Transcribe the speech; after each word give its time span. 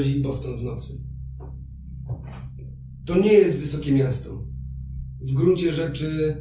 wyobrazili 0.00 0.22
Boston 0.22 0.56
w 0.56 0.62
nocy. 0.62 0.92
To 3.06 3.18
nie 3.18 3.32
jest 3.32 3.58
wysokie 3.58 3.92
miasto. 3.92 4.44
W 5.20 5.32
gruncie 5.32 5.72
rzeczy 5.72 6.36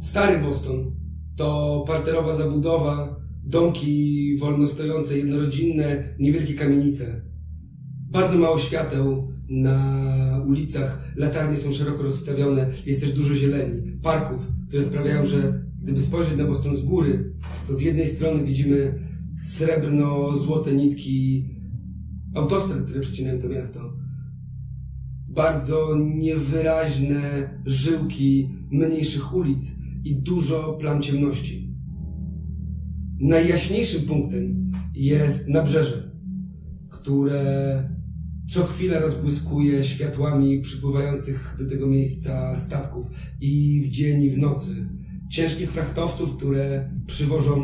stary 0.00 0.38
Boston 0.38 0.96
to 1.36 1.84
parterowa 1.86 2.36
zabudowa, 2.36 3.16
domki 3.44 4.36
wolno 4.38 4.68
stojące, 4.68 5.18
jednorodzinne, 5.18 6.04
niewielkie 6.18 6.54
kamienice. 6.54 7.22
Bardzo 8.10 8.38
mało 8.38 8.58
świateł 8.58 9.28
na 9.48 10.44
ulicach, 10.48 11.12
latarnie 11.16 11.56
są 11.56 11.72
szeroko 11.72 12.02
rozstawione, 12.02 12.70
jest 12.86 13.00
też 13.00 13.12
dużo 13.12 13.34
zieleni, 13.34 13.98
parków, 14.02 14.40
które 14.68 14.82
sprawiają, 14.84 15.26
że 15.26 15.64
gdyby 15.82 16.00
spojrzeć 16.00 16.38
na 16.38 16.44
Boston 16.44 16.76
z 16.76 16.82
góry, 16.82 17.32
to 17.68 17.74
z 17.74 17.80
jednej 17.80 18.06
strony 18.06 18.44
widzimy 18.44 19.04
srebrno-złote 19.42 20.72
nitki 20.72 21.44
autostrad, 22.34 22.82
które 22.82 23.00
przecinają 23.00 23.40
to 23.40 23.48
miasto. 23.48 23.92
Bardzo 25.28 25.96
niewyraźne 26.14 27.50
żyłki 27.66 28.48
mniejszych 28.70 29.34
ulic 29.34 29.72
i 30.04 30.16
dużo 30.16 30.76
plam 30.80 31.02
ciemności. 31.02 31.74
Najjaśniejszym 33.20 34.02
punktem 34.02 34.72
jest 34.94 35.48
nabrzeże, 35.48 36.10
które 36.88 37.88
co 38.48 38.64
chwilę 38.64 39.00
rozbłyskuje 39.00 39.84
światłami 39.84 40.60
przypływających 40.60 41.56
do 41.58 41.68
tego 41.68 41.86
miejsca 41.86 42.58
statków 42.58 43.06
i 43.40 43.82
w 43.84 43.88
dzień 43.88 44.22
i 44.22 44.30
w 44.30 44.38
nocy. 44.38 44.88
Ciężkich 45.30 45.70
frachtowców, 45.70 46.36
które 46.36 46.90
przywożą 47.06 47.62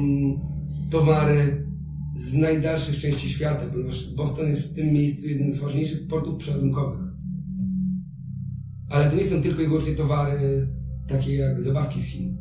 towary 0.90 1.66
z 2.14 2.34
najdalszych 2.34 2.98
części 2.98 3.28
świata, 3.28 3.66
ponieważ 3.72 4.14
Boston 4.14 4.48
jest 4.48 4.60
w 4.60 4.74
tym 4.74 4.92
miejscu 4.92 5.28
jednym 5.28 5.52
z 5.52 5.58
ważniejszych 5.58 6.08
portów 6.08 6.38
przeładunkowych. 6.38 7.00
Ale 8.90 9.10
to 9.10 9.16
nie 9.16 9.24
są 9.24 9.42
tylko 9.42 9.62
i 9.62 9.66
wyłącznie 9.66 9.94
towary 9.94 10.68
takie 11.08 11.36
jak 11.36 11.62
zabawki 11.62 12.00
z 12.00 12.04
Chin. 12.04 12.36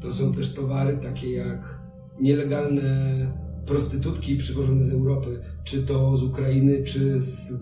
To 0.00 0.12
są 0.12 0.32
też 0.32 0.54
towary 0.54 0.96
takie 0.96 1.30
jak 1.30 1.80
nielegalne 2.20 3.26
prostytutki 3.66 4.36
przywożone 4.36 4.84
z 4.84 4.90
Europy, 4.90 5.40
czy 5.64 5.82
to 5.82 6.16
z 6.16 6.22
Ukrainy, 6.22 6.84
czy 6.84 7.20
z 7.20 7.52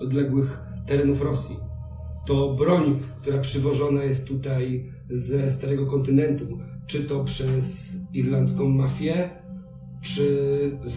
odległych 0.00 0.62
terenów 0.86 1.22
Rosji. 1.22 1.56
To 2.26 2.54
broń, 2.54 3.00
która 3.20 3.38
przywożona 3.38 4.04
jest 4.04 4.28
tutaj 4.28 4.92
ze 5.10 5.50
Starego 5.50 5.86
Kontynentu, 5.86 6.58
czy 6.86 7.04
to 7.04 7.24
przez 7.24 7.96
irlandzką 8.12 8.68
mafię, 8.68 9.30
czy 10.00 10.26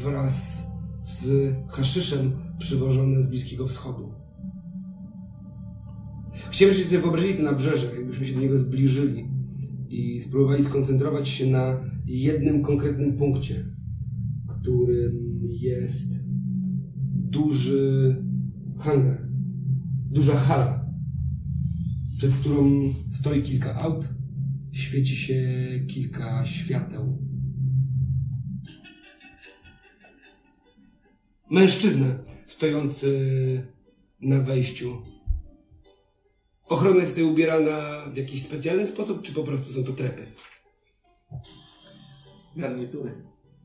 wraz 0.04 0.68
z 1.02 1.54
haszyszem 1.70 2.32
przywożone 2.60 3.24
z 3.24 3.30
Bliskiego 3.30 3.68
Wschodu. 3.68 4.14
Chciałbym, 6.52 6.76
żebyście 6.76 6.86
sobie 6.86 7.02
wyobrazili 7.02 7.34
to 7.34 7.44
nabrzeże, 7.44 7.96
jakbyśmy 7.96 8.26
się 8.26 8.34
do 8.34 8.42
niego 8.42 8.60
zbliżyli 8.60 9.28
i 9.90 10.22
spróbowali 10.22 10.64
skoncentrować 10.64 11.28
się 11.30 11.48
na 11.48 11.80
jednym 12.06 12.64
konkretnym 12.64 13.18
punkcie, 13.18 13.66
którym 14.48 15.40
jest 15.44 16.20
duży 17.16 18.16
hangar, 18.78 19.28
duża 20.12 20.36
hala, 20.36 20.86
przed 22.18 22.36
którą 22.36 22.94
stoi 23.10 23.42
kilka 23.42 23.76
aut, 23.76 24.10
świeci 24.72 25.16
się 25.16 25.44
kilka 25.88 26.46
świateł. 26.46 27.33
Mężczyzna 31.54 32.06
stojący 32.48 33.62
na 34.22 34.40
wejściu. 34.40 35.02
Ochrona 36.68 37.00
jest 37.00 37.10
tutaj 37.10 37.24
ubierana 37.24 38.06
w 38.14 38.18
jakiś 38.18 38.44
specjalny 38.44 38.86
sposób, 38.86 39.22
czy 39.22 39.34
po 39.34 39.44
prostu 39.44 39.74
są 39.74 39.84
to 39.84 39.92
trepy? 39.92 40.22
Garnitury. 42.56 43.12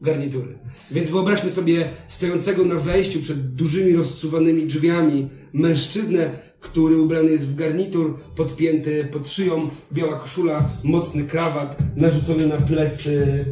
garnitury. 0.00 0.59
Więc 0.91 1.10
wyobraźmy 1.10 1.50
sobie 1.50 1.88
stojącego 2.09 2.65
na 2.65 2.75
wejściu 2.75 3.22
przed 3.22 3.54
dużymi 3.54 3.93
rozsuwanymi 3.93 4.66
drzwiami 4.66 5.28
mężczyznę, 5.53 6.31
który 6.60 7.00
ubrany 7.00 7.31
jest 7.31 7.47
w 7.47 7.54
garnitur, 7.54 8.19
podpięty 8.37 9.04
pod 9.12 9.28
szyją, 9.28 9.71
biała 9.93 10.19
koszula, 10.19 10.69
mocny 10.84 11.25
krawat, 11.25 11.78
narzucony 11.97 12.47
na 12.47 12.56
plecy, 12.56 13.44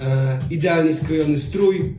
e, 0.00 0.38
idealnie 0.50 0.94
skrojony 0.94 1.38
strój. 1.38 1.94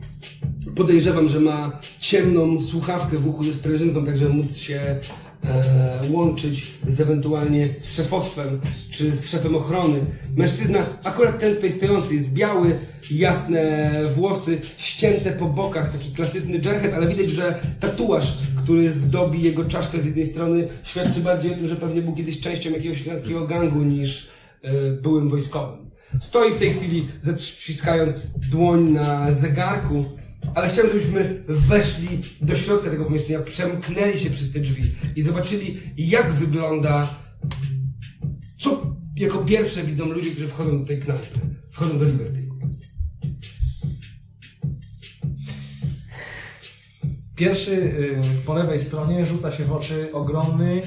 Podejrzewam, 0.76 1.28
że 1.28 1.40
ma 1.40 1.80
ciemną 2.00 2.62
słuchawkę 2.62 3.18
w 3.18 3.26
uchu 3.26 3.44
ze 3.44 3.52
sprężynką, 3.52 4.04
tak 4.04 4.18
żeby 4.18 4.34
móc 4.34 4.56
się 4.56 4.80
e, 4.80 5.00
łączyć 6.10 6.72
z 6.88 7.00
ewentualnie 7.00 7.68
z 7.80 7.94
szefostwem 7.94 8.60
czy 8.90 9.10
z 9.10 9.30
szefem 9.30 9.56
ochrony. 9.56 10.00
Mężczyzna, 10.36 10.78
akurat 11.04 11.38
ten 11.38 11.54
tutaj 11.54 11.72
stojący, 11.72 12.14
jest 12.14 12.32
biały, 12.32 12.78
jasne 13.10 13.90
włosy, 14.14 14.60
ścięte 14.78 15.32
po 15.32 15.46
bokach, 15.46 15.92
taki 15.92 16.14
klasyczny 16.14 16.54
jerhead, 16.54 16.94
ale 16.94 17.06
widać, 17.06 17.30
że 17.30 17.60
tatuaż, 17.80 18.38
który 18.62 18.92
zdobi 18.92 19.42
jego 19.42 19.64
czaszkę 19.64 20.02
z 20.02 20.06
jednej 20.06 20.26
strony, 20.26 20.68
świadczy 20.82 21.20
bardziej 21.20 21.52
o 21.52 21.54
tym, 21.54 21.68
że 21.68 21.76
pewnie 21.76 22.02
był 22.02 22.14
kiedyś 22.14 22.40
częścią 22.40 22.70
jakiegoś 22.70 23.02
śląskiego 23.02 23.46
gangu 23.46 23.82
niż 23.82 24.28
e, 24.62 24.90
byłym 24.90 25.28
wojskowym. 25.28 25.91
Stoi 26.20 26.52
w 26.52 26.58
tej 26.58 26.74
chwili, 26.74 27.08
zaciskając 27.20 28.26
dłoń 28.38 28.86
na 28.90 29.32
zegarku, 29.32 30.04
ale 30.54 30.68
chciałbym, 30.68 31.00
żebyśmy 31.00 31.40
weszli 31.48 32.08
do 32.40 32.56
środka 32.56 32.90
tego 32.90 33.04
pomieszczenia, 33.04 33.40
przemknęli 33.40 34.18
się 34.18 34.30
przez 34.30 34.52
te 34.52 34.60
drzwi 34.60 34.94
i 35.16 35.22
zobaczyli, 35.22 35.80
jak 35.96 36.32
wygląda, 36.32 37.10
co 38.60 38.82
jako 39.16 39.38
pierwsze 39.38 39.82
widzą 39.82 40.06
ludzie, 40.06 40.30
którzy 40.30 40.48
wchodzą 40.48 40.80
do 40.80 40.86
tej 40.86 41.00
knajpy, 41.00 41.38
wchodzą 41.72 41.98
do 41.98 42.04
Liberty. 42.04 42.42
Pierwszy 47.36 47.72
y, 47.72 48.22
po 48.46 48.54
lewej 48.54 48.80
stronie 48.80 49.26
rzuca 49.26 49.52
się 49.52 49.64
w 49.64 49.72
oczy 49.72 50.12
ogromny, 50.12 50.82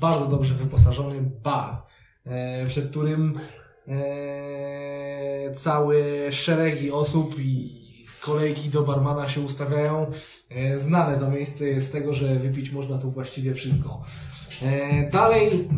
bardzo 0.00 0.26
dobrze 0.26 0.54
wyposażony 0.54 1.30
bar, 1.42 1.82
e, 2.24 2.66
przed 2.66 2.90
którym 2.90 3.38
e, 3.88 5.54
całe 5.54 6.32
szeregi 6.32 6.92
osób 6.92 7.38
i 7.38 7.80
kolejki 8.20 8.68
do 8.68 8.82
barmana 8.82 9.28
się 9.28 9.40
ustawiają. 9.40 10.06
E, 10.48 10.78
Znane 10.78 11.18
to 11.18 11.30
miejsce 11.30 11.68
jest 11.68 11.88
z 11.88 11.90
tego, 11.90 12.14
że 12.14 12.36
wypić 12.36 12.70
można 12.70 12.98
tu 12.98 13.10
właściwie 13.10 13.54
wszystko. 13.54 14.04
E, 14.62 15.10
Dalej, 15.10 15.68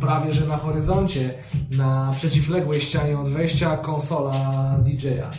prawie 0.00 0.32
że 0.32 0.46
na 0.46 0.56
horyzoncie, 0.56 1.30
na 1.76 2.12
przeciwległej 2.16 2.80
ścianie 2.80 3.18
od 3.18 3.28
wejścia 3.28 3.76
konsola 3.76 4.32
DJ-a. 4.78 5.30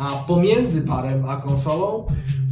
A 0.00 0.16
pomiędzy 0.16 0.80
barem 0.80 1.24
a 1.28 1.36
konsolą 1.36 2.06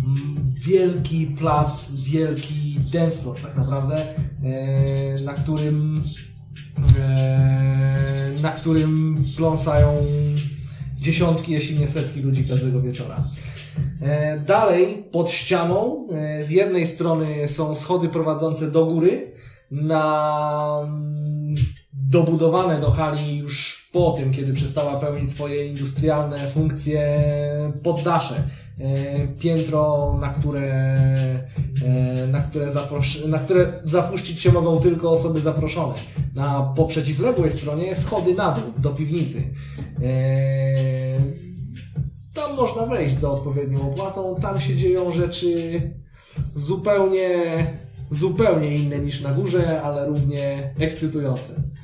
mm, 0.07 0.37
wielki 0.67 1.27
plac, 1.27 1.93
wielki 1.93 2.77
dance 2.93 3.23
floor 3.23 3.41
tak 3.41 3.57
naprawdę, 3.57 4.07
na 5.25 5.35
którym 5.35 6.05
na 8.46 8.52
którym 8.52 9.25
pląsają 9.37 10.06
dziesiątki, 11.00 11.52
jeśli 11.52 11.78
nie 11.78 11.88
setki 11.88 12.20
ludzi 12.20 12.44
każdego 12.44 12.82
wieczora. 12.82 13.16
E, 14.02 14.40
Dalej, 14.40 15.04
pod 15.12 15.31
ścianą, 15.31 16.08
e, 16.12 16.44
z 16.44 16.50
jednej 16.50 16.87
strony 16.87 17.48
są 17.48 17.75
schody 17.75 18.08
prowadzące 18.08 18.70
do 18.70 18.87
góry, 18.87 19.32
na 19.70 20.81
mm, 20.84 21.54
dobudowane 21.93 22.81
do 22.81 22.90
hali 22.90 23.38
już 23.38 23.75
po 23.96 24.10
tym, 24.10 24.32
kiedy 24.32 24.52
przestała 24.52 24.98
pełnić 24.98 25.31
swoje 25.31 25.66
industrialne 25.66 26.50
funkcje 26.50 27.25
poddasze. 27.84 28.34
E, 28.81 29.28
Piętro, 29.40 30.14
na 30.20 30.28
które, 30.28 30.75
e, 31.84 32.26
na 32.26 32.40
które, 32.40 32.66
na 33.28 33.38
które 33.38 33.66
zapuścić 33.84 34.40
się 34.40 34.52
mogą 34.52 34.78
tylko 34.78 35.10
osoby 35.10 35.40
zaproszone. 35.40 35.94
Na 36.34 36.72
po 36.76 36.84
przeciwległej 36.84 37.52
stronie 37.52 37.96
schody 37.96 38.34
na 38.34 38.52
dół, 38.52 38.64
do 38.78 38.90
piwnicy. 38.90 39.43
E, 40.02 40.37
Tam 42.34 42.56
można 42.56 42.87
wejść 42.87 43.19
za 43.19 43.31
odpowiednią 43.31 43.93
opłatą, 43.93 44.34
tam 44.43 44.60
się 44.60 44.75
dzieją 44.75 45.12
rzeczy 45.12 45.81
zupełnie, 46.54 47.28
zupełnie 48.10 48.76
inne 48.76 48.98
niż 48.98 49.20
na 49.20 49.32
górze, 49.32 49.82
ale 49.82 50.06
równie 50.06 50.72
ekscytujące. 50.78 51.75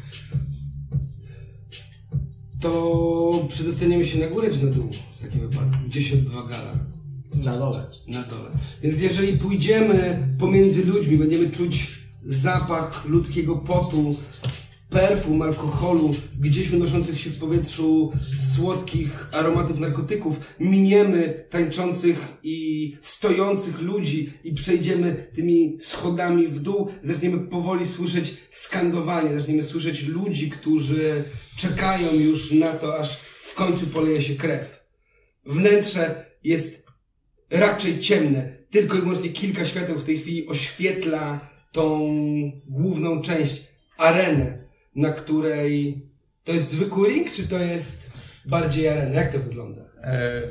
To 2.62 3.46
przedostaniemy 3.48 4.06
się 4.06 4.18
na 4.18 4.26
górę 4.26 4.50
czy 4.50 4.64
na 4.64 4.70
dół 4.70 4.88
w 5.12 5.22
takim 5.22 5.40
wypadku? 5.48 5.76
Gdzie 5.86 6.02
się 6.02 6.14
odbywa 6.14 6.42
gala? 6.42 6.72
Na 7.44 7.58
dole. 7.58 7.84
Na 8.08 8.22
dole. 8.22 8.50
Więc 8.82 9.00
jeżeli 9.00 9.38
pójdziemy 9.38 10.18
pomiędzy 10.40 10.84
ludźmi, 10.84 11.16
będziemy 11.16 11.50
czuć 11.50 12.02
zapach 12.26 13.04
ludzkiego 13.08 13.54
potu, 13.56 14.14
perfum, 14.92 15.42
alkoholu, 15.42 16.14
gdzieś 16.40 16.72
unoszących 16.72 17.20
się 17.20 17.30
w 17.30 17.38
powietrzu 17.38 18.12
słodkich 18.54 19.34
aromatów 19.34 19.78
narkotyków, 19.78 20.36
miniemy 20.60 21.44
tańczących 21.50 22.38
i 22.42 22.96
stojących 23.00 23.80
ludzi 23.80 24.32
i 24.44 24.52
przejdziemy 24.54 25.26
tymi 25.34 25.76
schodami 25.80 26.48
w 26.48 26.60
dół, 26.60 26.88
zaczniemy 27.04 27.38
powoli 27.38 27.86
słyszeć 27.86 28.34
skandowanie, 28.50 29.34
zaczniemy 29.34 29.62
słyszeć 29.62 30.02
ludzi, 30.06 30.50
którzy 30.50 31.24
czekają 31.58 32.14
już 32.14 32.52
na 32.52 32.72
to, 32.72 32.98
aż 32.98 33.16
w 33.20 33.54
końcu 33.54 33.86
poleje 33.86 34.22
się 34.22 34.34
krew. 34.34 34.82
Wnętrze 35.46 36.26
jest 36.44 36.86
raczej 37.50 38.00
ciemne. 38.00 38.62
Tylko 38.70 38.98
i 38.98 39.00
wyłącznie 39.00 39.28
kilka 39.28 39.64
świateł 39.64 39.98
w 39.98 40.04
tej 40.04 40.20
chwili 40.20 40.48
oświetla 40.48 41.40
tą 41.72 42.12
główną 42.68 43.22
część, 43.22 43.64
arenę, 43.98 44.61
na 44.94 45.12
której 45.12 46.06
to 46.44 46.52
jest 46.52 46.70
zwykły 46.70 47.08
ring, 47.08 47.32
czy 47.32 47.48
to 47.48 47.58
jest 47.58 48.10
bardziej 48.46 48.88
arena? 48.88 49.14
Jak 49.14 49.32
to 49.32 49.38
wygląda? 49.38 49.82
E, 50.02 50.42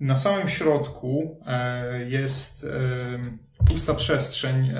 na 0.00 0.16
samym 0.16 0.48
środku 0.48 1.40
e, 1.46 2.04
jest 2.08 2.64
e, 2.64 2.68
pusta 3.66 3.94
przestrzeń 3.94 4.70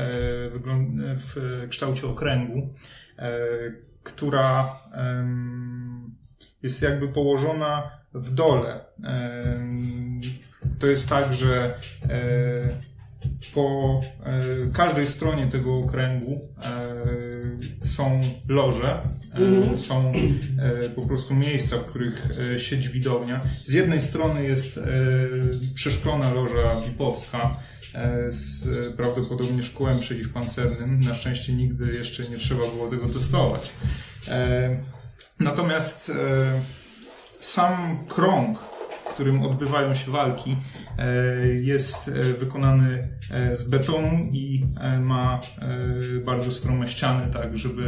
w 1.16 1.66
kształcie 1.68 2.06
okręgu, 2.06 2.68
która 4.02 4.80
jest 6.62 6.82
jakby 6.82 7.08
położona 7.08 7.90
w 8.14 8.34
dole. 8.34 8.84
To 10.78 10.86
jest 10.86 11.08
tak, 11.08 11.34
że 11.34 11.74
po 13.54 14.00
e, 14.24 14.42
każdej 14.72 15.06
stronie 15.06 15.46
tego 15.46 15.78
okręgu 15.78 16.40
e, 16.62 17.86
są 17.86 18.22
loże, 18.48 19.00
mm. 19.34 19.76
są 19.76 20.12
po 20.96 21.06
prostu 21.06 21.34
miejsca, 21.34 21.76
w 21.76 21.86
których 21.86 22.28
siedzi 22.58 22.88
widownia. 22.88 23.40
Z 23.62 23.72
jednej 23.72 24.00
strony 24.00 24.44
jest 24.44 24.80
przeszklona 25.74 26.30
loża 26.30 26.80
Pipowska, 26.84 27.56
z 28.28 28.66
prawdopodobnie 28.96 29.62
szkłem 29.62 30.00
przeciwpancernym. 30.00 31.04
Na 31.04 31.14
szczęście 31.14 31.52
nigdy 31.52 31.94
jeszcze 31.94 32.22
nie 32.28 32.38
trzeba 32.38 32.66
było 32.70 32.90
tego 32.90 33.08
testować. 33.08 33.70
Natomiast 35.40 36.12
sam 37.40 38.04
krąg, 38.08 38.58
w 39.04 39.14
którym 39.14 39.42
odbywają 39.42 39.94
się 39.94 40.10
walki, 40.10 40.50
e, 40.50 40.77
jest 41.62 42.08
e, 42.08 42.32
wykonany 42.32 43.00
e, 43.30 43.56
z 43.56 43.70
betonu 43.70 44.20
i 44.32 44.60
ma 45.02 45.40
bardzo 46.26 46.50
strome 46.50 46.88
ściany, 46.88 47.26
tak 47.32 47.58
żeby 47.58 47.82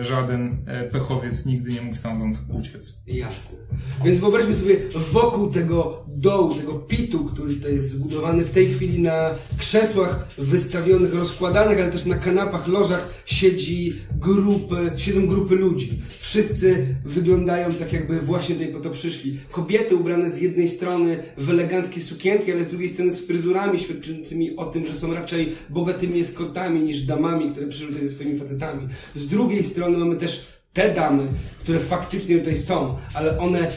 żaden 0.00 0.56
pechowiec 0.92 1.46
nigdy 1.46 1.72
nie 1.72 1.82
mógł 1.82 1.96
stamtąd 1.96 2.38
uciec. 2.48 3.02
Jasne. 3.06 3.56
Więc 4.04 4.20
wyobraźmy 4.20 4.56
sobie 4.56 4.76
wokół 5.12 5.50
tego 5.52 6.06
dołu, 6.16 6.54
tego 6.54 6.72
pitu, 6.72 7.24
który 7.24 7.54
tutaj 7.54 7.74
jest 7.74 7.90
zbudowany 7.90 8.44
w 8.44 8.50
tej 8.50 8.74
chwili 8.74 9.02
na 9.02 9.30
krzesłach 9.58 10.26
wystawionych, 10.38 11.14
rozkładanych, 11.14 11.80
ale 11.80 11.92
też 11.92 12.04
na 12.04 12.16
kanapach, 12.16 12.68
lożach 12.68 13.22
siedzi 13.26 13.92
grupy, 14.20 14.90
siedzą 14.96 15.26
grupy 15.26 15.54
ludzi. 15.54 16.02
Wszyscy 16.18 16.86
wyglądają 17.04 17.74
tak 17.74 17.92
jakby 17.92 18.20
właśnie 18.20 18.54
tutaj 18.54 18.72
po 18.72 18.80
to 18.80 18.90
przyszli. 18.90 19.40
Kobiety 19.50 19.96
ubrane 19.96 20.30
z 20.30 20.40
jednej 20.40 20.68
strony 20.68 21.18
w 21.38 21.50
eleganckie 21.50 22.00
sukienki, 22.00 22.35
ale 22.52 22.64
z 22.64 22.68
drugiej 22.68 22.88
strony 22.88 23.12
z 23.12 23.20
fryzurami 23.20 23.78
świadczącymi 23.78 24.56
o 24.56 24.64
tym, 24.64 24.86
że 24.86 24.94
są 24.94 25.14
raczej 25.14 25.52
bogatymi 25.70 26.20
eskortami 26.20 26.80
niż 26.80 27.02
damami, 27.02 27.52
które 27.52 27.66
przyszły 27.66 27.94
ze 27.94 28.10
swoimi 28.10 28.38
facetami. 28.38 28.88
Z 29.14 29.28
drugiej 29.28 29.64
strony 29.64 29.98
mamy 29.98 30.16
też 30.16 30.46
te 30.72 30.94
damy, 30.94 31.22
które 31.60 31.78
faktycznie 31.80 32.38
tutaj 32.38 32.56
są, 32.56 32.88
ale 33.14 33.38
one 33.38 33.72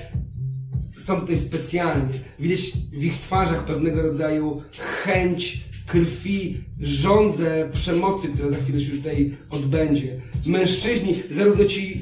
są 0.97 1.21
tutaj 1.21 1.38
specjalnie. 1.38 2.13
Widać 2.39 2.59
w 2.94 3.03
ich 3.03 3.17
twarzach 3.17 3.65
pewnego 3.65 4.01
rodzaju 4.01 4.61
chęć 5.03 5.63
krwi, 5.88 6.56
żądzę 6.81 7.69
przemocy, 7.73 8.27
która 8.27 8.50
za 8.50 8.57
chwilę 8.57 8.81
się 8.81 8.91
tutaj 8.91 9.31
odbędzie. 9.50 10.11
Mężczyźni, 10.45 11.15
zarówno 11.31 11.65
ci 11.65 12.01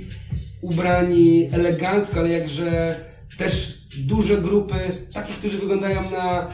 ubrani 0.62 1.50
elegancko, 1.52 2.20
ale 2.20 2.30
jakże 2.32 2.96
też 3.38 3.77
duże 3.98 4.38
grupy 4.42 4.76
takich, 5.14 5.36
którzy 5.36 5.58
wyglądają 5.58 6.12
na 6.12 6.48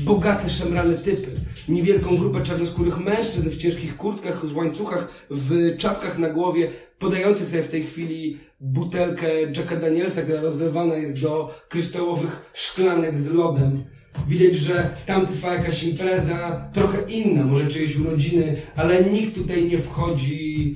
bogate, 0.00 0.50
szemrane 0.50 0.94
typy. 0.94 1.30
Niewielką 1.68 2.16
grupę 2.16 2.44
czarnoskórych 2.44 3.04
mężczyzn 3.04 3.50
w 3.50 3.58
ciężkich 3.58 3.96
kurtkach, 3.96 4.46
w 4.46 4.56
łańcuchach, 4.56 5.08
w 5.30 5.76
czapkach 5.76 6.18
na 6.18 6.30
głowie, 6.30 6.70
podających 6.98 7.48
sobie 7.48 7.62
w 7.62 7.68
tej 7.68 7.86
chwili 7.86 8.38
butelkę 8.60 9.42
Jacka 9.56 9.76
Danielsa, 9.76 10.22
która 10.22 10.40
rozlewana 10.40 10.96
jest 10.96 11.20
do 11.20 11.54
kryształowych 11.68 12.50
szklanek 12.54 13.18
z 13.18 13.32
lodem. 13.32 13.84
Widać, 14.28 14.54
że 14.54 14.90
tam 15.06 15.26
trwa 15.26 15.54
jakaś 15.54 15.82
impreza, 15.82 16.70
trochę 16.72 17.10
inna, 17.10 17.44
może 17.44 17.66
czyjeś 17.66 17.96
urodziny, 17.96 18.56
ale 18.76 19.04
nikt 19.04 19.34
tutaj 19.34 19.64
nie 19.64 19.78
wchodzi 19.78 20.74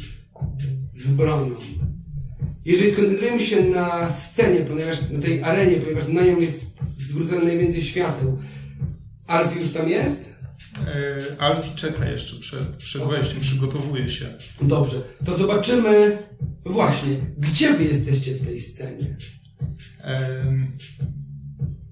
z 0.94 1.09
bronią. 1.09 1.65
Jeżeli 2.66 2.92
skoncentrujemy 2.92 3.46
się 3.46 3.62
na 3.64 4.12
scenie, 4.12 4.60
ponieważ 4.60 4.98
na 5.10 5.20
tej 5.20 5.42
arenie, 5.42 5.76
ponieważ 5.76 6.08
na 6.08 6.22
nią 6.22 6.40
jest 6.40 6.76
zwrócone 6.98 7.44
najwięcej 7.44 7.82
świateł, 7.84 8.38
Alfie 9.26 9.60
już 9.60 9.72
tam 9.72 9.88
jest? 9.88 10.34
E, 10.86 11.40
Alfie 11.40 11.70
czeka 11.76 12.04
jeszcze 12.04 12.36
przed, 12.36 12.76
przed 12.76 13.02
wejściem, 13.02 13.40
przygotowuje 13.40 14.08
się. 14.08 14.26
Dobrze, 14.62 15.02
to 15.24 15.38
zobaczymy 15.38 16.18
właśnie, 16.64 17.16
gdzie 17.38 17.74
wy 17.74 17.84
jesteście 17.84 18.34
w 18.34 18.46
tej 18.46 18.60
scenie? 18.60 19.16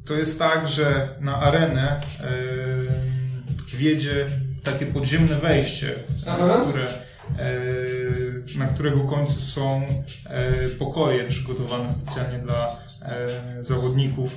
To 0.04 0.14
jest 0.14 0.38
tak, 0.38 0.68
że 0.68 1.08
na 1.20 1.36
arenę 1.36 2.00
wiedzie 3.76 4.26
takie 4.62 4.86
podziemne 4.86 5.36
wejście, 5.36 5.94
Aha. 6.26 6.64
które 6.68 6.84
e, 6.84 8.03
na 8.54 8.66
którego 8.66 9.00
końcu 9.00 9.40
są 9.40 9.82
e, 10.26 10.69
pokoje 10.69 11.24
przygotowane 11.24 11.90
specjalnie 11.90 12.38
dla 12.38 12.76
zawodników. 13.60 14.36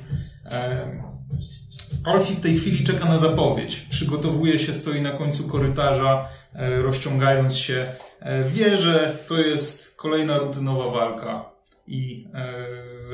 Alfie 2.04 2.36
w 2.36 2.42
tej 2.42 2.58
chwili 2.58 2.84
czeka 2.84 3.06
na 3.06 3.18
zapowiedź. 3.18 3.76
Przygotowuje 3.90 4.60
się, 4.60 4.74
stoi 4.74 5.02
na 5.02 5.12
końcu 5.12 5.44
korytarza, 5.44 6.30
e, 6.54 6.82
rozciągając 6.82 7.58
się. 7.58 7.86
E, 8.20 8.44
wie, 8.50 8.78
że 8.78 9.18
to 9.28 9.38
jest 9.40 9.94
kolejna 9.96 10.38
rutynowa 10.38 10.92
walka 10.92 11.52
i 11.88 12.28
e, 12.34 12.56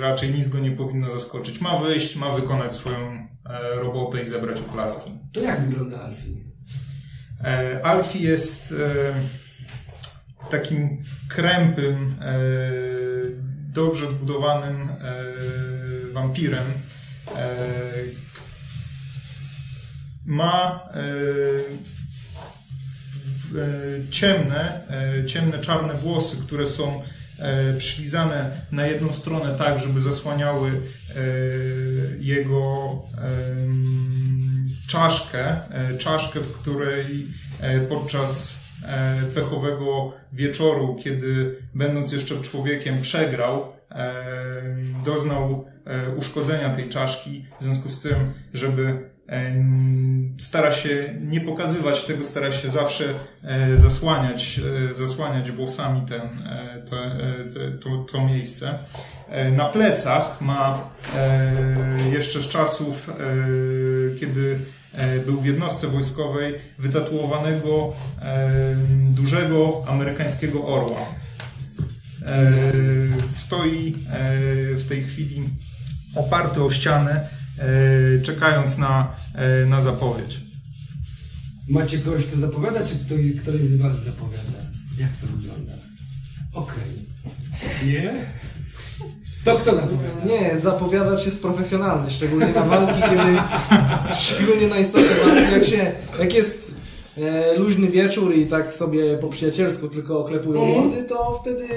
raczej 0.02 0.30
nic 0.30 0.50
go 0.50 0.60
nie 0.60 0.72
powinno 0.72 1.12
zaskoczyć. 1.12 1.62
Ma 1.62 1.78
wyjść, 1.80 2.16
ma 2.16 2.34
wykonać 2.34 2.72
swoją 2.72 3.28
robotę 3.76 4.22
i 4.22 4.26
zebrać 4.26 4.60
oklaski. 4.60 5.12
To 5.34 5.40
jak 5.40 5.62
wygląda 5.62 6.02
Alfie? 6.02 6.44
Alfie 7.84 8.20
jest 8.20 8.74
takim 10.50 11.00
krępym, 11.28 12.16
dobrze 13.74 14.08
zbudowanym 14.08 14.90
wampirem, 16.12 16.66
ma 20.26 20.90
e, 20.94 21.00
e, 23.60 24.12
ciemne, 24.12 24.82
e, 24.90 25.26
ciemne, 25.26 25.60
czarne 25.60 25.94
włosy, 25.94 26.38
które 26.38 26.68
są 26.68 27.02
przylizane 27.78 28.62
na 28.72 28.88
jedną 28.88 29.14
stronę 29.14 29.56
tak, 29.58 29.80
żeby 29.80 30.02
zasłaniały 30.02 30.72
jego 32.20 33.02
czaszkę, 34.88 35.58
czaszkę, 35.98 36.40
w 36.40 36.52
której 36.52 37.28
podczas 37.90 38.60
pechowego 39.36 40.14
wieczoru, 40.34 40.96
kiedy 41.04 41.56
będąc 41.74 42.12
jeszcze 42.12 42.42
człowiekiem 42.42 43.02
przegrał, 43.02 43.74
doznał 45.06 45.66
uszkodzenia 46.18 46.70
tej 46.70 46.90
czaszki, 46.90 47.46
w 47.60 47.64
związku 47.64 47.90
z 47.90 48.00
tym, 48.02 48.34
żeby 48.54 49.14
stara 50.38 50.72
się 50.72 51.16
nie 51.22 51.42
pokazywać 51.42 52.04
tego, 52.04 52.24
stara 52.24 52.52
się 52.52 52.70
zawsze 52.70 53.06
e, 53.44 53.78
zasłaniać, 53.78 54.60
e, 54.92 54.96
zasłaniać 54.96 55.52
włosami 55.52 56.02
ten, 56.02 56.22
e, 56.22 56.84
to, 57.84 58.06
to 58.12 58.26
miejsce. 58.26 58.80
Na 59.52 59.66
plecach 59.66 60.42
ma 60.42 60.90
jeszcze 62.12 62.42
z 62.42 62.48
czasów, 62.48 63.10
kiedy 64.20 64.60
był 65.26 65.42
w 65.42 65.46
jednostce 65.46 65.88
wojskowej, 65.88 66.54
wytatuowanego 66.80 67.94
dużego 69.10 69.84
amerykańskiego 69.88 70.68
orła. 70.68 71.06
Stoi 73.30 73.96
w 74.76 74.86
tej 74.90 75.04
chwili 75.04 75.44
oparty 76.16 76.64
o 76.64 76.72
ścianę, 76.72 77.30
E, 77.60 78.22
czekając 78.22 78.78
na, 78.78 79.16
e, 79.36 79.66
na 79.66 79.82
zapowiedź. 79.82 80.40
Macie 81.70 82.00
kogoś, 82.00 82.26
kto 82.26 82.40
zapowiada, 82.40 82.88
czy 82.88 82.96
ktoś, 83.42 83.62
z 83.62 83.78
Was 83.78 84.04
zapowiada? 84.04 84.60
Jak 84.98 85.18
to 85.18 85.28
wygląda? 85.28 85.74
Okej. 86.54 86.94
Nie? 87.86 88.26
To 89.44 89.56
kto 89.56 89.76
zapowiada? 89.76 90.26
Nie, 90.26 90.58
zapowiadać 90.58 91.26
jest 91.26 91.42
profesjonalny, 91.42 92.12
szczególnie 92.12 92.48
na 92.48 92.62
walki, 92.64 93.02
kiedy. 93.02 93.38
szczególnie 94.16 94.68
na 94.68 94.78
istotne 94.78 95.16
walki. 95.26 95.52
Jak, 95.54 95.66
się, 95.66 95.92
jak 96.20 96.34
jest 96.34 96.76
e, 97.18 97.58
luźny 97.58 97.88
wieczór 97.88 98.36
i 98.36 98.46
tak 98.46 98.74
sobie 98.76 99.18
po 99.18 99.28
przyjacielsku 99.28 99.88
tylko 99.88 100.20
oklepują 100.20 100.62
Mhm. 100.66 100.86
mordy, 100.86 101.04
to 101.04 101.40
wtedy 101.42 101.68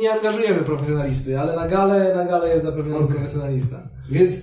nie 0.00 0.12
angażujemy 0.12 0.62
profesjonalisty, 0.62 1.40
ale 1.40 1.56
na 1.56 1.68
galę, 1.68 2.12
na 2.16 2.24
galę 2.24 2.48
jest 2.48 2.64
zapewniony 2.64 3.04
Okej. 3.04 3.14
profesjonalista. 3.16 3.88
Więc 4.10 4.34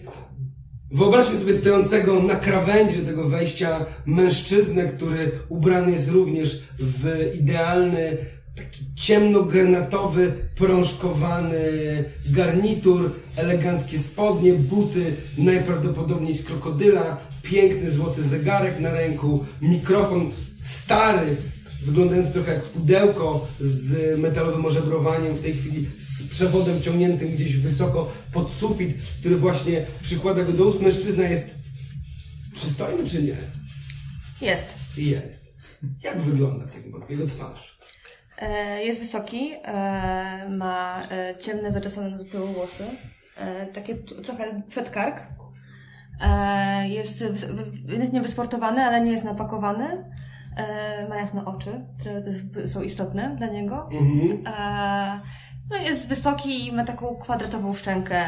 wyobraźmy 0.91 1.39
sobie 1.39 1.53
stojącego 1.53 2.23
na 2.23 2.35
krawędzi 2.35 2.99
tego 2.99 3.23
wejścia 3.23 3.85
mężczyznę, 4.05 4.83
który 4.85 5.31
ubrany 5.49 5.91
jest 5.91 6.11
również 6.11 6.63
w 6.79 7.31
idealny, 7.35 8.17
taki 8.61 8.85
ciemnogranatowy, 8.95 10.33
prążkowany 10.55 11.59
garnitur, 12.25 13.11
eleganckie 13.35 13.99
spodnie, 13.99 14.53
buty, 14.53 15.13
najprawdopodobniej 15.37 16.33
z 16.33 16.45
krokodyla, 16.45 17.17
piękny 17.43 17.91
złoty 17.91 18.23
zegarek 18.23 18.79
na 18.79 18.91
ręku, 18.91 19.45
mikrofon 19.61 20.31
stary, 20.63 21.35
wyglądający 21.81 22.33
trochę 22.33 22.53
jak 22.53 22.63
pudełko 22.63 23.47
z 23.59 24.19
metalowym 24.19 24.65
ożebrowaniem, 24.65 25.33
w 25.33 25.41
tej 25.41 25.53
chwili 25.53 25.87
z 25.97 26.27
przewodem 26.27 26.81
ciągniętym 26.81 27.29
gdzieś 27.29 27.57
wysoko 27.57 28.11
pod 28.33 28.53
sufit, 28.53 28.97
który 29.19 29.35
właśnie 29.35 29.85
przykłada 30.01 30.43
go 30.43 30.51
do 30.51 30.63
ust. 30.63 30.81
Mężczyzna 30.81 31.23
jest 31.23 31.55
przystojny 32.53 33.09
czy 33.09 33.23
nie? 33.23 33.37
Jest. 34.41 34.77
Jest. 34.97 35.53
Jak 36.03 36.21
wygląda 36.21 36.65
w 36.65 36.71
takim 36.71 36.93
jego 37.09 37.25
twarz? 37.25 37.70
E, 38.41 38.83
Jest 38.83 38.99
wysoki, 38.99 39.51
e, 39.63 40.49
ma 40.49 41.03
e, 41.11 41.37
ciemne, 41.37 41.71
zaczesane 41.71 42.17
do 42.17 42.23
tyłu 42.23 42.47
włosy, 42.47 42.83
takie 43.73 43.95
trochę 43.95 44.61
przedkark. 44.67 45.21
Jest 46.87 47.21
ewidentnie 47.87 48.21
wysportowany, 48.21 48.81
ale 48.83 49.01
nie 49.01 49.11
jest 49.11 49.23
napakowany. 49.23 50.05
Ma 51.09 51.15
jasne 51.17 51.45
oczy, 51.45 51.85
które 51.99 52.21
są 52.67 52.81
istotne 52.81 53.35
dla 53.37 53.47
niego. 53.47 53.89
Mhm. 53.91 54.43
No 55.71 55.77
jest 55.77 56.07
wysoki 56.09 56.67
i 56.67 56.71
ma 56.71 56.83
taką 56.83 57.15
kwadratową 57.15 57.73
szczękę, 57.73 58.23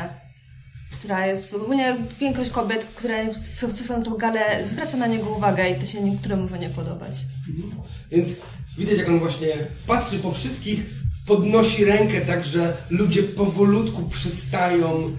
która 0.91 1.25
jest 1.25 1.53
ogólnie 1.53 1.95
większość 2.19 2.49
kobiet, 2.49 2.85
które 2.85 3.27
przy- 3.53 3.67
przyszły 3.67 3.97
na 3.97 4.03
tą 4.03 4.17
galę, 4.17 4.65
zwraca 4.71 4.97
na 4.97 5.07
niego 5.07 5.29
uwagę 5.29 5.69
i 5.69 5.75
to 5.75 5.85
się 5.85 6.01
niektórym 6.01 6.41
może 6.41 6.59
nie 6.59 6.69
podobać. 6.69 7.15
Więc 8.11 8.29
widać, 8.77 8.97
jak 8.97 9.09
on 9.09 9.19
właśnie 9.19 9.47
patrzy 9.87 10.19
po 10.19 10.31
wszystkich, 10.31 10.85
podnosi 11.27 11.85
rękę, 11.85 12.21
tak 12.21 12.45
że 12.45 12.77
ludzie 12.89 13.23
powolutku 13.23 14.09
przestają 14.09 15.17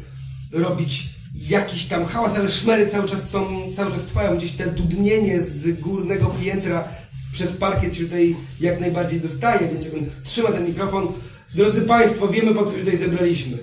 robić 0.53 1.09
jakiś 1.49 1.85
tam 1.85 2.05
hałas, 2.05 2.35
ale 2.35 2.49
szmery 2.49 2.87
cały 2.87 3.09
czas 3.09 3.31
są, 3.31 3.73
cały 3.77 3.93
czas 3.93 4.03
trwają. 4.03 4.37
Gdzieś 4.37 4.53
te 4.53 4.67
dudnienie 4.67 5.43
z 5.43 5.81
górnego 5.81 6.27
piętra 6.27 6.89
przez 7.33 7.53
parkiet 7.53 7.95
się 7.95 8.05
tutaj 8.05 8.37
jak 8.61 8.81
najbardziej 8.81 9.21
dostaje, 9.21 9.61
jak 9.61 9.95
on 9.95 10.07
trzyma 10.25 10.53
ten 10.53 10.67
mikrofon. 10.67 11.09
Drodzy 11.55 11.83
Państwo, 11.83 12.29
wiemy 12.29 12.55
po 12.55 12.65
co 12.65 12.73
się 12.73 12.79
tutaj 12.79 12.97
zebraliśmy. 12.97 13.59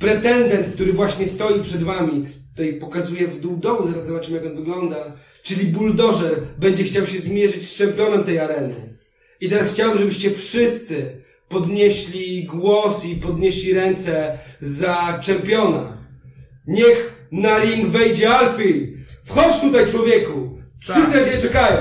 Pretendent, 0.00 0.74
który 0.74 0.92
właśnie 0.92 1.26
stoi 1.26 1.62
przed 1.62 1.82
wami, 1.82 2.26
tutaj 2.50 2.74
pokazuje 2.74 3.28
w 3.28 3.40
dół 3.40 3.56
dołu, 3.56 3.88
zaraz 3.88 4.06
zobaczymy 4.06 4.36
jak 4.36 4.46
on 4.46 4.56
wygląda, 4.56 5.12
czyli 5.42 5.66
buldożer 5.66 6.42
będzie 6.58 6.84
chciał 6.84 7.06
się 7.06 7.18
zmierzyć 7.18 7.68
z 7.68 7.74
czempionem 7.74 8.24
tej 8.24 8.38
areny. 8.38 8.89
I 9.40 9.48
teraz 9.48 9.72
chciałbym, 9.72 9.98
żebyście 9.98 10.30
wszyscy 10.30 11.16
podnieśli 11.48 12.44
głos 12.44 13.04
i 13.04 13.16
podnieśli 13.16 13.72
ręce 13.72 14.38
za 14.60 15.18
czempiona. 15.22 15.98
Niech 16.66 17.26
na 17.32 17.58
ring 17.58 17.88
wejdzie 17.88 18.30
Alfie! 18.30 18.86
Wchodź 19.24 19.60
tutaj 19.60 19.90
człowieku! 19.90 20.58
Wszyscy 20.80 21.02
Tak. 21.12 21.24
ciebie 21.24 21.42
czekają! 21.42 21.76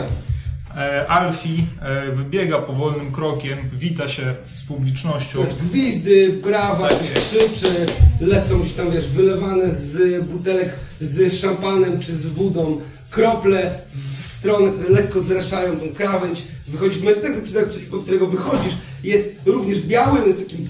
E, 0.78 1.08
Alfie 1.08 1.50
e, 1.82 2.12
wybiega 2.12 2.58
powolnym 2.58 3.12
krokiem, 3.12 3.58
wita 3.74 4.08
się 4.08 4.36
z 4.54 4.64
publicznością. 4.64 5.46
Gwizdy, 5.70 6.34
brawa, 6.44 6.90
Tak 6.90 7.00
krzyczy, 7.00 7.86
lecą 8.22 8.60
gdzieś 8.60 8.74
tam, 8.74 8.92
wiesz, 8.92 9.08
wylewane 9.08 9.72
z 9.76 10.26
butelek 10.26 10.76
z 11.02 11.34
szampanem 11.42 12.00
czy 12.00 12.16
z 12.16 12.26
wodą, 12.26 12.82
krople 13.10 13.80
w 13.96 14.19
stronę, 14.40 14.72
które 14.72 14.90
lekko 14.90 15.22
zraszają 15.22 15.80
tą 15.80 15.94
krawędź. 15.94 16.44
Wychodzisz, 16.68 17.02
mężczyzna, 17.02 17.30
przeciwko 17.70 18.00
którego 18.00 18.28
wychodzisz, 18.28 18.74
jest 19.04 19.28
również 19.46 19.82
biały, 19.82 20.20
jest 20.28 20.40
takim 20.40 20.70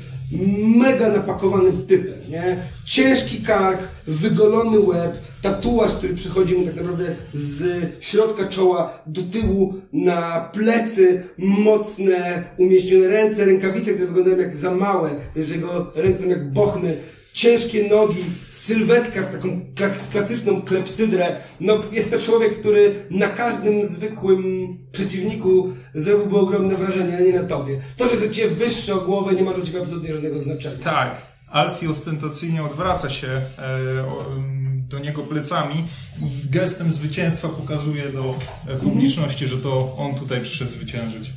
mega 0.78 1.10
napakowanym 1.10 1.86
typem, 1.86 2.20
nie? 2.30 2.58
Ciężki 2.86 3.42
kark, 3.42 3.80
wygolony 4.08 4.80
łeb, 4.80 5.18
tatuaż, 5.42 5.96
który 5.96 6.16
przychodzi 6.16 6.56
mu 6.56 6.66
tak 6.66 6.76
naprawdę 6.76 7.06
z 7.34 7.64
środka 8.00 8.48
czoła 8.48 9.00
do 9.08 9.22
tyłu 9.22 9.74
na 9.94 10.50
plecy, 10.54 11.24
mocne, 11.38 12.44
umieśnione 12.58 13.08
ręce, 13.08 13.46
rękawice, 13.46 13.92
które 13.92 14.08
wyglądają 14.08 14.38
jak 14.38 14.56
za 14.56 14.76
małe, 14.76 15.10
że 15.36 15.56
jego 15.56 15.92
ręce 15.96 16.24
są 16.24 16.30
jak 16.30 16.54
bochny, 16.54 16.98
ciężkie 17.40 17.90
nogi, 17.90 18.24
sylwetka 18.52 19.22
w 19.24 19.32
taką 19.32 19.48
kla- 19.76 20.12
klasyczną 20.12 20.62
klepsydrę. 20.62 21.36
No, 21.60 21.84
jest 21.92 22.12
to 22.12 22.20
człowiek, 22.20 22.60
który 22.60 23.06
na 23.12 23.28
każdym 23.28 23.88
zwykłym 23.88 24.68
przeciwniku 24.92 25.74
zrobiłby 25.96 26.38
ogromne 26.38 26.76
wrażenie, 26.76 27.18
ale 27.18 27.26
nie 27.26 27.34
na 27.34 27.44
tobie. 27.44 27.82
To, 27.98 28.06
że 28.06 28.12
jest 28.12 28.28
do 28.28 28.34
ciebie 28.34 28.50
wyższy 28.56 28.94
o 28.94 29.02
głowę, 29.02 29.34
nie 29.34 29.44
ma 29.44 29.54
dla 29.54 29.66
ciebie 29.66 29.80
absolutnie 29.80 30.14
żadnego 30.14 30.40
znaczenia. 30.40 30.78
Tak, 30.84 31.22
Alfie 31.52 31.90
ostentacyjnie 31.90 32.64
odwraca 32.64 33.10
się 33.10 33.28
e, 33.28 33.42
o, 34.06 34.26
do 34.90 35.00
niego 35.00 35.24
plecami 35.24 35.76
i 36.22 36.50
gestem 36.50 36.94
zwycięstwa 36.94 37.50
pokazuje 37.50 38.10
do 38.10 38.36
e, 38.68 38.76
publiczności, 38.76 39.48
że 39.48 39.58
to 39.58 39.96
on 39.98 40.16
tutaj 40.16 40.42
przyszedł 40.42 40.72
zwyciężyć. 40.72 41.32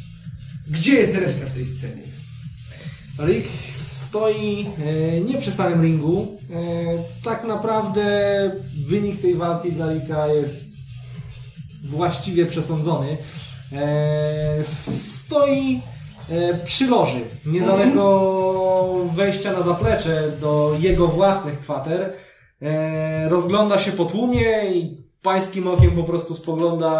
Gdzie 0.69 0.93
jest 0.95 1.15
reszta 1.15 1.47
w 1.47 1.55
tej 1.55 1.67
scenie? 1.67 2.03
Rick 3.19 3.49
stoi 4.13 4.67
e, 4.87 5.21
nie 5.21 5.39
przy 5.39 5.53
samym 5.53 5.83
ringu. 5.83 6.39
E, 6.51 6.55
tak 7.25 7.45
naprawdę 7.45 8.05
wynik 8.87 9.21
tej 9.21 9.35
walki 9.35 9.73
dla 9.73 9.93
Ricka 9.93 10.27
jest 10.27 10.65
właściwie 11.85 12.47
przesądzony. 12.47 13.17
E, 13.73 14.65
stoi 14.65 15.81
przy 16.65 16.87
loży, 16.87 17.21
niedaleko 17.47 19.07
wejścia 19.15 19.53
na 19.53 19.63
zaplecze 19.63 20.33
do 20.41 20.77
jego 20.81 21.09
własnych 21.09 21.61
kwater. 21.61 22.13
Rozgląda 23.29 23.79
się 23.79 23.93
po 23.93 24.05
tłumie 24.05 24.75
i 24.75 24.97
pańskim 25.23 25.69
okiem 25.69 25.91
po 25.91 26.05
prostu 26.05 26.35
spogląda 26.35 26.93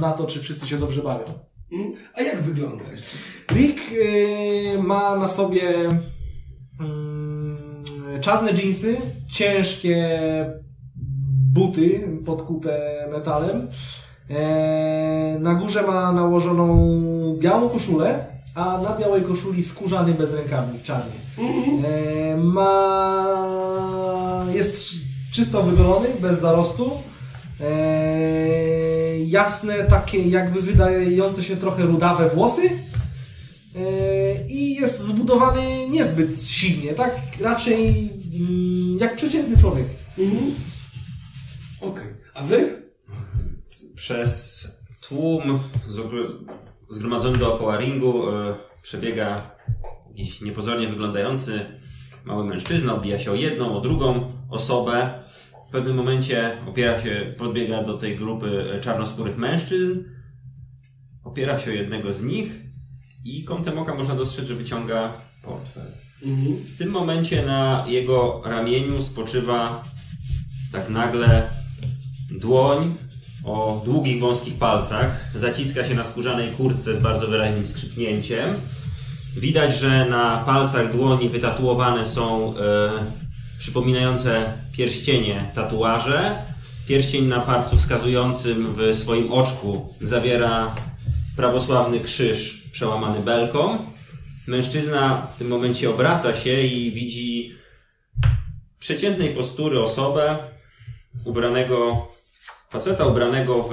na 0.00 0.12
to, 0.12 0.26
czy 0.26 0.40
wszyscy 0.40 0.68
się 0.68 0.78
dobrze 0.78 1.02
bawią. 1.02 1.24
Mm? 1.72 1.92
A 2.14 2.22
jak 2.22 2.40
wygląda? 2.40 2.84
Rick 3.52 3.80
ma 4.78 5.16
na 5.16 5.28
sobie 5.28 5.88
czarne 8.20 8.54
dżinsy, 8.54 8.96
ciężkie 9.28 10.20
buty 11.52 12.08
podkute 12.26 13.06
metalem. 13.12 13.68
E, 14.30 15.38
na 15.40 15.54
górze 15.54 15.82
ma 15.82 16.12
nałożoną 16.12 17.36
białą 17.38 17.68
koszulę, 17.68 18.24
a 18.54 18.78
na 18.78 18.96
białej 18.96 19.22
koszuli 19.22 19.62
skórzany 19.62 20.14
bezrękawnik 20.14 20.82
czarny. 20.82 21.12
E, 21.84 22.36
ma... 22.36 23.26
Jest 24.52 24.90
czysto 25.32 25.62
wygolony, 25.62 26.08
bez 26.20 26.40
zarostu. 26.40 26.90
E, 27.60 29.18
jasne, 29.18 29.74
takie 29.84 30.22
jakby 30.22 30.62
wydające 30.62 31.44
się 31.44 31.56
trochę 31.56 31.82
rudawe 31.82 32.28
włosy. 32.28 32.70
E, 33.76 34.46
I 34.48 34.74
jest 34.74 35.00
zbudowany 35.00 35.88
niezbyt 35.88 36.42
silnie, 36.42 36.94
tak 36.94 37.12
raczej 37.40 38.10
mm, 38.40 38.98
jak 38.98 39.16
przeciętny 39.16 39.56
człowiek. 39.56 39.86
Mhm. 40.18 40.54
Okej. 41.80 42.14
A 42.34 42.42
wy? 42.42 42.82
Przez 43.94 44.64
tłum 45.00 45.60
zgromadzony 46.88 47.38
dookoła 47.38 47.78
ringu 47.78 48.30
e, 48.30 48.56
przebiega 48.82 49.36
jakiś 50.08 50.40
niepozornie 50.40 50.88
wyglądający 50.88 51.66
mały 52.24 52.44
mężczyzna, 52.44 52.94
obija 52.94 53.18
się 53.18 53.30
o 53.30 53.34
jedną, 53.34 53.76
o 53.76 53.80
drugą 53.80 54.32
osobę. 54.50 55.22
W 55.68 55.72
pewnym 55.72 55.96
momencie 55.96 56.56
opiera 56.68 57.00
się, 57.00 57.34
podbiega 57.38 57.82
do 57.82 57.98
tej 57.98 58.16
grupy 58.16 58.78
czarnoskórych 58.80 59.38
mężczyzn, 59.38 60.04
opiera 61.24 61.58
się 61.58 61.70
o 61.70 61.74
jednego 61.74 62.12
z 62.12 62.22
nich 62.22 62.69
i 63.24 63.44
kątem 63.44 63.78
oka 63.78 63.94
można 63.94 64.14
dostrzec, 64.14 64.46
że 64.46 64.54
wyciąga 64.54 65.12
portfel. 65.42 65.86
Mhm. 66.22 66.56
W 66.56 66.78
tym 66.78 66.90
momencie 66.90 67.46
na 67.46 67.84
jego 67.88 68.42
ramieniu 68.44 69.02
spoczywa 69.02 69.82
tak 70.72 70.88
nagle 70.88 71.50
dłoń 72.30 72.94
o 73.44 73.82
długich, 73.84 74.20
wąskich 74.20 74.54
palcach. 74.54 75.30
Zaciska 75.34 75.84
się 75.84 75.94
na 75.94 76.04
skórzanej 76.04 76.52
kurtce 76.52 76.94
z 76.94 76.98
bardzo 76.98 77.26
wyraźnym 77.26 77.68
skrzypnięciem. 77.68 78.54
Widać, 79.36 79.74
że 79.74 80.06
na 80.06 80.42
palcach 80.46 80.92
dłoni 80.92 81.28
wytatuowane 81.28 82.06
są 82.06 82.54
e, 82.56 82.90
przypominające 83.58 84.52
pierścienie 84.72 85.50
tatuaże. 85.54 86.34
Pierścień 86.86 87.26
na 87.26 87.40
palcu 87.40 87.76
wskazującym 87.76 88.74
w 88.74 88.96
swoim 88.96 89.32
oczku 89.32 89.94
zawiera 90.00 90.74
prawosławny 91.36 92.00
krzyż 92.00 92.59
przełamany 92.72 93.20
belką. 93.20 93.78
Mężczyzna 94.46 95.26
w 95.34 95.38
tym 95.38 95.48
momencie 95.48 95.90
obraca 95.90 96.34
się 96.34 96.62
i 96.62 96.92
widzi 96.92 97.54
przeciętnej 98.78 99.34
postury 99.34 99.80
osobę 99.80 100.38
ubranego, 101.24 102.06
faceta 102.70 103.06
ubranego 103.06 103.62
w 103.62 103.72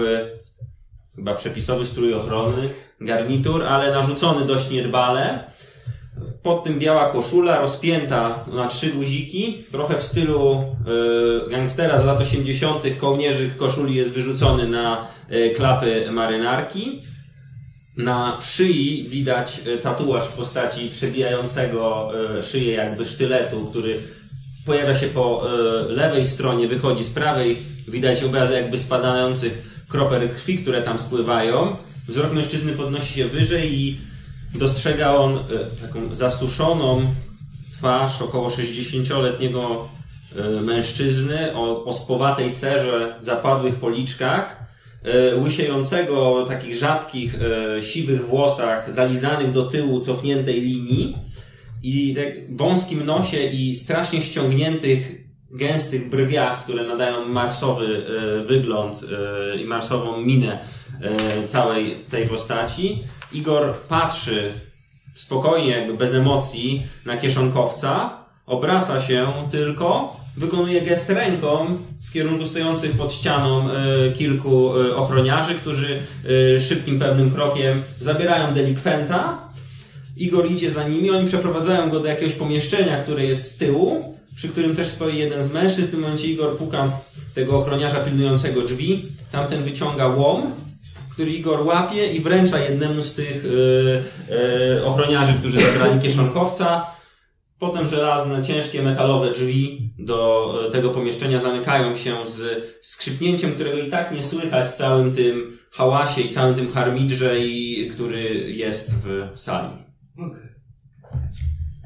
chyba 1.15 1.33
przepisowy 1.33 1.85
strój 1.85 2.13
ochrony, 2.13 2.69
garnitur, 3.01 3.63
ale 3.63 3.91
narzucony 3.91 4.45
dość 4.45 4.69
niedbale. 4.69 5.51
Pod 6.43 6.63
tym 6.63 6.79
biała 6.79 7.11
koszula, 7.11 7.61
rozpięta 7.61 8.45
na 8.53 8.67
trzy 8.67 8.87
guziki, 8.87 9.63
trochę 9.71 9.97
w 9.97 10.03
stylu 10.03 10.63
y, 11.47 11.49
gangstera 11.49 11.97
z 11.97 12.05
lat 12.05 12.21
80. 12.21 12.83
kołnierzyk 12.97 13.57
koszuli 13.57 13.95
jest 13.95 14.13
wyrzucony 14.13 14.67
na 14.67 15.07
y, 15.31 15.49
klapy 15.55 16.11
marynarki. 16.11 17.01
Na 17.97 18.41
szyi 18.41 19.07
widać 19.09 19.61
y, 19.67 19.77
tatuaż 19.77 20.27
w 20.27 20.33
postaci 20.33 20.89
przebijającego 20.89 22.11
y, 22.39 22.43
szyję 22.43 22.73
jakby 22.73 23.05
sztyletu, 23.05 23.65
który 23.65 23.99
pojawia 24.65 24.95
się 24.95 25.07
po 25.07 25.43
y, 25.45 25.93
lewej 25.93 26.27
stronie, 26.27 26.67
wychodzi 26.67 27.03
z 27.03 27.09
prawej. 27.09 27.57
Widać 27.87 28.23
obrazy 28.23 28.53
jakby 28.53 28.77
spadających 28.77 29.83
kropel 29.87 30.29
krwi, 30.29 30.57
które 30.57 30.81
tam 30.81 30.99
spływają. 30.99 31.75
Wzrok 32.07 32.33
mężczyzny 32.33 32.73
podnosi 32.73 33.13
się 33.13 33.27
wyżej 33.27 33.79
i 33.79 33.97
dostrzega 34.55 35.09
on 35.15 35.39
taką 35.81 36.15
zasuszoną 36.15 37.05
twarz 37.77 38.21
około 38.21 38.49
60-letniego 38.49 39.89
y, 40.57 40.61
mężczyzny 40.61 41.55
o, 41.55 41.93
spowatej 41.93 42.55
cerze, 42.55 43.15
zapadłych 43.19 43.75
policzkach, 43.75 44.66
łysiejącego 45.43 46.35
o 46.35 46.45
takich 46.45 46.75
rzadkich, 46.75 47.35
y, 47.77 47.81
siwych 47.81 48.25
włosach, 48.25 48.93
zalizanych 48.93 49.51
do 49.51 49.65
tyłu, 49.65 49.99
cofniętej 49.99 50.61
linii 50.61 51.17
i 51.83 52.15
tak 52.15 52.57
wąskim 52.57 53.05
nosie 53.05 53.43
i 53.43 53.75
strasznie 53.75 54.21
ściągniętych, 54.21 55.27
gęstych 55.51 56.09
brwiach, 56.09 56.63
które 56.63 56.83
nadają 56.83 57.25
marsowy 57.25 57.85
e, 57.85 58.43
wygląd 58.43 59.01
e, 59.03 59.57
i 59.57 59.65
marsową 59.65 60.21
minę 60.21 60.59
e, 61.01 61.47
całej 61.47 61.95
tej 61.95 62.27
postaci. 62.27 63.03
Igor 63.33 63.75
patrzy 63.89 64.53
spokojnie, 65.15 65.71
jakby 65.71 65.93
bez 65.93 66.13
emocji 66.13 66.83
na 67.05 67.17
kieszonkowca, 67.17 68.17
obraca 68.45 69.01
się 69.01 69.27
tylko, 69.51 70.17
wykonuje 70.37 70.81
gest 70.81 71.09
ręką 71.09 71.77
w 72.07 72.11
kierunku 72.11 72.45
stojących 72.45 72.91
pod 72.91 73.13
ścianą 73.13 73.69
e, 73.71 74.11
kilku 74.11 74.79
e, 74.79 74.95
ochroniarzy, 74.95 75.55
którzy 75.55 75.99
e, 76.55 76.59
szybkim, 76.59 76.99
pewnym 76.99 77.31
krokiem 77.31 77.81
zabierają 78.01 78.53
delikwenta 78.53 79.47
Igor 80.17 80.51
idzie 80.51 80.71
za 80.71 80.87
nimi, 80.87 81.11
oni 81.11 81.27
przeprowadzają 81.27 81.89
go 81.89 81.99
do 81.99 82.07
jakiegoś 82.07 82.33
pomieszczenia, 82.33 82.97
które 82.97 83.25
jest 83.25 83.51
z 83.51 83.57
tyłu, 83.57 84.15
przy 84.35 84.47
którym 84.47 84.75
też 84.75 84.87
stoi 84.87 85.17
jeden 85.17 85.43
z 85.43 85.51
mężczyzn. 85.51 85.87
W 85.87 85.91
tym 85.91 85.99
momencie 85.99 86.27
Igor 86.27 86.57
puka 86.57 86.91
tego 87.35 87.57
ochroniarza 87.57 87.97
pilnującego 87.97 88.61
drzwi. 88.61 89.05
Tamten 89.31 89.63
wyciąga 89.63 90.07
łom, 90.07 90.51
który 91.11 91.31
Igor 91.31 91.65
łapie 91.65 92.07
i 92.07 92.19
wręcza 92.19 92.59
jednemu 92.59 93.01
z 93.01 93.13
tych 93.13 93.45
ochroniarzy, 94.85 95.33
którzy 95.33 95.61
zabrali 95.61 96.01
kieszonkowca. 96.01 96.96
Potem 97.59 97.87
żelazne, 97.87 98.43
ciężkie, 98.43 98.81
metalowe 98.81 99.31
drzwi 99.31 99.93
do 99.99 100.53
e, 100.67 100.71
tego 100.71 100.89
pomieszczenia 100.89 101.39
zamykają 101.39 101.95
się 101.95 102.27
z 102.27 102.63
skrzypnięciem, 102.81 103.51
którego 103.51 103.77
i 103.77 103.89
tak 103.91 104.11
nie 104.11 104.23
słychać 104.23 104.67
w 104.69 104.73
całym 104.73 105.13
tym 105.13 105.57
hałasie 105.71 106.21
i 106.21 106.29
całym 106.29 106.55
tym 106.55 106.71
harmidrze, 106.71 107.39
i, 107.39 107.89
który 107.91 108.51
jest 108.51 108.91
w 108.95 109.31
sali. 109.35 109.69
Okej. 110.17 110.49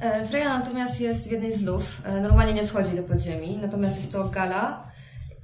E, 0.01 0.25
Freya 0.25 0.45
natomiast 0.59 1.01
jest 1.01 1.29
w 1.29 1.31
jednej 1.31 1.53
z 1.53 1.65
luf. 1.65 2.01
E, 2.05 2.21
Normalnie 2.21 2.53
nie 2.53 2.67
schodzi 2.67 2.95
do 2.95 3.03
podziemi, 3.03 3.57
natomiast 3.61 3.97
jest 3.97 4.11
to 4.11 4.29
gala. 4.29 4.91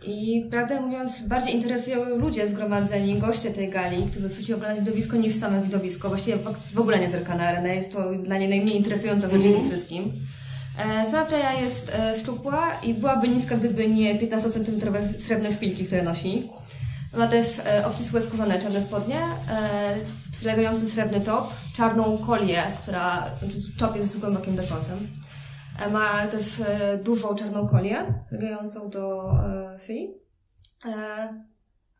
I 0.03 0.47
prawdę 0.51 0.81
mówiąc, 0.81 1.21
bardziej 1.21 1.55
interesują 1.55 2.09
ją 2.09 2.17
ludzie 2.17 2.47
zgromadzeni, 2.47 3.19
goście 3.19 3.51
tej 3.51 3.69
gali, 3.69 4.07
którzy 4.11 4.29
przyszli 4.29 4.53
oglądać 4.53 4.79
widowisko 4.79 5.17
niż 5.17 5.35
same 5.35 5.61
widowisko. 5.61 6.09
Właściwie 6.09 6.37
w- 6.73 6.79
ogóle 6.79 6.99
nie 6.99 7.09
zerka 7.09 7.35
na 7.35 7.47
arenę, 7.47 7.75
jest 7.75 7.91
to 7.91 8.11
dla 8.13 8.37
niej 8.37 8.49
najmniej 8.49 8.75
interesująca 8.77 9.29
rzecz 9.29 9.41
w 9.41 9.53
tym 9.53 9.67
wszystkim. 9.69 10.11
E, 10.79 11.11
Sama 11.11 11.25
Freya 11.25 11.61
jest 11.65 11.91
e, 11.99 12.19
szczupła 12.19 12.67
i 12.83 12.93
byłaby 12.93 13.27
niska, 13.27 13.57
gdyby 13.57 13.89
nie 13.89 14.15
15-centymetrowe 14.19 14.99
srebrne 15.19 15.51
szpilki, 15.51 15.85
które 15.85 16.03
nosi. 16.03 16.49
Ma 17.17 17.27
też 17.27 17.47
e, 17.65 17.85
obcisłe 17.87 18.21
skórzane 18.21 18.59
czarne 18.61 18.81
spodnie, 18.81 19.19
e, 19.49 19.95
przylegający 20.31 20.89
srebrny 20.89 21.21
top, 21.21 21.49
czarną 21.75 22.17
kolię, 22.17 22.63
która, 22.81 23.23
znaczy 23.39 23.55
top 23.79 23.95
jest 23.95 24.13
z 24.13 24.17
głębokim 24.17 24.55
dekoltem. 24.55 25.07
Ma 25.91 26.27
też 26.27 26.59
e, 26.59 26.97
dużą 26.97 27.35
czarną 27.35 27.67
kolię, 27.67 28.13
przylegającą 28.25 28.89
do 28.89 29.31
e, 29.75 29.79
szyi. 29.79 30.13
E, 30.85 31.43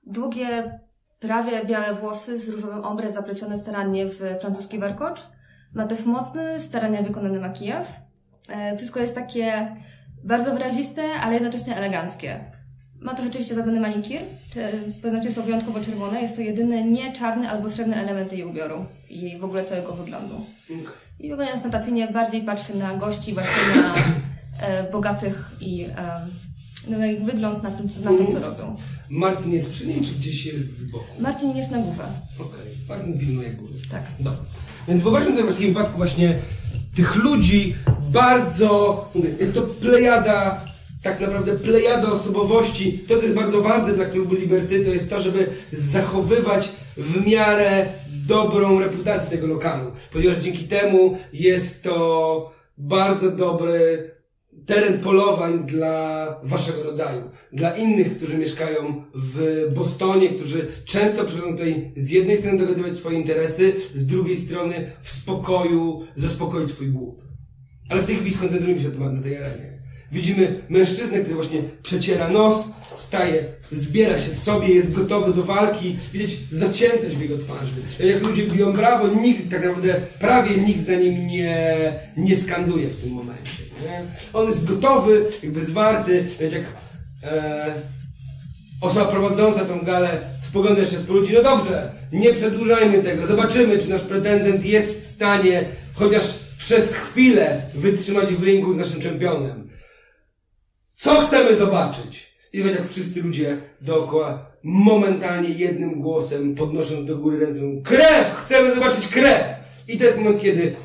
długie, 0.03 0.79
prawie 1.19 1.65
białe 1.65 1.93
włosy 1.93 2.39
z 2.39 2.49
różowym 2.49 2.85
ombre 2.85 3.11
zaplecione 3.11 3.57
starannie 3.57 4.05
w 4.05 4.19
francuski 4.41 4.79
warkocz. 4.79 5.27
Ma 5.73 5.87
też 5.87 6.05
mocny, 6.05 6.59
starannie 6.59 7.03
wykonany 7.03 7.39
makijaż. 7.39 7.87
Wszystko 8.77 8.99
jest 8.99 9.15
takie 9.15 9.75
bardzo 10.23 10.53
wyraziste, 10.53 11.03
ale 11.21 11.33
jednocześnie 11.33 11.77
eleganckie. 11.77 12.51
Ma 12.99 13.13
to 13.13 13.23
rzeczywiście 13.23 13.55
zrobiony 13.55 13.79
manikir, 13.79 14.21
to 15.01 15.09
znaczy 15.09 15.31
są 15.31 15.41
wyjątkowo 15.41 15.79
czerwone. 15.79 16.21
Jest 16.21 16.35
to 16.35 16.41
jedyny 16.41 16.83
nie 16.83 17.13
czarny 17.13 17.49
albo 17.49 17.69
srebrny 17.69 17.95
element 17.95 18.33
jej 18.33 18.43
ubioru 18.43 18.85
i 19.09 19.37
w 19.37 19.43
ogóle 19.43 19.63
całego 19.63 19.93
wyglądu. 19.93 20.35
I 21.19 21.30
wygląda 21.30 21.53
ostentacyjnie 21.53 22.08
bardziej 22.08 22.41
patrzy 22.41 22.75
na 22.75 22.95
gości, 22.95 23.34
właśnie 23.34 23.82
na 23.82 23.93
e, 24.60 24.91
bogatych 24.91 25.51
i 25.62 25.84
e, 25.84 26.27
no, 26.88 26.97
na 26.97 27.08
ich 27.08 27.23
wygląd, 27.23 27.63
na 27.63 27.71
tym, 27.71 27.89
co, 27.89 28.01
na 28.01 28.17
tym, 28.17 28.27
co 28.27 28.39
robią. 28.39 28.75
Martin 29.10 29.53
jest 29.53 29.69
przy 29.69 29.88
niej, 29.88 30.01
czy 30.01 30.13
gdzieś 30.13 30.45
jest 30.45 30.77
z 30.77 30.91
boku? 30.91 31.06
Martin 31.19 31.58
jest 31.58 31.71
na 31.71 31.77
górze. 31.77 32.03
Okej, 32.39 32.77
Martin 32.89 33.19
pilnuje 33.19 33.51
góry. 33.51 33.73
Tak. 33.91 34.03
Dobra. 34.19 34.39
Więc 34.88 35.01
wyobraźmy 35.03 35.32
sobie 35.32 35.43
w 35.43 35.53
takim 35.53 35.67
wypadku 35.67 35.97
właśnie 35.97 36.39
tych 36.95 37.15
ludzi 37.15 37.75
bardzo, 38.12 39.10
mówię, 39.15 39.30
jest 39.39 39.53
to 39.53 39.62
plejada, 39.62 40.65
tak 41.03 41.19
naprawdę 41.19 41.56
plejada 41.56 42.12
osobowości. 42.12 42.99
To, 43.08 43.17
co 43.17 43.23
jest 43.23 43.36
bardzo 43.36 43.62
ważne 43.62 43.93
dla 43.93 44.06
klubu 44.06 44.36
Liberty, 44.36 44.86
to 44.86 44.91
jest 44.91 45.10
to, 45.10 45.21
żeby 45.21 45.49
zachowywać 45.71 46.69
w 46.97 47.27
miarę 47.27 47.86
dobrą 48.27 48.79
reputację 48.79 49.29
tego 49.29 49.47
lokalu. 49.47 49.91
Ponieważ 50.13 50.37
dzięki 50.37 50.63
temu 50.63 51.17
jest 51.33 51.83
to 51.83 52.51
bardzo 52.77 53.31
dobry 53.31 54.11
teren 54.65 54.99
polowań 54.99 55.65
dla 55.65 56.27
waszego 56.43 56.83
rodzaju. 56.83 57.21
Dla 57.53 57.77
innych, 57.77 58.17
którzy 58.17 58.37
mieszkają 58.37 59.03
w 59.13 59.65
Bostonie, 59.75 60.29
którzy 60.29 60.67
często 60.85 61.25
przychodzą 61.25 61.51
tutaj 61.51 61.91
z 61.95 62.09
jednej 62.09 62.37
strony 62.37 62.57
dogadywać 62.57 62.97
swoje 62.97 63.17
interesy, 63.17 63.73
z 63.95 64.07
drugiej 64.07 64.37
strony 64.37 64.91
w 65.01 65.09
spokoju 65.09 66.07
zaspokoić 66.15 66.69
swój 66.69 66.87
głód. 66.87 67.21
Ale 67.89 68.01
w 68.01 68.05
tej 68.05 68.15
chwili 68.15 68.33
skoncentrujmy 68.33 68.81
się 68.81 68.89
na 68.89 69.21
tej 69.21 69.37
arenie. 69.37 69.76
Widzimy 70.11 70.61
mężczyznę, 70.69 71.19
który 71.19 71.35
właśnie 71.35 71.61
przeciera 71.83 72.29
nos, 72.29 72.67
staje, 72.97 73.45
zbiera 73.71 74.17
się 74.17 74.31
w 74.35 74.39
sobie, 74.39 74.67
jest 74.67 74.93
gotowy 74.93 75.33
do 75.33 75.43
walki. 75.43 75.95
Widać 76.13 76.29
zaciętość 76.51 77.15
w 77.15 77.21
jego 77.21 77.37
twarzy. 77.37 77.71
Jak 77.99 78.23
ludzie 78.23 78.43
biją 78.47 78.73
brawo, 78.73 79.07
nikt 79.07 79.51
tak 79.51 79.65
naprawdę, 79.65 79.95
prawie 80.19 80.57
nikt 80.57 80.85
za 80.85 80.95
nim 80.95 81.27
nie, 81.27 81.93
nie 82.17 82.35
skanduje 82.35 82.87
w 82.87 83.01
tym 83.01 83.11
momencie. 83.11 83.63
Nie? 83.83 84.01
On 84.33 84.47
jest 84.47 84.65
gotowy, 84.65 85.25
jakby 85.43 85.65
zwarty, 85.65 86.25
więc 86.39 86.53
jak 86.53 86.63
e, 87.23 87.73
osoba 88.81 89.05
prowadząca 89.05 89.65
tą 89.65 89.79
galę 89.79 90.09
spogląda 90.41 90.85
się 90.85 90.97
z 90.97 91.07
ludzi, 91.07 91.33
no 91.33 91.43
dobrze, 91.43 91.91
nie 92.11 92.33
przedłużajmy 92.33 93.03
tego, 93.03 93.27
zobaczymy, 93.27 93.77
czy 93.77 93.89
nasz 93.89 94.01
pretendent 94.01 94.65
jest 94.65 95.01
w 95.01 95.07
stanie 95.07 95.65
chociaż 95.93 96.23
przez 96.57 96.95
chwilę 96.95 97.61
wytrzymać 97.75 98.33
w 98.33 98.43
ringu 98.43 98.73
z 98.73 98.77
naszym 98.77 99.01
czempionem. 99.01 99.66
Co 100.97 101.21
chcemy 101.21 101.55
zobaczyć? 101.55 102.33
I 102.53 102.63
tak 102.63 102.71
jak 102.71 102.88
wszyscy 102.88 103.23
ludzie 103.23 103.57
dookoła 103.81 104.45
momentalnie 104.63 105.49
jednym 105.49 106.01
głosem 106.01 106.55
podnoszą 106.55 107.05
do 107.05 107.17
góry 107.17 107.39
ręce 107.39 107.62
mówią, 107.62 107.81
krew! 107.83 108.36
Chcemy 108.36 108.75
zobaczyć 108.75 109.07
krew! 109.07 109.43
I 109.88 109.97
to 109.97 110.03
jest 110.03 110.17
moment, 110.17 110.41
kiedy 110.41 110.75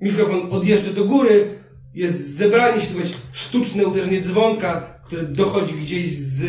mikrofon 0.00 0.52
odjeżdża 0.52 0.92
do 0.92 1.04
góry, 1.04 1.58
jest 1.94 2.36
zebranie 2.36 2.80
się, 2.80 2.86
sztuczne 3.32 3.86
uderzenie 3.86 4.20
dzwonka, 4.22 4.80
które 5.04 5.22
dochodzi 5.22 5.74
gdzieś 5.74 6.12
z 6.16 6.44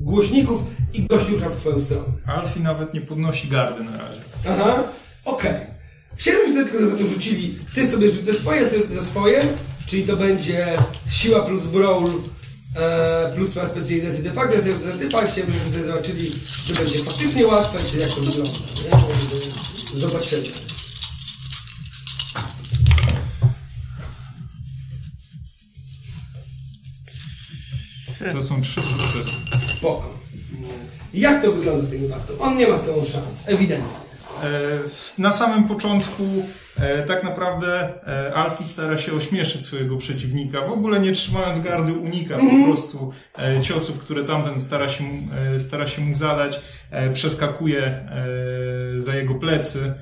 głośników 0.00 0.60
i 0.94 1.02
gość 1.02 1.28
rusza 1.28 1.50
w 1.50 1.56
twoją 1.56 1.80
stronę. 1.80 2.04
Alfie 2.26 2.60
nawet 2.60 2.94
nie 2.94 3.00
podnosi 3.00 3.48
gardy 3.48 3.84
na 3.84 3.96
razie. 3.96 4.20
Aha, 4.48 4.82
okej. 5.24 5.54
Chciałbym 6.16 6.54
sobie 6.54 6.64
tylko 6.64 6.90
za 6.90 6.96
to 6.96 7.06
rzucili, 7.06 7.58
ty 7.74 7.86
sobie 7.86 8.10
rzucę 8.10 8.34
swoje, 8.34 8.62
ja 8.62 8.68
sobie 8.68 8.82
rzucę 8.82 9.04
swoje, 9.04 9.42
czyli 9.88 10.02
to 10.02 10.16
będzie 10.16 10.78
siła 11.10 11.40
plus 11.40 11.62
brawl 11.62 12.06
e, 12.76 13.32
plus 13.36 13.50
twoja 13.50 13.68
specjalizacja. 13.68 14.22
De 14.22 14.32
facto 14.32 14.56
ja 14.56 14.62
sobie 14.62 14.74
typa, 14.98 15.26
chciałbym, 15.26 15.54
żebyśmy 15.54 15.72
sobie 15.72 15.86
zobaczyli, 15.86 16.30
czy 16.66 16.74
będzie 16.74 16.98
faktycznie 16.98 17.46
łatwe, 17.46 17.78
czy 17.90 17.98
jak 17.98 18.10
to 18.10 18.20
wygląda. 18.20 18.58
Nie? 18.84 20.00
Zobaczymy. 20.00 20.42
To 28.32 28.42
są 28.42 28.62
trzy 28.62 28.80
sukcesy. 28.82 29.36
Spoko. 29.76 30.18
Jak 31.14 31.42
to 31.42 31.52
wygląda 31.52 31.86
w 31.86 31.90
tym 31.90 32.00
wypadku? 32.00 32.32
On 32.42 32.56
nie 32.56 32.68
ma 32.68 32.78
z 32.78 32.86
tobą 32.86 33.04
szans, 33.04 33.34
ewidentnie. 33.46 34.07
E, 34.44 35.22
Na 35.22 35.32
samym 35.32 35.64
początku 35.64 36.22
e, 36.80 37.02
tak 37.02 37.24
naprawdę 37.24 37.88
e, 38.06 38.34
Alfie 38.34 38.64
stara 38.64 38.98
się 38.98 39.12
ośmieszyć 39.12 39.60
swojego 39.60 39.96
przeciwnika, 39.96 40.60
w 40.66 40.72
ogóle 40.72 41.00
nie 41.00 41.12
trzymając 41.12 41.58
gardy 41.58 41.92
unika 41.92 42.34
po 42.38 42.64
prostu 42.64 43.12
e, 43.38 43.60
ciosów, 43.62 43.98
które 43.98 44.24
tamten 44.24 44.60
stara 44.60 44.88
się, 44.88 45.04
mu- 45.04 45.28
stara 45.58 45.86
się 45.86 46.00
mu 46.02 46.14
zadać, 46.14 46.60
przeskakuje 47.12 48.08
za 48.98 49.14
jego 49.16 49.34
plecy 49.34 49.94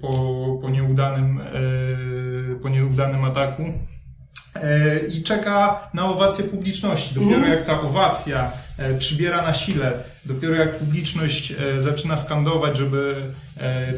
po, 0.00 0.08
po, 0.62 0.70
nieudanym, 0.70 1.40
po 2.62 2.68
nieudanym 2.68 3.24
ataku. 3.24 3.62
E, 4.56 4.98
i 4.98 5.22
czeka 5.22 5.88
na 5.94 6.06
owację 6.06 6.44
publiczności. 6.44 7.14
Dopiero 7.14 7.46
jak 7.46 7.66
ta 7.66 7.80
owacja 7.80 8.52
e, 8.78 8.94
przybiera 8.94 9.42
na 9.42 9.54
sile, 9.54 9.92
dopiero 10.24 10.54
jak 10.54 10.78
publiczność 10.78 11.52
e, 11.52 11.80
zaczyna 11.80 12.16
skandować, 12.16 12.78
żeby 12.78 13.14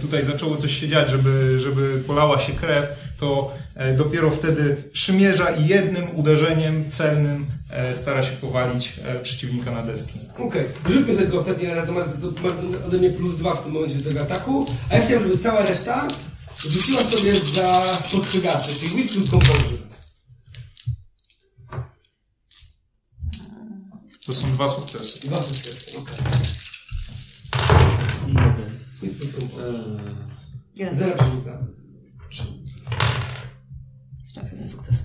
tutaj 0.00 0.24
zaczęło 0.24 0.56
coś 0.56 0.80
się 0.80 0.88
dziać, 0.88 1.10
żeby, 1.10 1.58
żeby 1.58 2.02
polała 2.06 2.40
się 2.40 2.52
krew, 2.52 2.86
to 3.18 3.54
dopiero 3.96 4.30
wtedy 4.30 4.76
przymierza 4.92 5.50
i 5.50 5.66
jednym 5.66 6.04
uderzeniem 6.16 6.90
celnym 6.90 7.46
stara 7.92 8.22
się 8.22 8.30
powalić 8.30 8.92
przeciwnika 9.22 9.70
na 9.70 9.82
deski. 9.82 10.18
Okej, 10.38 10.64
rzućmy 10.88 11.14
sobie 11.14 11.26
tego 11.26 11.40
ostatniego, 11.40 11.74
natomiast 11.74 12.08
to 12.20 12.42
masz 12.42 12.52
ode 12.86 12.98
mnie 12.98 13.10
plus 13.10 13.38
dwa 13.38 13.54
w 13.54 13.64
tym 13.64 13.72
momencie 13.72 13.96
do 13.96 14.10
tego 14.10 14.20
ataku, 14.20 14.66
a 14.90 14.96
ja 14.96 15.02
chciałem, 15.02 15.22
żeby 15.22 15.38
cała 15.38 15.62
reszta 15.62 16.08
rzuciła 16.68 17.00
sobie 17.00 17.34
za 17.34 17.86
spostrzegawcze, 17.86 18.72
czyli 18.72 18.96
wit 18.96 19.12
plus 19.12 19.30
composure. 19.30 19.93
To 24.26 24.32
są 24.32 24.46
dwa 24.48 24.68
sukcesy. 24.68 25.28
Dwa 25.28 25.42
sukcesy, 25.42 25.98
okej. 25.98 26.16
I 28.26 28.34
jeden. 28.34 28.78
Jeden 30.76 30.94
Zero 30.98 31.12
sukces. 31.12 31.34
rzuca. 32.30 32.46
Jeszcze 34.24 34.48
jeden 34.52 34.68
sukces. 34.68 35.04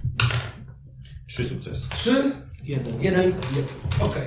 Trzy 1.27 1.49
sukcesy. 1.49 1.89
Trzy, 1.89 2.32
Jeden. 2.63 3.01
jeden, 3.01 3.25
jeden. 3.55 3.75
Okej. 3.99 4.23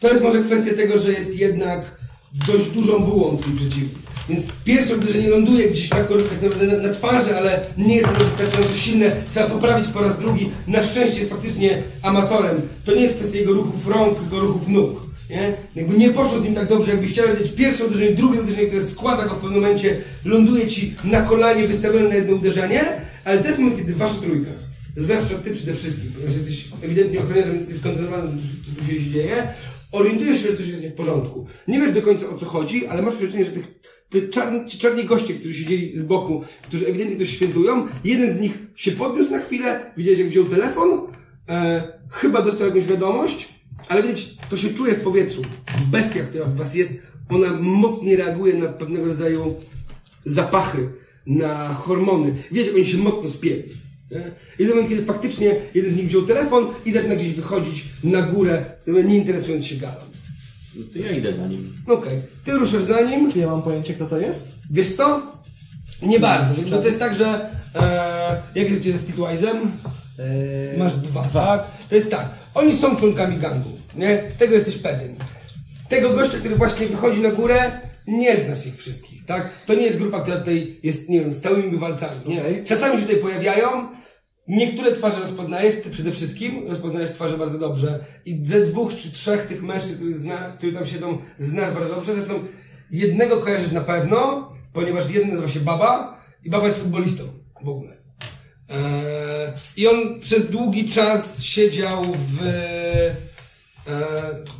To 0.00 0.08
jest 0.08 0.22
może 0.22 0.42
kwestia 0.44 0.74
tego, 0.76 0.98
że 0.98 1.12
jest 1.12 1.38
jednak 1.38 2.00
dość 2.32 2.70
dużą 2.70 3.04
bułą 3.04 3.38
twój 3.38 3.56
przeciwnik. 3.56 3.98
Więc 4.28 4.46
pierwsze 4.64 4.96
uderzenie 4.96 5.28
ląduje 5.28 5.70
gdzieś 5.70 5.88
tak 5.88 6.10
naprawdę 6.10 6.66
na, 6.66 6.88
na 6.88 6.94
twarzy, 6.94 7.36
ale 7.36 7.60
nie 7.78 7.96
jest 7.96 8.08
ono 8.08 8.24
wystarczająco 8.24 8.74
silne. 8.74 9.12
Trzeba 9.30 9.46
poprawić 9.46 9.88
po 9.88 10.00
raz 10.00 10.18
drugi. 10.18 10.50
Na 10.66 10.82
szczęście 10.82 11.18
jest 11.18 11.30
faktycznie 11.30 11.82
amatorem. 12.02 12.62
To 12.84 12.94
nie 12.94 13.02
jest 13.02 13.16
kwestia 13.16 13.38
jego 13.38 13.52
ruchów 13.52 13.86
rąk, 13.86 14.18
tylko 14.20 14.40
ruchów 14.40 14.68
nóg. 14.68 15.08
Nie? 15.30 15.52
Jakby 15.76 15.96
nie 15.96 16.10
poszło 16.10 16.40
z 16.40 16.44
nim 16.44 16.54
tak 16.54 16.68
dobrze, 16.68 16.90
jakbyś 16.90 17.12
chciał 17.12 17.28
wiedzieć 17.28 17.52
pierwsze 17.52 17.84
uderzenie, 17.84 18.12
drugie 18.12 18.40
uderzenie, 18.40 18.66
które 18.66 18.84
składa 18.84 19.24
go 19.24 19.34
w 19.34 19.38
pewnym 19.38 19.60
momencie, 19.60 19.96
ląduje 20.24 20.68
ci 20.68 20.94
na 21.04 21.22
kolanie 21.22 21.68
wystawione 21.68 22.08
na 22.08 22.14
jedno 22.14 22.36
uderzenie, 22.36 22.84
ale 23.24 23.38
to 23.38 23.46
jest 23.46 23.58
moment, 23.58 23.76
kiedy 23.76 23.94
wasza 23.94 24.14
trójka, 24.14 24.50
zwłaszcza 24.96 25.34
ty 25.44 25.50
przede 25.50 25.74
wszystkim, 25.74 26.12
ponieważ 26.12 26.36
jesteś 26.36 26.64
ewidentnie 26.82 27.20
ochroniarzem, 27.20 27.56
jesteś 27.56 27.76
skoncentrowany, 27.76 28.28
co 28.30 28.80
tu 28.80 28.90
się 28.90 29.10
dzieje, 29.10 29.48
orientujesz 29.92 30.42
się, 30.42 30.50
że 30.50 30.56
coś 30.56 30.66
jest 30.66 30.82
nie 30.82 30.90
w 30.90 30.94
porządku. 30.94 31.46
Nie 31.68 31.80
wiesz 31.80 31.92
do 31.92 32.02
końca 32.02 32.28
o 32.30 32.38
co 32.38 32.46
chodzi, 32.46 32.86
ale 32.86 33.02
masz 33.02 33.16
wrażenie, 33.16 33.44
że 33.44 33.50
tych, 33.50 33.66
te 34.10 34.28
czarni, 34.28 34.70
ci 34.70 34.78
czarni 34.78 35.04
goście, 35.04 35.34
którzy 35.34 35.54
siedzieli 35.54 35.98
z 35.98 36.02
boku, 36.02 36.44
którzy 36.62 36.86
ewidentnie 36.86 37.18
coś 37.18 37.30
świętują, 37.34 37.86
jeden 38.04 38.38
z 38.38 38.40
nich 38.40 38.58
się 38.74 38.92
podniósł 38.92 39.30
na 39.30 39.38
chwilę, 39.38 39.92
widziałeś 39.96 40.18
jak 40.18 40.28
wziął 40.28 40.44
telefon, 40.44 41.00
e, 41.48 41.82
chyba 42.10 42.42
dostał 42.42 42.66
jakąś 42.66 42.84
wiadomość, 42.84 43.48
ale 43.88 44.02
widać, 44.02 44.36
to 44.50 44.56
się 44.56 44.74
czuje 44.74 44.94
w 44.94 45.00
powietrzu. 45.00 45.42
Bestia, 45.90 46.24
która 46.24 46.44
w 46.44 46.56
was 46.56 46.74
jest, 46.74 46.92
ona 47.28 47.52
mocniej 47.60 48.16
reaguje 48.16 48.54
na 48.54 48.66
pewnego 48.66 49.06
rodzaju 49.06 49.54
zapachy, 50.24 50.88
na 51.26 51.74
hormony. 51.74 52.34
Widać, 52.52 52.66
jak 52.66 52.76
oni 52.76 52.86
się 52.86 52.98
mocno 52.98 53.30
spieli. 53.30 53.62
I 54.58 54.64
moment, 54.66 54.88
kiedy 54.88 55.04
faktycznie 55.04 55.56
jeden 55.74 55.94
z 55.94 55.96
nich 55.96 56.06
wziął 56.06 56.22
telefon 56.22 56.66
i 56.86 56.92
zaczyna 56.92 57.16
gdzieś 57.16 57.32
wychodzić 57.32 57.84
na 58.04 58.22
górę, 58.22 58.64
nie 58.86 59.16
interesując 59.16 59.66
się 59.66 59.76
galą. 59.76 60.00
No 60.76 60.84
to 60.92 60.98
ja 60.98 61.10
idę 61.10 61.32
za 61.32 61.46
nim. 61.46 61.72
Okej, 61.86 62.22
ty 62.44 62.52
ruszasz 62.52 62.82
za 62.82 63.00
nim. 63.00 63.32
Czy 63.32 63.38
ja 63.38 63.46
mam 63.46 63.62
pojęcie, 63.62 63.94
kto 63.94 64.06
to 64.06 64.18
jest? 64.18 64.48
Wiesz 64.70 64.96
co? 64.96 65.22
Nie 66.02 66.20
bardzo. 66.20 66.54
Jakby 66.62 66.70
to 66.78 66.84
jest 66.86 66.98
tak, 66.98 67.14
że 67.14 67.50
e, 67.74 68.42
jak 68.54 68.70
jest 68.70 68.82
ze 68.84 68.90
Streetwise'em? 68.90 69.56
Eee, 70.18 70.78
Masz 70.78 70.96
dwa, 70.96 71.22
tak? 71.22 71.64
To 71.88 71.94
jest 71.94 72.10
tak. 72.10 72.28
Oni 72.54 72.72
są 72.76 72.96
członkami 72.96 73.36
gangu, 73.36 73.70
nie? 73.96 74.22
Tego 74.38 74.54
jesteś 74.54 74.76
pewien. 74.78 75.14
Tego 75.88 76.10
gościa, 76.10 76.38
który 76.38 76.56
właśnie 76.56 76.86
wychodzi 76.86 77.20
na 77.20 77.30
górę, 77.30 77.70
nie 78.06 78.36
znasz 78.36 78.66
ich 78.66 78.76
wszystkich, 78.76 79.24
tak? 79.26 79.50
To 79.66 79.74
nie 79.74 79.82
jest 79.82 79.98
grupa, 79.98 80.20
która 80.20 80.36
tutaj 80.36 80.80
jest, 80.82 81.08
nie 81.08 81.20
wiem, 81.20 81.34
stałymi 81.34 81.70
bywalcami, 81.70 82.16
nie? 82.26 82.40
Okej. 82.40 82.64
Czasami 82.64 83.00
się 83.00 83.06
tutaj 83.06 83.20
pojawiają, 83.20 83.88
niektóre 84.48 84.92
twarze 84.92 85.20
rozpoznajesz, 85.20 85.82
ty 85.82 85.90
przede 85.90 86.12
wszystkim 86.12 86.68
rozpoznajesz 86.68 87.12
twarze 87.12 87.38
bardzo 87.38 87.58
dobrze 87.58 88.04
i 88.24 88.44
ze 88.44 88.66
dwóch 88.66 88.96
czy 88.96 89.12
trzech 89.12 89.46
tych 89.46 89.62
mężczyzn, 89.62 89.94
których, 89.94 90.18
zna, 90.18 90.36
którzy 90.36 90.72
tam 90.72 90.86
siedzą, 90.86 91.18
znasz 91.38 91.74
bardzo 91.74 91.94
dobrze. 91.94 92.14
Zresztą 92.14 92.34
jednego 92.90 93.36
kojarzysz 93.36 93.72
na 93.72 93.80
pewno, 93.80 94.48
ponieważ 94.72 95.10
jeden 95.10 95.28
nazywa 95.30 95.48
się 95.48 95.60
Baba 95.60 96.20
i 96.44 96.50
Baba 96.50 96.66
jest 96.66 96.78
futbolistą 96.78 97.24
w 97.64 97.68
ogóle. 97.68 97.96
Eee, 98.68 99.52
I 99.76 99.88
on 99.88 100.20
przez 100.20 100.50
długi 100.50 100.90
czas 100.90 101.42
siedział 101.42 102.04
w, 102.04 102.42
e, 102.42 103.14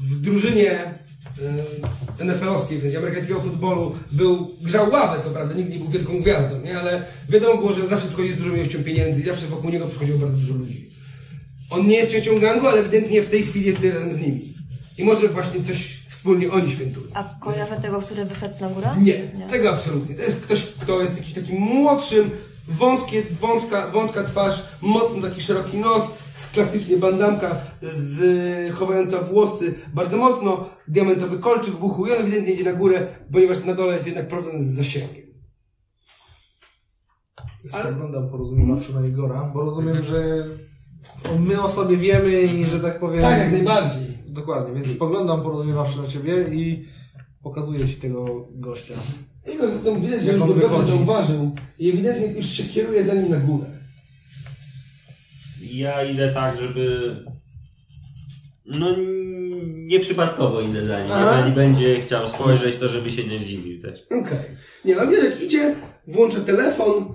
w 0.00 0.20
drużynie 0.20 0.94
NFL-owskiej, 2.18 2.78
w 2.78 2.82
sensie 2.82 2.98
amerykańskiego 2.98 3.40
futbolu. 3.40 3.96
Był, 4.12 4.50
grzał 4.60 4.90
ławę, 4.90 5.22
co 5.24 5.30
prawda, 5.30 5.54
nigdy 5.54 5.72
nie 5.72 5.78
był 5.78 5.88
wielką 5.88 6.20
gwiazdą, 6.20 6.60
nie? 6.60 6.78
ale 6.78 7.04
wiadomo 7.28 7.56
było, 7.56 7.72
że 7.72 7.88
zawsze 7.88 8.08
przychodzi 8.08 8.32
z 8.32 8.36
dużą 8.36 8.54
ilością 8.54 8.84
pieniędzy 8.84 9.20
i 9.20 9.24
zawsze 9.24 9.46
wokół 9.46 9.70
niego 9.70 9.86
przychodziło 9.86 10.18
bardzo 10.18 10.36
dużo 10.36 10.54
ludzi. 10.54 10.90
On 11.70 11.86
nie 11.86 11.96
jest 11.96 12.12
częścią 12.12 12.40
gangu, 12.40 12.66
ale 12.66 12.80
ewidentnie 12.80 13.22
w 13.22 13.30
tej 13.30 13.42
chwili 13.42 13.66
jest 13.66 13.84
razem 13.84 14.12
z 14.12 14.18
nimi. 14.18 14.54
I 14.98 15.04
może 15.04 15.28
właśnie 15.28 15.64
coś 15.64 15.98
wspólnie 16.08 16.50
oni 16.50 16.70
świętują. 16.70 17.06
A 17.14 17.34
kojarzę 17.40 17.76
tego, 17.76 18.00
który 18.00 18.24
wyszedł 18.24 18.54
na 18.60 18.68
górę? 18.68 18.88
Nie, 19.02 19.14
tego 19.50 19.70
absolutnie. 19.70 20.14
To 20.14 20.22
jest 20.22 20.40
ktoś, 20.40 20.62
kto 20.62 21.02
jest 21.02 21.16
jakiś 21.16 21.34
taki 21.34 21.52
młodszym, 21.52 22.30
wąskie, 22.68 23.22
wąska, 23.40 23.90
wąska 23.90 24.24
twarz, 24.24 24.62
mocno 24.80 25.22
taki 25.28 25.42
szeroki 25.42 25.76
nos, 25.76 26.02
klasycznie 26.52 26.96
bandamka 26.96 27.56
z, 27.82 28.74
chowająca 28.74 29.18
włosy, 29.18 29.74
bardzo 29.94 30.16
mocno, 30.16 30.68
diamentowy 30.88 31.38
kolczyk 31.38 31.74
w 31.74 31.84
uchu 31.84 32.06
i 32.06 32.12
on 32.12 32.18
ewidentnie 32.18 32.54
idzie 32.54 32.64
na 32.64 32.72
górę, 32.72 33.06
ponieważ 33.32 33.64
na 33.64 33.74
dole 33.74 33.94
jest 33.94 34.06
jednak 34.06 34.28
problem 34.28 34.60
z 34.60 34.64
zasięgiem. 34.66 35.28
Ale- 37.72 37.84
Spoglądam 37.84 38.30
porozumiewawczo 38.30 38.92
na 39.00 39.06
Igora, 39.06 39.50
bo 39.54 39.60
rozumiem, 39.60 40.02
że 40.02 40.44
my 41.40 41.62
o 41.62 41.70
sobie 41.70 41.96
wiemy 41.96 42.42
i 42.42 42.66
że 42.66 42.80
tak 42.80 43.00
powiem... 43.00 43.20
Tak, 43.22 43.38
jak 43.38 43.52
najbardziej. 43.52 44.06
Dokładnie, 44.28 44.74
więc 44.74 44.94
spoglądam 44.94 45.42
porozumiewawczo 45.42 46.02
na 46.02 46.08
ciebie 46.08 46.42
i 46.52 46.84
pokazuję 47.42 47.88
ci 47.88 47.94
tego 47.96 48.48
gościa. 48.54 48.94
Jego 49.46 49.68
zresztą 49.68 50.00
widać, 50.00 50.22
że 50.24 50.32
już 50.32 50.40
go 50.40 50.46
dobrze 50.54 50.86
zauważył 50.86 51.50
i 51.78 51.88
ewidentnie 51.90 52.26
już 52.26 52.46
się 52.46 52.64
kieruje 52.64 53.04
za 53.04 53.14
nim 53.14 53.30
na 53.30 53.36
górę. 53.36 53.64
Ja 55.72 56.04
idę 56.04 56.32
tak, 56.34 56.60
żeby... 56.60 57.16
No 58.66 58.86
nieprzypadkowo 59.66 60.60
idę 60.60 60.84
za 60.84 61.02
nim. 61.02 61.12
Aha. 61.12 61.36
Jeżeli 61.36 61.54
będzie 61.54 62.00
chciał 62.00 62.28
spojrzeć, 62.28 62.76
to 62.76 62.88
żeby 62.88 63.10
się 63.10 63.24
nie 63.24 63.38
zdziwił 63.38 63.80
też. 63.80 64.00
Okej. 64.10 64.38
Nie, 64.84 65.00
ale 65.00 65.10
wiesz, 65.10 65.24
jak 65.24 65.42
idzie, 65.42 65.74
włącza 66.06 66.40
telefon, 66.40 67.14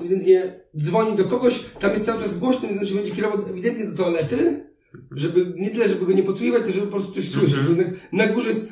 ewidentnie 0.00 0.60
dzwoni 0.78 1.16
do 1.16 1.24
kogoś, 1.24 1.60
tam 1.80 1.92
jest 1.92 2.06
cały 2.06 2.22
czas 2.22 2.38
głośno, 2.38 2.68
więc 2.68 2.88
się 2.88 2.94
będzie 2.94 3.10
kierował 3.10 3.48
ewidentnie 3.50 3.86
do 3.86 3.96
toalety, 3.96 4.64
żeby, 5.10 5.52
nie 5.56 5.70
tyle, 5.70 5.88
żeby 5.88 6.06
go 6.06 6.12
nie 6.12 6.22
podsłuchiwać, 6.22 6.62
tylko 6.62 6.74
żeby 6.74 6.86
po 6.86 6.96
prostu 6.96 7.12
coś 7.12 7.28
słyszeć, 7.28 7.60
bo 7.60 7.68
jednak 7.70 7.86
na 8.12 8.26
górze 8.26 8.48
jest 8.48 8.68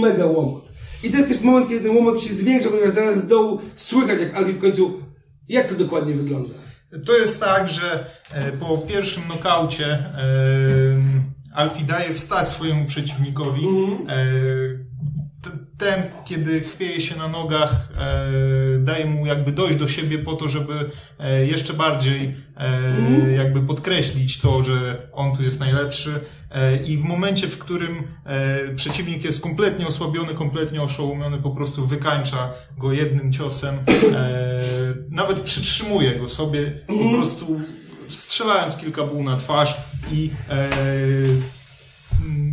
mega 0.00 0.26
łomot. 0.26 0.72
I 1.04 1.10
to 1.10 1.16
jest 1.16 1.28
też 1.28 1.40
moment, 1.40 1.68
kiedy 1.68 1.80
ten 1.80 1.96
łomot 1.96 2.20
się 2.20 2.34
zwiększa, 2.34 2.68
ponieważ 2.68 2.94
zaraz 2.94 3.24
z 3.24 3.26
dołu 3.26 3.60
słychać, 3.74 4.20
jak 4.20 4.34
Alfie 4.34 4.52
w 4.52 4.58
końcu, 4.58 5.02
jak 5.48 5.68
to 5.68 5.74
dokładnie 5.74 6.14
wygląda. 6.14 6.54
To 7.06 7.18
jest 7.18 7.40
tak, 7.40 7.68
że 7.68 8.06
e, 8.34 8.52
po 8.52 8.78
pierwszym 8.78 9.22
nokaucie 9.28 9.86
e, 9.86 10.04
Alfie 11.54 11.84
daje 11.84 12.14
wstać 12.14 12.48
swojemu 12.48 12.86
przeciwnikowi. 12.86 13.64
E, 13.64 14.06
t- 14.06 15.11
ten, 15.82 16.02
kiedy 16.24 16.60
chwieje 16.60 17.00
się 17.00 17.16
na 17.16 17.28
nogach, 17.28 17.88
e, 17.98 18.78
daje 18.78 19.04
mu 19.04 19.26
jakby 19.26 19.52
dojść 19.52 19.78
do 19.78 19.88
siebie 19.88 20.18
po 20.18 20.32
to, 20.32 20.48
żeby 20.48 20.90
e, 21.18 21.46
jeszcze 21.46 21.72
bardziej 21.72 22.34
e, 22.56 23.32
jakby 23.32 23.60
podkreślić 23.60 24.40
to, 24.40 24.64
że 24.64 25.08
on 25.12 25.36
tu 25.36 25.42
jest 25.42 25.60
najlepszy. 25.60 26.20
I 26.86 26.96
w 26.96 27.04
momencie, 27.04 27.48
w 27.48 27.58
którym 27.58 28.02
przeciwnik 28.76 29.24
jest 29.24 29.40
kompletnie 29.40 29.86
osłabiony, 29.86 30.34
kompletnie 30.34 30.82
oszołomiony, 30.82 31.38
po 31.38 31.50
prostu 31.50 31.86
wykańcza 31.86 32.52
go 32.78 32.92
jednym 32.92 33.32
ciosem, 33.32 33.78
nawet 35.10 35.40
przytrzymuje 35.40 36.14
go 36.14 36.28
sobie, 36.28 36.72
po 36.86 37.16
prostu 37.16 37.60
strzelając 38.08 38.76
kilka 38.76 39.02
buł 39.02 39.22
na 39.22 39.36
twarz 39.36 39.76
i 40.12 40.30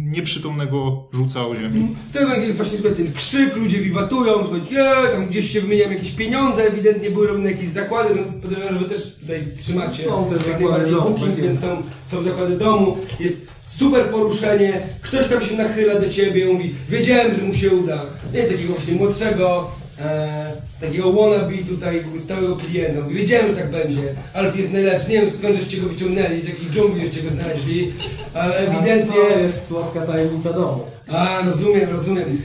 nieprzytomnego 0.10 1.04
rzuca 1.14 1.48
o 1.48 1.56
ziemię. 1.56 1.88
To 2.14 2.20
jest 2.20 2.56
właśnie 2.56 2.78
słuchaj, 2.78 2.98
ten 2.98 3.14
krzyk, 3.14 3.56
ludzie 3.56 3.78
wiwatują, 3.78 4.34
słuchaj, 4.34 4.62
je, 4.72 5.12
tam 5.12 5.28
gdzieś 5.28 5.52
się 5.52 5.62
wymieniają 5.62 5.92
jakieś 5.92 6.12
pieniądze, 6.12 6.64
ewidentnie 6.64 7.12
były 7.12 7.28
robione 7.28 7.52
jakieś 7.52 7.70
zakłady, 7.70 8.16
no 8.16 8.42
podejrzewam, 8.42 8.74
że 8.74 8.86
wy 8.86 8.96
też 8.96 9.16
tutaj 9.16 9.48
trzymacie 9.58 10.04
Są 10.04 10.26
te 10.26 10.36
jak 10.36 10.46
zakłady 10.46 10.64
najbardziej 10.64 10.96
domu, 10.96 11.10
booking, 11.10 11.36
więc 11.36 11.60
są, 11.60 11.84
są 12.06 12.24
zakłady 12.24 12.58
domu, 12.58 12.98
jest 13.20 13.54
super 13.68 14.06
poruszenie, 14.06 14.82
ktoś 15.02 15.28
tam 15.28 15.42
się 15.42 15.56
nachyla 15.56 16.00
do 16.00 16.10
ciebie, 16.10 16.46
mówi, 16.46 16.74
wiedziałem, 16.90 17.36
że 17.36 17.44
mu 17.44 17.54
się 17.54 17.72
uda, 17.72 18.06
nie 18.34 18.44
takiego 18.44 18.74
właśnie 18.74 18.96
młodszego, 18.96 19.72
e, 20.00 20.52
takiego 20.82 21.14
wannabe 21.14 21.58
tutaj 21.58 22.04
stałego 22.24 22.56
klienta, 22.56 23.02
wiedziałem, 23.02 23.56
że 23.56 23.62
tak 23.62 23.72
będzie, 23.72 24.02
Alf 24.34 24.58
jest 24.58 24.72
najlepszy, 24.72 25.10
nie 25.10 25.22
wiem 25.22 25.30
skąd 25.30 25.56
żeście 25.56 25.78
go 25.78 25.90
wyciągnęli, 25.90 26.42
z 26.42 26.46
jakiej 26.46 26.70
dżungli 26.70 27.06
żeście 27.06 27.22
go 27.24 27.30
znaleźli, 27.30 27.92
ale 28.34 28.58
ewidentnie... 28.58 29.16
To 29.34 29.40
jest 29.40 29.68
słodka 29.68 30.02
tajemnica 30.02 30.54
domu. 30.54 30.86
A, 31.08 31.42
rozumiem, 31.46 31.90
rozumiem. 31.92 32.42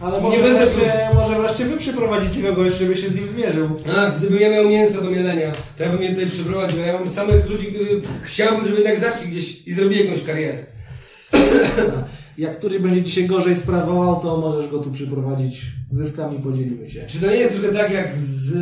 Ale 0.00 0.20
może, 0.20 0.36
Nie 0.36 0.42
będę 0.42 0.66
wreszcie, 0.66 1.10
może 1.14 1.38
wreszcie 1.38 1.64
wy 1.64 1.76
przyprowadzicie 1.76 2.42
kogoś, 2.42 2.74
żeby 2.74 2.96
się 2.96 3.08
z 3.08 3.14
nim 3.14 3.28
zmierzył. 3.28 3.68
A, 3.96 4.10
gdybym 4.10 4.40
ja 4.40 4.50
miał 4.50 4.68
mięso 4.68 5.02
do 5.02 5.10
mielenia, 5.10 5.52
to 5.76 5.82
ja 5.82 5.88
bym 5.88 6.02
je 6.02 6.10
tutaj 6.10 6.26
przyprowadził. 6.26 6.78
Ja 6.78 6.92
mam 6.92 7.08
samych 7.08 7.50
ludzi, 7.50 7.66
których 7.66 8.02
chciałbym, 8.22 8.66
żeby 8.66 8.76
jednak 8.80 9.00
zaszli 9.00 9.30
gdzieś 9.30 9.66
i 9.66 9.74
zrobili 9.74 10.04
jakąś 10.04 10.24
karierę. 10.24 10.66
Jak 12.38 12.58
któryś 12.58 12.78
będzie 12.78 13.04
ci 13.04 13.12
się 13.12 13.22
gorzej 13.22 13.56
sprawował, 13.56 14.20
to 14.20 14.36
możesz 14.36 14.70
go 14.70 14.78
tu 14.78 14.90
przyprowadzić. 14.90 15.62
Zyskami 15.90 16.38
podzielimy 16.38 16.90
się. 16.90 17.04
Czy 17.06 17.20
to 17.20 17.26
nie 17.26 17.36
jest 17.36 17.60
trochę 17.60 17.74
tak 17.74 17.92
jak 17.92 18.16
z 18.18 18.52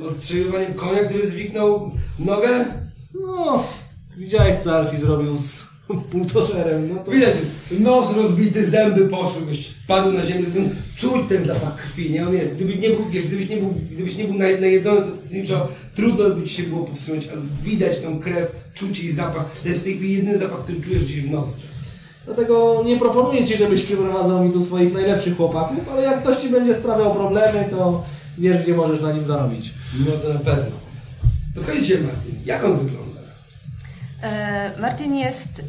y, 0.00 0.02
odstrzeliwaniem 0.08 0.74
konia, 0.74 1.04
który 1.04 1.26
zwiknął 1.28 1.90
nogę? 2.18 2.64
No, 3.20 3.64
widziałeś 4.18 4.56
co 4.56 4.76
Alfie 4.76 4.98
zrobił 4.98 5.36
z 5.38 5.64
buldożerem, 6.12 6.88
no 6.88 6.94
to... 7.04 7.10
Widać, 7.10 7.34
nos 7.80 8.16
rozbity, 8.16 8.66
zęby 8.70 9.08
poszły, 9.08 9.46
goś 9.46 9.70
padł 9.86 10.12
na 10.12 10.26
ziemię, 10.26 10.44
czuć 10.96 11.28
ten 11.28 11.44
zapach 11.44 11.76
krwi, 11.76 12.10
nie? 12.10 12.26
On 12.28 12.34
jest. 12.34 12.56
Gdybyś 12.56 12.78
nie 12.78 12.90
był, 12.90 13.04
gdybyś 13.26 13.48
nie 13.48 13.56
był, 13.56 13.74
gdybyś 13.90 14.16
nie 14.16 14.24
był 14.24 14.34
naj- 14.34 14.60
najedzony, 14.60 15.00
to 15.00 15.16
zasadniczo 15.16 15.68
trudno 15.94 16.30
by 16.30 16.42
ci 16.48 16.54
się 16.54 16.62
było 16.62 16.84
powstrzymać, 16.84 17.28
ale 17.32 17.40
widać 17.64 17.98
tą 17.98 18.18
krew, 18.18 18.52
czuć 18.74 19.00
jej 19.00 19.12
zapach. 19.12 19.60
To 19.62 19.68
jest 19.68 19.80
w 19.80 19.84
tej 19.84 19.96
chwili 19.96 20.14
jedyny 20.14 20.38
zapach, 20.38 20.64
który 20.64 20.80
czujesz 20.80 21.04
gdzieś 21.04 21.20
w 21.20 21.30
nozdrzach. 21.30 21.71
Dlatego 22.24 22.82
nie 22.86 22.96
proponuję 22.96 23.46
ci, 23.46 23.56
żebyś 23.56 23.82
przyprowadzał 23.82 24.44
mi 24.44 24.52
tu 24.52 24.64
swoich 24.64 24.94
najlepszych 24.94 25.36
chłopaków, 25.36 25.88
ale 25.92 26.02
jak 26.02 26.20
ktoś 26.20 26.36
ci 26.36 26.48
będzie 26.48 26.74
sprawiał 26.74 27.14
problemy, 27.14 27.64
to 27.70 28.02
wiesz, 28.38 28.62
gdzie 28.62 28.74
możesz 28.74 29.00
na 29.00 29.12
nim 29.12 29.26
zarobić. 29.26 29.74
No 30.06 30.12
to 30.22 30.32
na 30.34 30.40
pewno. 30.40 30.76
Podchodzicie 31.54 31.98
Martin. 32.00 32.36
Jak 32.44 32.64
on 32.64 32.78
wygląda? 32.78 33.20
E, 34.22 34.70
Martin 34.80 35.14
jest, 35.14 35.62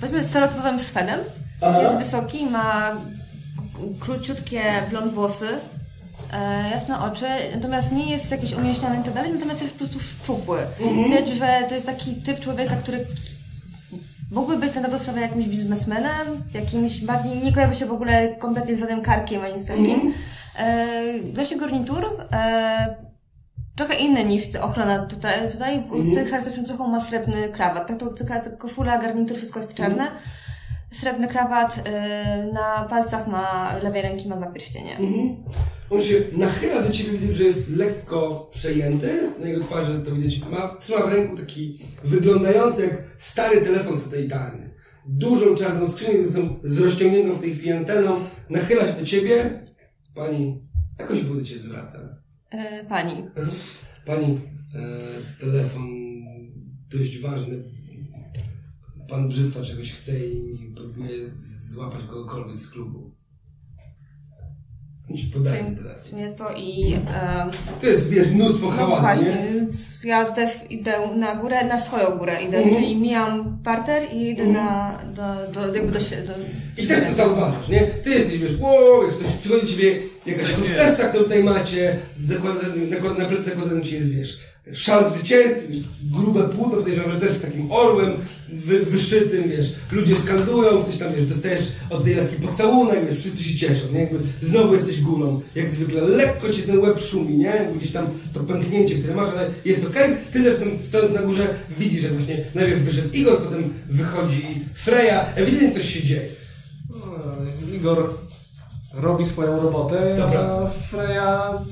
powiedzmy, 0.00 0.24
stereotypowym 0.24 0.78
Szwedem. 0.78 1.20
Aha. 1.60 1.82
Jest 1.82 1.98
wysoki, 1.98 2.46
ma 2.46 2.96
króciutkie 4.00 4.62
blond 4.90 5.12
włosy, 5.12 5.48
e, 6.32 6.70
jasne 6.70 7.00
oczy, 7.00 7.26
natomiast 7.54 7.92
nie 7.92 8.10
jest 8.10 8.30
jakiś 8.30 8.52
umieśniony 8.52 8.96
i 9.00 9.04
tak 9.04 9.14
dalej, 9.14 9.32
natomiast 9.32 9.62
jest 9.62 9.72
po 9.72 9.78
prostu 9.78 10.00
szczupły. 10.00 10.58
Widać, 11.04 11.28
że 11.28 11.64
to 11.68 11.74
jest 11.74 11.86
taki 11.86 12.14
typ 12.14 12.40
człowieka, 12.40 12.76
który 12.76 13.06
mógłby 14.30 14.56
być 14.56 14.74
na 14.74 14.80
dobrą 14.80 14.98
sprawę 14.98 15.20
jakimś 15.20 15.46
biznesmenem, 15.46 16.26
jakimś 16.54 17.00
bardziej, 17.00 17.42
nie 17.42 17.52
kojarzy 17.52 17.74
się 17.74 17.86
w 17.86 17.92
ogóle 17.92 18.36
kompletnie 18.36 18.76
z 18.76 18.80
żadnym 18.80 19.02
karkiem 19.02 19.42
ani 19.42 19.58
z 19.58 19.66
takim. 19.66 20.14
E, 20.56 20.86
Nosi 21.36 21.56
garnitur, 21.56 22.04
e, 22.32 22.96
trochę 23.76 23.94
inny 23.94 24.24
niż 24.24 24.56
ochrona 24.56 25.06
tutaj. 25.06 25.52
Tutaj 25.52 25.74
mm. 25.74 26.14
charakterystyczną 26.14 26.64
cechą 26.64 26.88
ma 26.88 27.00
srebrny 27.00 27.48
krawat. 27.48 27.88
Tak 27.88 27.98
to 27.98 28.06
taka 28.06 28.40
koszula, 28.50 28.98
garnitur, 28.98 29.36
wszystko 29.36 29.60
jest 29.60 29.74
czarne. 29.74 30.04
Mhm. 30.04 30.20
Srebrny 30.92 31.28
krawat, 31.28 31.82
e, 31.84 32.50
na 32.52 32.86
palcach 32.90 33.28
ma, 33.28 33.76
lewej 33.82 34.02
ręki 34.02 34.28
ma 34.28 34.36
dwa 34.36 34.52
pierścienie. 34.52 34.98
Mhm. 34.98 35.44
On 35.90 36.02
się 36.02 36.14
nachyla 36.36 36.82
do 36.82 36.90
ciebie, 36.90 37.18
widzę, 37.18 37.34
że 37.34 37.44
jest 37.44 37.76
lekko 37.76 38.48
przejęty. 38.52 39.30
Na 39.40 39.48
jego 39.48 39.64
twarzy 39.64 40.02
to 40.02 40.14
widać. 40.14 40.40
Ma, 40.50 40.76
trzyma 40.80 41.06
w 41.06 41.12
ręku 41.12 41.36
taki 41.36 41.78
wyglądający 42.04 42.82
jak 42.82 43.02
stary 43.18 43.60
telefon 43.60 43.98
satelitarny. 43.98 44.74
Dużą 45.06 45.54
czarną 45.54 45.88
skrzynię 45.88 46.24
z, 46.62 46.78
rozciągniętą 46.78 47.34
w 47.34 47.40
tej 47.40 47.54
chwili 47.54 47.72
anteną. 47.72 48.16
Nachyla 48.50 48.86
się 48.86 48.92
do 48.92 49.06
ciebie. 49.06 49.66
Pani, 50.14 50.68
jakoś 50.98 51.22
do 51.22 51.42
ciebie 51.42 51.60
zwraca. 51.60 51.98
E, 52.50 52.84
pani. 52.84 53.28
Pani, 54.06 54.40
e, 54.74 55.40
telefon 55.40 55.86
dość 56.90 57.20
ważny. 57.20 57.77
Pan 59.08 59.28
Brzytwa 59.28 59.62
czegoś 59.62 59.92
chce 59.92 60.18
i 60.18 60.72
próbuje 60.76 61.30
złapać 61.74 62.00
kogokolwiek 62.10 62.58
z 62.60 62.70
klubu. 62.70 63.10
On 65.10 65.16
ci 65.16 65.26
podaje 65.26 65.64
ten 65.64 65.76
telefon. 65.76 66.12
Mnie 66.18 66.32
to 66.32 66.52
i... 66.56 66.94
E, 67.14 67.50
To 67.80 67.86
jest, 67.86 68.08
wiesz, 68.08 68.28
mnóstwo 68.30 68.66
no 68.66 68.72
hałasu, 68.72 69.02
właśnie, 69.02 69.42
nie? 69.44 69.52
więc 69.54 70.04
ja 70.04 70.24
też 70.32 70.50
idę 70.70 70.92
na 71.16 71.36
górę, 71.36 71.64
na 71.66 71.80
swoją 71.80 72.18
górę 72.18 72.42
idę, 72.48 72.56
Mhm. 72.58 72.74
czyli 72.74 72.96
mijam 72.96 73.58
parter 73.64 74.02
i 74.12 74.28
idę 74.30 74.46
na, 74.46 74.98
do, 75.14 75.52
do, 75.52 75.74
jakby 75.74 75.92
do 75.92 76.00
siebie. 76.00 76.22
Do, 76.22 76.32
I 76.82 76.86
też 76.86 77.04
to 77.08 77.14
zauważasz, 77.14 77.68
nie? 77.68 77.80
Ty 77.80 78.10
jesteś, 78.10 78.38
wiesz, 78.38 78.60
wow, 78.60 79.02
jak 79.06 79.16
ktoś 79.16 79.32
przychodzi 79.36 79.62
do 79.62 79.68
ciebie, 79.72 80.00
jakaś 80.26 80.52
hostessa, 80.52 81.08
którą 81.08 81.24
tutaj 81.24 81.44
macie, 81.44 81.96
zakłada, 82.22 82.60
na, 82.90 83.14
na 83.18 83.24
plecy 83.24 83.42
zakładany 83.50 83.82
ci 83.82 83.94
jest, 83.94 84.08
wiesz, 84.08 84.38
szal 84.74 85.12
zwycięzcy, 85.12 85.68
wiesz, 85.68 85.82
grube 86.02 86.48
płuto, 86.48 86.76
podejrzewam, 86.76 87.12
że 87.12 87.20
też 87.20 87.30
z 87.30 87.40
takim 87.40 87.72
orłem 87.72 88.12
wy, 88.48 88.84
wyszytym, 88.84 89.48
wiesz, 89.48 89.72
ludzie 89.92 90.14
skandują, 90.14 90.82
ktoś 90.82 90.96
tam, 90.96 91.14
wiesz, 91.14 91.26
dostajesz 91.26 91.62
od 91.90 92.04
tej 92.04 92.14
laski 92.14 92.36
pocałunek, 92.36 93.08
wiesz, 93.08 93.18
wszyscy 93.18 93.44
się 93.44 93.56
cieszą, 93.56 93.92
nie? 93.92 94.00
Jakby 94.00 94.18
znowu 94.42 94.74
jesteś 94.74 95.00
górą, 95.00 95.40
jak 95.54 95.70
zwykle, 95.70 96.02
lekko 96.02 96.48
ci 96.48 96.62
ten 96.62 96.78
łeb 96.78 97.00
szumi, 97.00 97.36
nie? 97.38 97.68
Gdzieś 97.76 97.92
tam 97.92 98.06
to 98.32 98.40
pęknięcie, 98.40 98.94
które 98.94 99.14
masz, 99.14 99.28
ale 99.28 99.50
jest 99.64 99.86
okej. 99.86 100.16
Ty 100.32 100.42
zresztą 100.42 100.64
stojąc 100.84 101.14
na 101.14 101.22
górze 101.22 101.54
widzisz, 101.78 102.02
że 102.02 102.08
właśnie 102.08 102.36
najpierw 102.54 102.82
wyszedł 102.82 103.08
Igor, 103.12 103.42
potem 103.42 103.74
wychodzi 103.90 104.64
Freja, 104.74 105.26
ewidentnie 105.34 105.80
coś 105.80 105.94
się 105.94 106.02
dzieje. 106.02 106.28
No, 106.90 106.96
Igor 107.76 108.14
robi 108.94 109.26
swoją 109.26 109.62
robotę, 109.62 110.14
Dobra. 110.18 110.40
a 110.40 110.66
Freya 110.66 111.64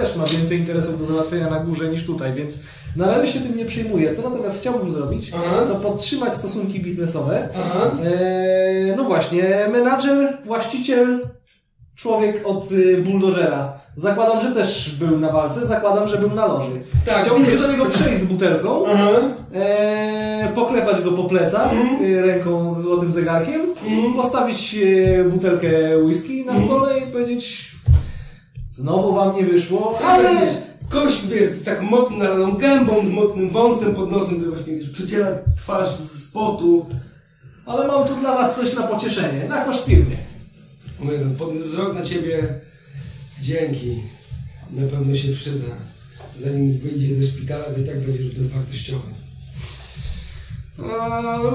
też 0.00 0.16
ma 0.16 0.24
więcej 0.24 0.58
interesów 0.58 0.98
do 0.98 1.06
załatwienia 1.06 1.50
na 1.50 1.60
górze 1.60 1.88
niż 1.88 2.04
tutaj, 2.04 2.32
więc 2.32 2.58
na 2.96 3.06
razie 3.10 3.32
się 3.32 3.40
tym 3.40 3.56
nie 3.56 3.64
przejmuję. 3.64 4.14
Co 4.14 4.22
natomiast 4.30 4.60
chciałbym 4.60 4.90
zrobić, 4.92 5.32
Aha. 5.36 5.62
to 5.68 5.74
podtrzymać 5.74 6.34
stosunki 6.34 6.80
biznesowe. 6.80 7.48
Eee, 8.04 8.96
no 8.96 9.04
właśnie, 9.04 9.42
menadżer, 9.72 10.38
właściciel, 10.44 11.28
człowiek 11.96 12.42
od 12.44 12.72
y, 12.72 12.96
buldożera. 13.02 13.72
Zakładam, 13.96 14.40
że 14.40 14.52
też 14.52 14.90
był 14.98 15.20
na 15.20 15.32
walce, 15.32 15.66
zakładam, 15.66 16.08
że 16.08 16.16
był 16.18 16.30
na 16.30 16.46
loży. 16.46 16.72
Tak, 17.06 17.22
Chciałbym 17.22 17.60
do 17.62 17.72
niego 17.72 17.86
przejść 17.86 18.20
z 18.20 18.24
butelką. 18.24 18.84
Eee, 19.54 20.48
poklepać 20.54 21.02
go 21.02 21.12
po 21.12 21.24
plecach 21.24 21.72
e, 21.72 22.22
ręką 22.22 22.74
ze 22.74 22.82
złotym 22.82 23.12
zegarkiem, 23.12 23.60
postawić 24.16 24.76
e, 25.18 25.24
butelkę 25.24 25.68
whisky 25.98 26.44
na 26.44 26.60
stole 26.60 26.98
i 26.98 27.02
powiedzieć 27.12 27.72
znowu 28.76 29.14
wam 29.14 29.36
nie 29.36 29.44
wyszło, 29.44 29.98
Ale 30.04 30.54
kość, 30.90 31.26
wiesz, 31.26 31.50
z 31.50 31.64
tak 31.64 31.82
mocno 31.82 32.16
nalaną 32.16 32.52
gębą, 32.52 33.06
z 33.06 33.10
mocnym 33.10 33.50
wąsem 33.50 33.94
pod 33.94 34.10
nosem, 34.10 34.34
który 34.36 34.50
właśnie, 34.50 34.76
wiesz, 34.76 34.90
przeciera 34.90 35.28
twarz 35.56 35.88
z 35.96 36.30
potu. 36.32 36.86
ale 37.66 37.86
mam 37.88 38.08
tu 38.08 38.14
dla 38.16 38.34
was 38.34 38.56
coś 38.56 38.74
na 38.74 38.82
pocieszenie, 38.82 39.48
na 39.48 39.64
koszt 39.64 39.84
firmy. 39.84 40.16
Mówię, 41.00 41.18
no, 41.24 41.38
podniósł 41.38 41.68
wzrok 41.68 41.94
na 41.94 42.02
ciebie. 42.02 42.48
Dzięki. 43.42 44.02
Na 44.70 44.88
pewno 44.88 45.16
się 45.16 45.32
przyda. 45.32 45.66
Zanim 46.40 46.78
wyjdzie 46.78 47.14
ze 47.14 47.26
szpitala, 47.26 47.64
to 47.64 47.80
i 47.80 47.84
tak 47.84 48.00
będziesz 48.00 48.34
bezwartościowy. 48.34 49.08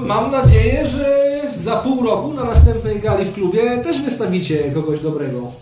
Mam 0.06 0.30
nadzieję, 0.30 0.86
że 0.86 1.40
za 1.56 1.76
pół 1.76 2.02
roku 2.06 2.32
na 2.32 2.44
następnej 2.44 3.00
gali 3.00 3.24
w 3.24 3.32
klubie 3.34 3.78
też 3.78 4.02
wystawicie 4.02 4.70
kogoś 4.74 5.00
dobrego. 5.00 5.52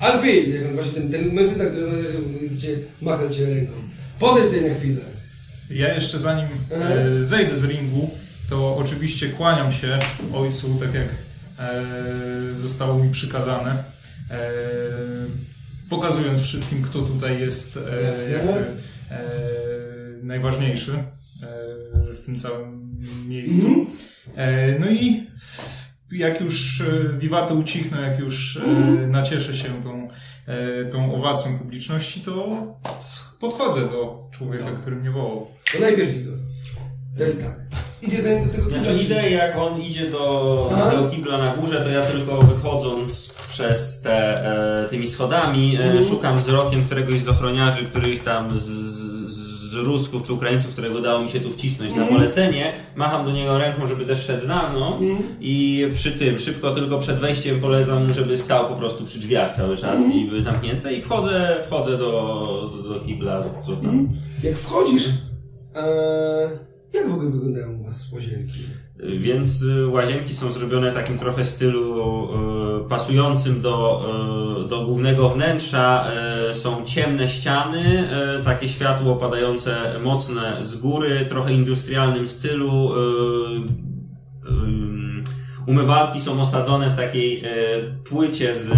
Alfie, 0.00 0.50
jak 0.50 0.66
on 0.66 0.74
właśnie 0.74 0.92
ten, 0.92 1.10
ten 1.10 1.32
mężczyzna, 1.32 1.64
który 1.64 1.86
e, 2.54 2.58
cię 2.58 2.76
macha 3.02 3.28
ciebie 3.30 3.54
ręką. 3.54 3.72
Podejdź 4.18 4.46
tutaj 4.46 4.70
na 4.70 4.74
chwilę. 4.74 5.00
Ja 5.70 5.94
jeszcze 5.94 6.18
zanim 6.18 6.46
e, 6.70 7.24
zejdę 7.24 7.56
z 7.56 7.64
ringu, 7.64 8.10
to 8.50 8.76
oczywiście 8.76 9.28
kłaniam 9.28 9.72
się 9.72 9.98
ojcu, 10.32 10.78
tak 10.80 10.94
jak 10.94 11.08
e, 11.58 11.84
zostało 12.56 13.04
mi 13.04 13.10
przykazane. 13.10 13.84
E, 14.30 14.50
pokazując 15.90 16.40
wszystkim, 16.40 16.82
kto 16.82 17.02
tutaj 17.02 17.40
jest 17.40 17.76
e, 17.76 18.30
jakby, 18.30 18.52
e, 19.10 19.18
najważniejszy 20.22 20.92
e, 20.92 21.04
w 22.14 22.20
tym 22.20 22.38
całym 22.38 22.98
miejscu. 23.26 23.86
E, 24.36 24.78
no 24.78 24.86
i 24.90 25.26
jak 26.12 26.40
już 26.40 26.80
e, 26.80 27.18
wiwaty 27.18 27.54
ucichną, 27.54 28.00
jak 28.00 28.18
już 28.18 28.56
e, 28.56 28.66
nacieszę 29.06 29.54
się 29.54 29.82
tą, 29.82 30.08
e, 30.46 30.84
tą 30.84 31.14
owacją 31.14 31.58
publiczności, 31.58 32.20
to 32.20 32.62
podchodzę 33.40 33.80
do 33.80 34.28
człowieka, 34.30 34.72
który 34.80 34.96
mnie 34.96 35.10
wołał. 35.10 35.46
To 35.72 35.80
najpierw 35.80 36.16
Igor. 36.16 36.38
To 37.18 37.24
jest 37.24 37.42
tak. 37.44 37.68
Idzie 38.02 38.22
za 38.22 38.44
do 38.44 38.52
tego 38.52 38.70
Znaczy 38.70 38.94
idę, 38.94 39.30
jak 39.30 39.58
on 39.58 39.80
idzie 39.80 40.10
do, 40.10 40.70
Aha. 40.72 40.90
do 40.96 41.10
kibla 41.10 41.38
na 41.38 41.54
górze, 41.54 41.80
to 41.80 41.88
ja 41.88 42.00
tylko 42.00 42.38
wychodząc 42.38 43.34
przez 43.48 44.00
te, 44.00 44.44
e, 44.84 44.88
tymi 44.88 45.06
schodami, 45.06 45.78
e, 45.80 46.04
szukam 46.04 46.38
wzrokiem 46.38 46.84
któregoś 46.84 47.20
z 47.20 47.28
ochroniarzy, 47.28 47.84
któryś 47.84 48.18
tam 48.20 48.60
z, 48.60 48.64
z, 49.70 49.74
Rusków 49.74 50.22
czy 50.22 50.32
Ukraińców, 50.32 50.70
którego 50.72 50.98
udało 50.98 51.22
mi 51.22 51.30
się 51.30 51.40
tu 51.40 51.50
wcisnąć 51.50 51.94
na 51.94 52.06
polecenie. 52.06 52.72
Macham 52.96 53.24
do 53.24 53.32
niego 53.32 53.58
ręką, 53.58 53.86
żeby 53.86 54.04
też 54.04 54.26
szedł 54.26 54.46
za 54.46 54.68
mną 54.68 55.00
i 55.40 55.86
przy 55.94 56.12
tym, 56.12 56.38
szybko 56.38 56.74
tylko 56.74 56.98
przed 56.98 57.18
wejściem 57.18 57.60
polecam 57.60 58.06
mu, 58.06 58.12
żeby 58.12 58.36
stał 58.36 58.68
po 58.68 58.74
prostu 58.74 59.04
przy 59.04 59.18
drzwiach 59.18 59.56
cały 59.56 59.76
czas 59.76 60.00
i 60.14 60.24
były 60.24 60.42
zamknięte 60.42 60.94
i 60.94 61.02
wchodzę, 61.02 61.56
wchodzę 61.66 61.90
do, 61.90 62.78
do, 62.82 62.94
do 62.94 63.00
kibla, 63.00 63.44
co 63.62 63.76
tam. 63.76 64.08
Jak 64.42 64.56
wchodzisz, 64.56 65.08
e, 65.76 66.50
jak 66.92 67.08
w 67.10 67.14
ogóle 67.14 67.30
wyglądają 67.30 67.80
u 67.80 67.84
was 67.84 68.12
łazienki? 68.12 68.60
Więc 69.02 69.62
y, 69.62 69.86
łazienki 69.86 70.34
są 70.34 70.52
zrobione 70.52 70.92
takim 70.92 71.18
trochę 71.18 71.44
stylu 71.44 72.28
y, 72.84 72.88
pasującym 72.88 73.60
do, 73.60 74.00
y, 74.64 74.68
do 74.68 74.84
głównego 74.84 75.28
wnętrza. 75.28 76.12
Są 76.52 76.84
ciemne 76.84 77.28
ściany, 77.28 78.08
takie 78.44 78.68
światło 78.68 79.16
padające 79.16 80.00
mocne 80.04 80.62
z 80.62 80.76
góry, 80.76 81.26
trochę 81.28 81.52
industrialnym 81.52 82.26
stylu. 82.28 82.90
Umywalki 85.66 86.20
są 86.20 86.40
osadzone 86.40 86.90
w 86.90 86.96
takiej 86.96 87.42
płycie 88.08 88.54
z 88.54 88.72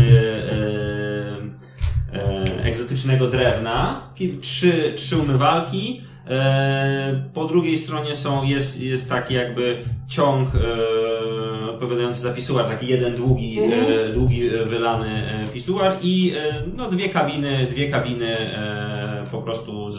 egzotycznego 2.63 3.27
drewna. 3.27 4.03
Trzy, 4.41 4.93
trzy 4.97 5.17
umywalki. 5.17 6.10
E, 6.31 7.23
Po 7.35 7.45
drugiej 7.45 7.79
stronie 7.79 8.17
są, 8.17 8.45
jest, 8.45 8.81
jest 8.83 9.09
taki 9.09 9.35
jakby 9.35 9.79
ciąg 10.09 10.49
e, 10.55 11.71
odpowiadający 11.71 12.21
za 12.23 12.33
pisuar, 12.33 12.67
taki 12.67 12.87
jeden 12.87 13.15
długi, 13.15 13.59
e, 13.61 14.13
długi 14.13 14.51
wylany 14.51 15.39
pisuar 15.55 15.97
i 16.03 16.33
e, 16.37 16.55
no, 16.77 16.91
dwie 16.91 17.09
kabiny, 17.09 17.67
dwie 17.71 17.91
kabiny 17.91 18.39
e, 18.39 19.27
po 19.31 19.43
prostu 19.43 19.91
z, 19.91 19.99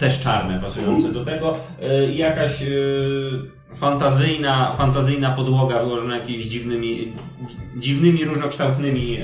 też 0.00 0.20
czarne 0.20 0.60
pasujące 0.60 1.08
do 1.12 1.24
tego. 1.24 1.58
Jakaś 2.14 2.52
fantazyjna, 3.74 4.72
fantazyjna 4.78 5.30
podłoga 5.30 5.82
wyłożona 5.84 6.16
jakimiś 6.16 6.44
dziwnymi, 6.46 7.12
dziwnymi 7.80 8.24
różnokształtnymi, 8.24 9.18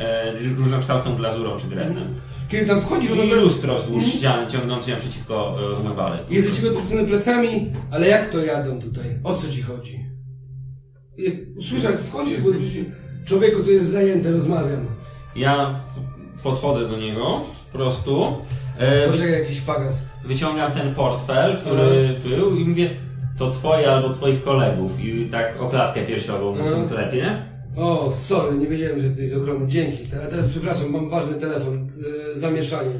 różnokształtną 0.57 1.17
glazurą 1.17 1.57
czy 1.57 1.67
gresem. 1.67 2.05
Kiedy 2.53 2.67
tam 2.67 2.81
wchodzisz, 2.81 3.11
to 3.11 3.17
I 3.17 3.19
nagle 3.19 3.37
lustro 3.37 3.79
wzdłuż 3.79 4.05
ściany 4.05 4.51
ciągnące 4.51 4.91
ją 4.91 4.97
przeciwko 4.97 5.57
e, 5.75 5.81
umywale. 5.81 6.19
jest 6.31 6.51
do 6.51 6.57
ciebie 6.57 6.69
odwrócony 6.69 7.05
plecami, 7.05 7.73
ale 7.91 8.09
jak 8.09 8.29
to 8.31 8.45
jadą 8.45 8.81
tutaj? 8.81 9.19
O 9.25 9.35
co 9.35 9.49
ci 9.49 9.63
chodzi? 9.63 10.07
I 11.17 11.47
Słyszę, 11.63 11.87
jak 11.87 12.03
wchodzisz, 12.03 12.41
bo 12.41 12.49
człowieku 13.25 13.63
tu 13.63 13.71
jest 13.71 13.91
zajęty, 13.91 14.33
rozmawiam. 14.33 14.87
Ja 15.37 15.75
podchodzę 16.43 16.89
do 16.89 16.97
niego 16.99 17.41
po 17.73 17.79
prostu, 17.79 18.25
e, 18.79 19.07
wy, 19.07 19.13
Poczekaj, 19.13 19.33
jakiś 19.41 19.61
fagas. 19.61 19.95
wyciągam 20.25 20.73
ten 20.73 20.95
portfel, 20.95 21.57
który 21.57 22.15
był 22.25 22.57
i 22.57 22.65
mówię, 22.65 22.91
to 23.39 23.51
twoje 23.51 23.91
albo 23.93 24.11
twoich 24.11 24.43
kolegów 24.45 25.05
i 25.05 25.25
tak 25.31 25.55
o 25.63 25.69
klatkę 25.69 26.03
piersiową 26.03 26.53
mu 26.55 26.61
Mhm. 26.61 26.75
tym 26.75 26.89
klepie. 26.97 27.52
O, 27.77 28.13
sorry, 28.13 28.59
nie 28.59 28.67
wiedziałem, 28.67 28.99
że 28.99 29.07
jesteś 29.07 29.29
z 29.29 29.35
ochrony. 29.35 29.69
Dzięki. 29.69 30.03
A 30.25 30.27
teraz 30.27 30.49
przepraszam, 30.49 30.91
mam 30.91 31.11
ważny 31.11 31.35
telefon, 31.35 31.89
e, 32.35 32.39
zamieszanie 32.39 32.91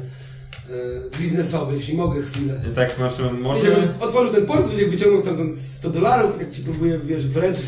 e, 1.11 1.17
biznesowe, 1.19 1.73
jeśli 1.73 1.97
mogę 1.97 2.21
chwilę. 2.21 2.61
Tak, 2.75 2.95
znaczy, 2.97 3.23
Może... 3.41 3.93
Otworzył 3.99 4.33
ten 4.33 4.45
portfel, 4.45 4.89
wyciągnął 4.89 5.21
stamtąd 5.21 5.55
100 5.55 5.89
dolarów 5.89 6.37
tak 6.37 6.51
ci 6.51 6.61
próbuję, 6.63 6.99
wiesz, 6.99 7.27
wręczyć. 7.27 7.65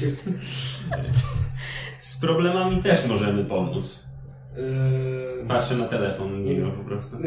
Z 1.99 2.17
problemami 2.19 2.83
też 2.83 3.07
możemy 3.07 3.45
pomóc. 3.45 3.99
E, 4.57 5.47
Patrzę 5.47 5.77
na 5.77 5.87
telefon 5.87 6.43
niego 6.43 6.71
po 6.71 6.83
prostu. 6.83 7.17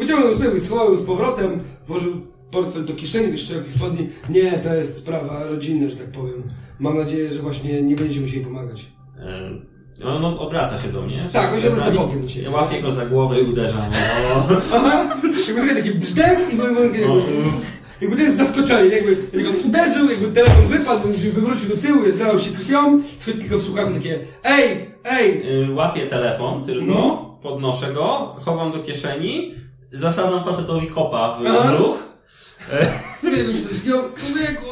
wyciągnął 0.00 0.34
z 0.34 0.38
tego 0.38 0.56
i 0.56 0.60
schował 0.60 0.96
z 0.96 1.02
powrotem, 1.02 1.60
włożył 1.86 2.26
portfel 2.50 2.84
do 2.84 2.94
kieszeni, 2.94 3.26
jakiś 3.26 3.48
spodni. 3.68 4.08
Nie, 4.28 4.52
to 4.52 4.74
jest 4.74 4.98
sprawa 4.98 5.46
rodzinna, 5.46 5.88
że 5.88 5.96
tak 5.96 6.12
powiem. 6.12 6.42
Mam 6.82 6.98
nadzieję, 6.98 7.34
że 7.34 7.42
właśnie 7.42 7.82
nie 7.82 7.96
będziecie 7.96 8.20
musieli 8.20 8.44
pomagać. 8.44 8.86
E, 9.18 10.06
On 10.06 10.24
on 10.24 10.34
obraca 10.38 10.78
się 10.78 10.88
do 10.88 11.02
mnie. 11.02 11.28
Tak, 11.32 11.52
on 11.54 11.60
się 11.60 11.68
obraca 11.68 11.90
bokiem. 11.90 12.20
Ja 12.42 12.50
łapię 12.50 12.82
go 12.82 12.90
za 12.90 13.06
głowę 13.06 13.40
i 13.40 13.42
uderzam. 13.42 13.82
O, 14.34 14.48
Aha! 14.74 15.04
Jakby 15.22 15.42
sobie 15.42 15.74
taki 15.74 15.90
brzdęk 15.90 16.52
i 16.52 16.56
jakby, 16.56 16.82
jakby, 16.82 17.22
jakby 18.00 18.16
to 18.16 18.22
jest 18.22 18.36
zaskoczenie, 18.36 18.96
jakby, 18.96 19.16
jakby 19.32 19.68
uderzył, 19.68 20.10
jakby 20.10 20.28
telefon 20.28 20.66
wypadł, 20.66 21.08
on 21.08 21.14
się 21.18 21.30
wywrócił 21.30 21.68
do 21.68 21.76
tyłu, 21.76 22.00
zalał 22.12 22.38
się 22.38 22.50
krwią, 22.50 23.02
słychać 23.18 23.42
tylko 23.42 23.58
w 23.58 23.62
słuchawce 23.62 23.94
takie 23.94 24.18
ej, 24.44 24.90
ej! 25.04 25.42
Y, 25.64 25.74
łapię 25.74 26.06
telefon 26.06 26.64
tylko, 26.64 26.86
No. 26.86 27.38
podnoszę 27.42 27.92
go, 27.92 28.36
chowam 28.40 28.72
do 28.72 28.78
kieszeni, 28.78 29.54
zasadzam 29.92 30.44
facetowi 30.44 30.86
kopa 30.86 31.38
w 31.38 31.42
się 33.54 33.62
takiego, 33.62 33.98
człowieku, 33.98 34.71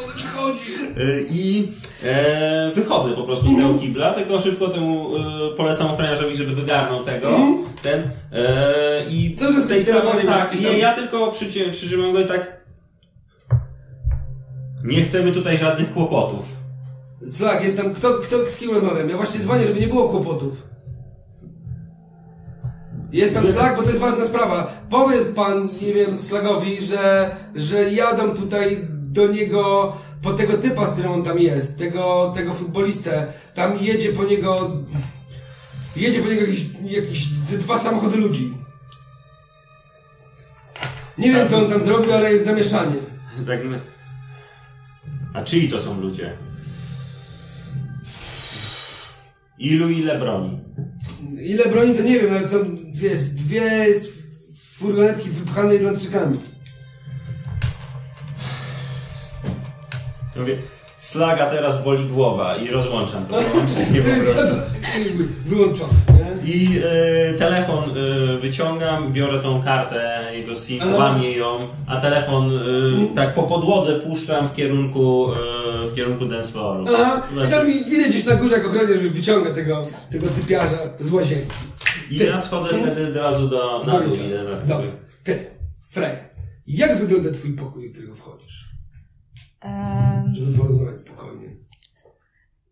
i 1.31 1.69
e, 2.05 2.71
wychodzę 2.75 3.11
po 3.11 3.23
prostu 3.23 3.49
z 3.49 3.57
tego 3.57 3.75
kibla, 3.75 4.13
tylko 4.13 4.41
szybko 4.41 4.69
temu 4.69 5.17
y, 5.17 5.21
polecam 5.57 5.87
ochroniarzowi, 5.87 6.37
żeby 6.37 6.55
wygarnął 6.55 7.05
tego, 7.05 7.39
ten 7.83 8.11
e, 8.33 9.05
i 9.11 9.35
Cały 9.35 9.55
czas 9.55 9.67
tej 9.67 9.85
całej, 9.85 10.27
tak, 10.27 10.61
nie, 10.61 10.79
ja 10.79 10.95
tylko 10.95 11.33
przycie- 11.33 11.71
przytrzymam 11.71 12.13
go 12.13 12.21
i 12.21 12.27
tak 12.27 12.61
nie 14.85 15.03
chcemy 15.03 15.33
tutaj 15.33 15.59
żadnych 15.59 15.93
kłopotów. 15.93 16.45
Slag, 17.27 17.65
jest 17.65 17.77
tam, 17.77 17.95
kto, 17.95 18.15
kto 18.15 18.37
z 18.51 18.57
kim 18.57 18.71
rozmawiam? 18.71 19.11
Ja 19.11 19.17
właśnie 19.17 19.41
dzwonię, 19.41 19.67
żeby 19.67 19.81
nie 19.81 19.87
było 19.87 20.09
kłopotów. 20.09 20.71
Jest 23.13 23.35
tam 23.35 23.53
Slag, 23.53 23.77
bo 23.77 23.83
to 23.83 23.89
jest 23.89 24.01
ważna 24.01 24.25
sprawa. 24.25 24.73
Powiedz 24.91 25.29
pan, 25.35 25.69
nie 25.87 25.93
wiem, 25.93 26.17
Slagowi, 26.17 26.85
że, 26.85 27.31
że 27.55 27.93
jadą 27.93 28.31
tutaj 28.31 28.79
do 28.91 29.27
niego 29.27 29.93
po 30.23 30.33
tego 30.33 30.59
typa, 30.59 30.87
z 30.87 30.93
którym 30.93 31.13
on 31.13 31.23
tam 31.23 31.39
jest, 31.39 31.79
tego, 31.79 32.33
tego 32.37 32.55
futbolistę. 32.55 33.33
Tam 33.55 33.79
jedzie 33.81 34.13
po 34.13 34.25
niego, 34.25 34.71
jedzie 35.97 36.23
po 36.23 36.29
niego 36.29 36.41
jakiś, 36.41 36.65
jakiś 36.85 37.25
z 37.29 37.59
dwa 37.59 37.79
samochody 37.79 38.17
ludzi. 38.17 38.53
Nie 41.19 41.33
wiem, 41.33 41.49
co 41.49 41.59
on 41.59 41.71
tam 41.71 41.83
zrobił, 41.85 42.13
ale 42.13 42.33
jest 42.33 42.45
zamieszanie. 42.45 42.97
Tak, 43.47 43.65
my- 43.65 43.81
a 45.35 45.45
czyj 45.45 45.69
to 45.69 45.81
są 45.81 46.01
ludzie? 46.01 46.33
Ilu 49.59 49.91
ile 49.91 50.19
broni? 50.19 50.59
Ile 51.43 51.65
broni 51.69 51.95
to 51.95 52.03
nie 52.03 52.19
wiem, 52.21 52.31
ale 52.37 52.49
są 52.49 52.57
wiesz, 52.93 53.21
dwie 53.23 53.87
furgonetki 54.73 55.31
wypchane 55.31 55.75
Irlandczykami. 55.75 56.39
Mówię, 60.41 60.57
slaga 60.99 61.47
teraz 61.47 61.85
boli 61.85 62.05
głowa 62.05 62.57
i 62.57 62.71
rozłączam 62.71 63.27
to 63.27 63.43
połączenie 63.43 64.01
po 64.01 64.25
prostu. 64.25 64.57
Wyłączone? 65.47 65.93
I 66.45 66.81
e, 66.85 67.35
telefon 67.35 67.85
e, 67.85 68.39
wyciągam, 68.39 69.13
biorę 69.13 69.39
tą 69.39 69.63
kartę 69.63 70.31
jego 70.33 70.55
SIM, 70.55 70.95
łamię 70.95 71.33
ją, 71.33 71.69
a 71.87 71.97
telefon 72.01 72.51
e, 72.51 73.15
tak 73.15 73.35
po 73.35 73.43
podłodze 73.43 73.95
puszczam 74.01 74.49
w 74.49 74.55
kierunku, 74.55 75.27
w 75.91 75.95
kierunku 75.95 76.27
dance 76.27 76.53
flooru. 76.53 76.85
Aha, 76.95 77.23
i 77.31 77.35
Znaczy, 77.35 77.51
tam 77.51 77.69
mi- 77.69 77.85
widać 77.85 78.09
gdzieś 78.09 78.25
na 78.25 78.35
górze, 78.35 78.55
jak 78.55 78.67
ochroniarz 78.67 78.99
wyciąga 78.99 79.55
tego, 79.55 79.83
tego 80.13 80.27
typiarza 80.27 80.79
z 80.99 81.13
łazienki. 81.13 81.55
I 82.11 82.19
ja 82.19 82.39
schodzę 82.39 82.69
wtedy 82.69 83.09
od 83.09 83.17
razu 83.17 83.49
do, 83.49 83.85
na 83.87 84.01
dół. 84.01 84.17
Dobra, 84.67 84.87
ty, 85.25 85.51
Frej, 85.91 86.17
jak 86.67 86.99
wygląda 86.99 87.31
twój 87.31 87.53
pokój, 87.53 87.89
do 87.89 87.93
którego 87.93 88.15
wchodzisz? 88.15 88.70
Żeby 90.33 90.59
porozmawiać 90.59 90.99
spokojnie. 90.99 91.49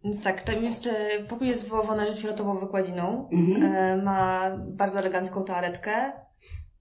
Więc 0.04 0.22
tak, 0.22 0.42
tam 0.42 0.64
jest, 0.64 0.88
pokój 1.28 1.48
jest 1.48 1.64
wywołany 1.64 2.14
fioletową 2.16 2.58
wykładziną. 2.58 3.28
Mhm. 3.32 3.74
E, 3.74 4.02
ma 4.02 4.50
bardzo 4.58 4.98
elegancką 4.98 5.44
toaletkę, 5.44 6.12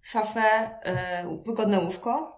szafę, 0.02 0.42
e, 0.84 1.40
wygodne 1.46 1.80
łóżko. 1.80 2.38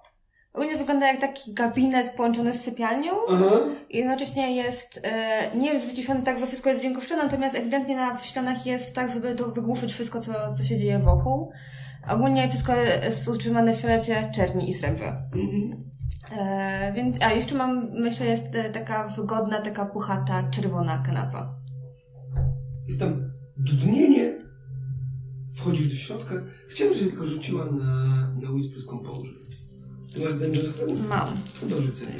Ogólnie 0.53 0.78
wygląda 0.78 1.07
jak 1.07 1.22
taki 1.22 1.53
gabinet 1.53 2.09
połączony 2.09 2.53
z 2.53 2.61
sypialnią. 2.61 3.13
Aha. 3.30 3.59
I 3.89 3.97
jednocześnie 3.97 4.55
jest, 4.55 5.01
e, 5.03 5.57
nie 5.57 5.74
jest 5.74 5.88
wyciszony 5.88 6.22
tak, 6.22 6.39
że 6.39 6.47
wszystko 6.47 6.70
jest 6.70 6.82
dźwiękoszczone, 6.82 7.24
natomiast 7.24 7.55
ewidentnie 7.55 7.95
na 7.95 8.17
ścianach 8.17 8.65
jest 8.65 8.95
tak, 8.95 9.09
żeby 9.09 9.36
to 9.36 9.51
wygłuszyć 9.51 9.93
wszystko, 9.93 10.22
co, 10.22 10.32
co 10.57 10.63
się 10.63 10.78
dzieje 10.78 10.99
wokół. 10.99 11.51
Ogólnie 12.10 12.49
wszystko 12.49 12.76
jest 12.76 13.28
utrzymane 13.28 13.74
w 13.74 13.78
fiolecie, 13.78 14.32
czerni 14.36 14.70
i 14.70 14.74
srebrze. 14.74 15.24
Mhm. 15.34 15.89
E, 16.32 16.93
więc, 16.95 17.18
a 17.22 17.32
jeszcze 17.34 17.55
mam, 17.55 17.95
jeszcze 18.05 18.26
jest 18.26 18.55
e, 18.55 18.70
taka 18.70 19.07
wygodna, 19.07 19.62
taka 19.62 19.86
puchata, 19.86 20.49
czerwona 20.49 20.97
kanapa. 20.97 21.55
Jest 22.88 22.99
tam 22.99 23.32
dudnienie. 23.57 24.39
Wchodzisz 25.55 25.89
do 25.89 25.95
środka. 25.95 26.36
Chciałem, 26.70 26.93
żebyś 26.93 27.10
tylko 27.10 27.26
rzuciła 27.26 27.66
na, 27.66 27.95
na 28.41 28.51
Whisper 28.51 28.86
Composure. 28.86 29.39
Ty 30.16 30.26
masz 30.26 30.34
Dangerous 30.34 30.76
Sense? 30.76 31.07
Mam. 31.07 31.28
To 31.60 31.66
do 31.66 31.82
rzucenia. 31.82 32.14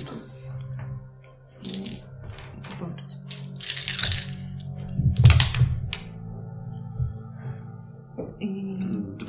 Połączyć. 2.80 3.16
I... 8.40 8.80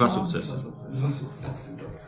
Dwa 0.00 0.06
No. 0.08 0.14
sukcesy. 0.14 0.52
Dwa 0.92 1.10
sukcesy, 1.10 1.76
dobra. 1.76 2.00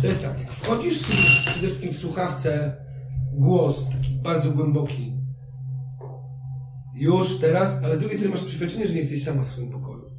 To 0.00 0.06
jest 0.06 0.22
tak, 0.22 0.38
jak 0.40 0.50
wchodzisz, 0.50 1.02
przede 1.46 1.66
wszystkim 1.66 1.92
w 1.92 1.96
słuchawce 1.96 2.76
głos, 3.32 3.88
taki 3.90 4.10
bardzo 4.14 4.50
głęboki. 4.50 5.12
Już 6.94 7.38
teraz, 7.38 7.84
ale 7.84 7.96
z 7.96 8.00
drugiej 8.00 8.18
strony 8.18 8.34
masz 8.36 8.44
przeświadczenie, 8.44 8.86
że 8.86 8.94
nie 8.94 9.00
jesteś 9.00 9.24
sama 9.24 9.42
w 9.42 9.48
swoim 9.48 9.70
pokoju. 9.70 10.10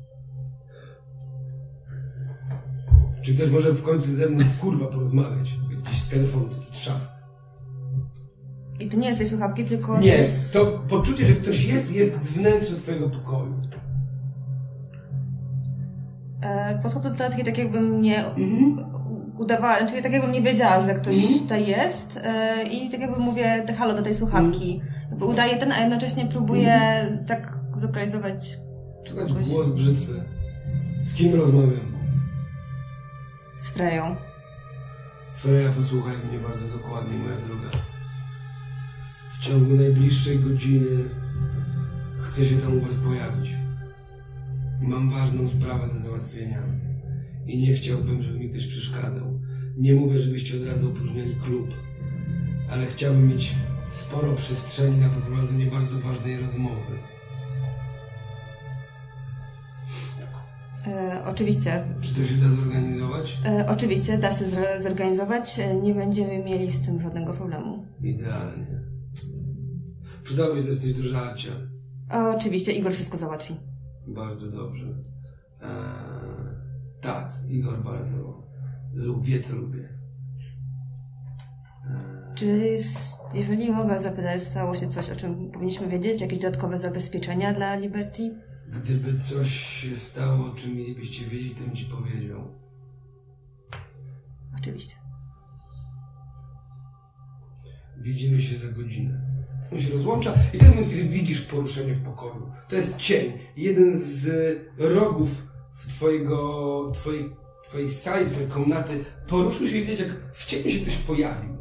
Czy 3.22 3.36
ktoś 3.36 3.49
może 3.49 3.72
w 3.74 3.84
końcu 3.84 4.16
ze 4.16 4.30
mną 4.30 4.45
kurwa 4.62 4.86
porozmawiać? 4.88 5.53
Jakiś 5.84 6.01
z 6.01 6.08
telefonu, 6.10 6.49
trzask. 6.72 7.14
I 8.80 8.88
to 8.89 8.97
nie 8.97 9.07
jest 9.07 9.19
tej 9.19 9.30
słuchawki, 9.30 9.63
tylko 9.65 9.99
Nie, 9.99 10.07
jest... 10.07 10.53
to 10.53 10.65
poczucie, 10.89 11.26
że 11.26 11.34
ktoś 11.34 11.63
jest, 11.63 11.91
jest 11.91 12.21
z 12.21 12.28
wnętrza 12.28 12.76
twojego 12.76 13.09
pokoju. 13.09 13.53
E, 16.41 16.80
podchodzę 16.84 17.09
do 17.09 17.15
teatki 17.15 17.43
tak 17.43 17.57
jakbym 17.57 18.01
nie 18.01 18.26
Mhm. 18.26 18.78
udawała, 19.38 19.86
czyli 19.88 20.03
tak 20.03 20.11
jakbym 20.11 20.32
nie 20.32 20.41
wiedziała, 20.41 20.80
że 20.86 20.93
ktoś 20.93 21.15
tutaj 21.39 21.67
jest 21.67 22.19
e, 22.23 22.63
i 22.63 22.89
tak 22.89 22.99
jakby 23.01 23.19
mówię 23.19 23.63
te 23.67 23.73
halo 23.73 23.93
do 23.93 24.01
tej 24.01 24.15
słuchawki. 24.15 24.73
Mhm. 24.76 24.93
Jakby 25.09 25.26
udaję 25.26 25.57
ten, 25.57 25.71
a 25.71 25.80
jednocześnie 25.82 26.28
próbuję 26.32 26.80
tak 27.28 27.59
zlokalizować 27.76 28.57
Słuchaj, 29.07 29.28
kogoś 29.28 29.47
głos 29.49 29.67
brzytwy. 29.67 30.11
Z 31.03 31.13
kim 31.13 31.36
rozmawiam? 31.36 31.95
sprayą. 33.59 34.15
Freja, 35.38 35.69
posłuchaj 35.71 36.13
mnie 36.30 36.39
bardzo 36.39 36.67
dokładnie, 36.78 37.17
moja 37.17 37.36
droga. 37.36 37.78
W 39.46 39.48
ciągu 39.48 39.76
najbliższej 39.76 40.39
godziny 40.39 41.04
chcę 42.24 42.46
się 42.46 42.58
tam 42.58 42.78
u 42.78 42.80
was 42.80 42.96
pojawić. 42.96 43.54
Mam 44.82 45.10
ważną 45.10 45.48
sprawę 45.48 45.93
do 45.93 46.00
załatwienia 46.00 46.64
i 47.46 47.62
nie 47.62 47.74
chciałbym, 47.74 48.24
żeby 48.24 48.39
mi 48.39 48.50
ktoś 48.50 48.68
przeszkadzał. 48.68 49.39
Nie 49.78 49.93
mówię, 49.96 50.22
żebyście 50.22 50.58
od 50.58 50.64
razu 50.68 50.89
opróżniali 50.89 51.36
klub, 51.36 51.68
ale 52.72 52.86
chciałbym 52.86 53.30
mieć 53.30 53.56
sporo 53.93 54.34
przestrzeni 54.34 55.00
na 55.00 55.10
poprowadzenie 55.10 55.66
bardzo 55.66 56.00
ważnej 56.00 56.38
rozmowy. 56.38 56.93
E, 60.88 61.24
oczywiście, 61.26 61.84
Czy 62.02 62.16
to 62.16 62.24
się 62.24 62.36
da 62.36 62.50
zorganizować? 62.50 63.38
e, 63.46 63.66
oczywiście 63.68 64.18
da 64.18 64.32
się 64.32 64.46
zorganizować, 64.80 65.60
e, 65.60 65.76
nie 65.76 65.96
będziemy 65.96 66.43
mieli 66.43 66.72
z 66.72 66.86
tym 66.86 67.02
żadnego 67.02 67.34
problemu. 67.34 67.86
Idealnie. 68.02 68.95
Przydałoby 70.26 70.61
się 70.61 70.67
też 70.67 70.80
coś 70.80 70.93
do 70.93 71.03
żarcia. 71.03 71.49
E, 72.13 72.36
oczywiście, 72.38 72.71
Igor 72.71 72.93
wszystko 72.93 73.17
załatwi. 73.17 73.55
Bardzo 74.07 74.51
dobrze. 74.51 74.86
Eee, 75.61 75.69
tak, 77.01 77.34
Igor 77.49 77.84
bardzo 77.84 78.43
lub 78.93 79.26
wie, 79.26 79.39
co 79.43 79.55
lubię. 79.55 79.89
Czy 82.36 82.47
s- 82.80 83.17
jeżeli 83.34 83.71
mogę 83.71 83.99
zapytać, 83.99 84.41
stało 84.41 84.76
się 84.76 84.88
coś, 84.88 85.09
o 85.09 85.15
czym 85.15 85.51
powinniśmy 85.51 85.88
wiedzieć? 85.88 86.21
Jakieś 86.21 86.39
dodatkowe 86.39 86.78
zabezpieczenia 86.78 87.53
dla 87.53 87.76
Liberty? 87.76 88.36
Gdyby 88.71 89.19
coś 89.19 89.49
się 89.49 89.95
stało, 89.95 90.45
o 90.51 90.55
czym 90.55 90.76
mielibyście 90.76 91.26
wiedzieć, 91.26 91.57
to 91.57 91.63
bym 91.63 91.76
ci 91.76 91.86
powiedział. 91.86 92.41
Oczywiście. 94.59 94.95
Widzimy 97.97 98.41
się 98.41 98.57
za 98.57 98.71
godzinę. 98.73 99.34
On 99.74 99.80
się 99.80 99.93
rozłącza 99.93 100.34
i 100.53 100.57
ten 100.57 100.70
moment, 100.70 100.89
kiedy 100.89 101.03
widzisz 101.03 101.41
poruszenie 101.41 101.93
w 101.93 102.03
pokoju. 102.03 102.51
To 102.70 102.76
jest 102.76 102.97
cień. 102.97 103.34
Jeden 103.57 103.97
z 103.97 104.30
rogów 104.78 105.30
w 105.74 105.88
twojego, 105.88 106.91
twojej, 106.93 107.30
twojej 107.63 107.89
sali, 107.89 108.32
twojej 108.32 108.49
komnaty 108.49 109.03
poruszył 109.28 109.68
się 109.68 109.78
i 109.78 109.86
widać, 109.86 109.99
jak 109.99 110.34
w 110.34 110.45
cieniu 110.45 110.70
się 110.70 110.80
ktoś 110.80 110.95
pojawił. 110.95 111.55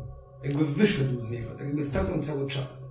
Jakby 0.44 0.66
wyszedł 0.66 1.20
z 1.20 1.30
niego, 1.30 1.50
tak 1.50 1.66
jakby 1.66 1.84
stał 1.84 2.04
tam 2.04 2.22
cały 2.22 2.46
czas. 2.46 2.88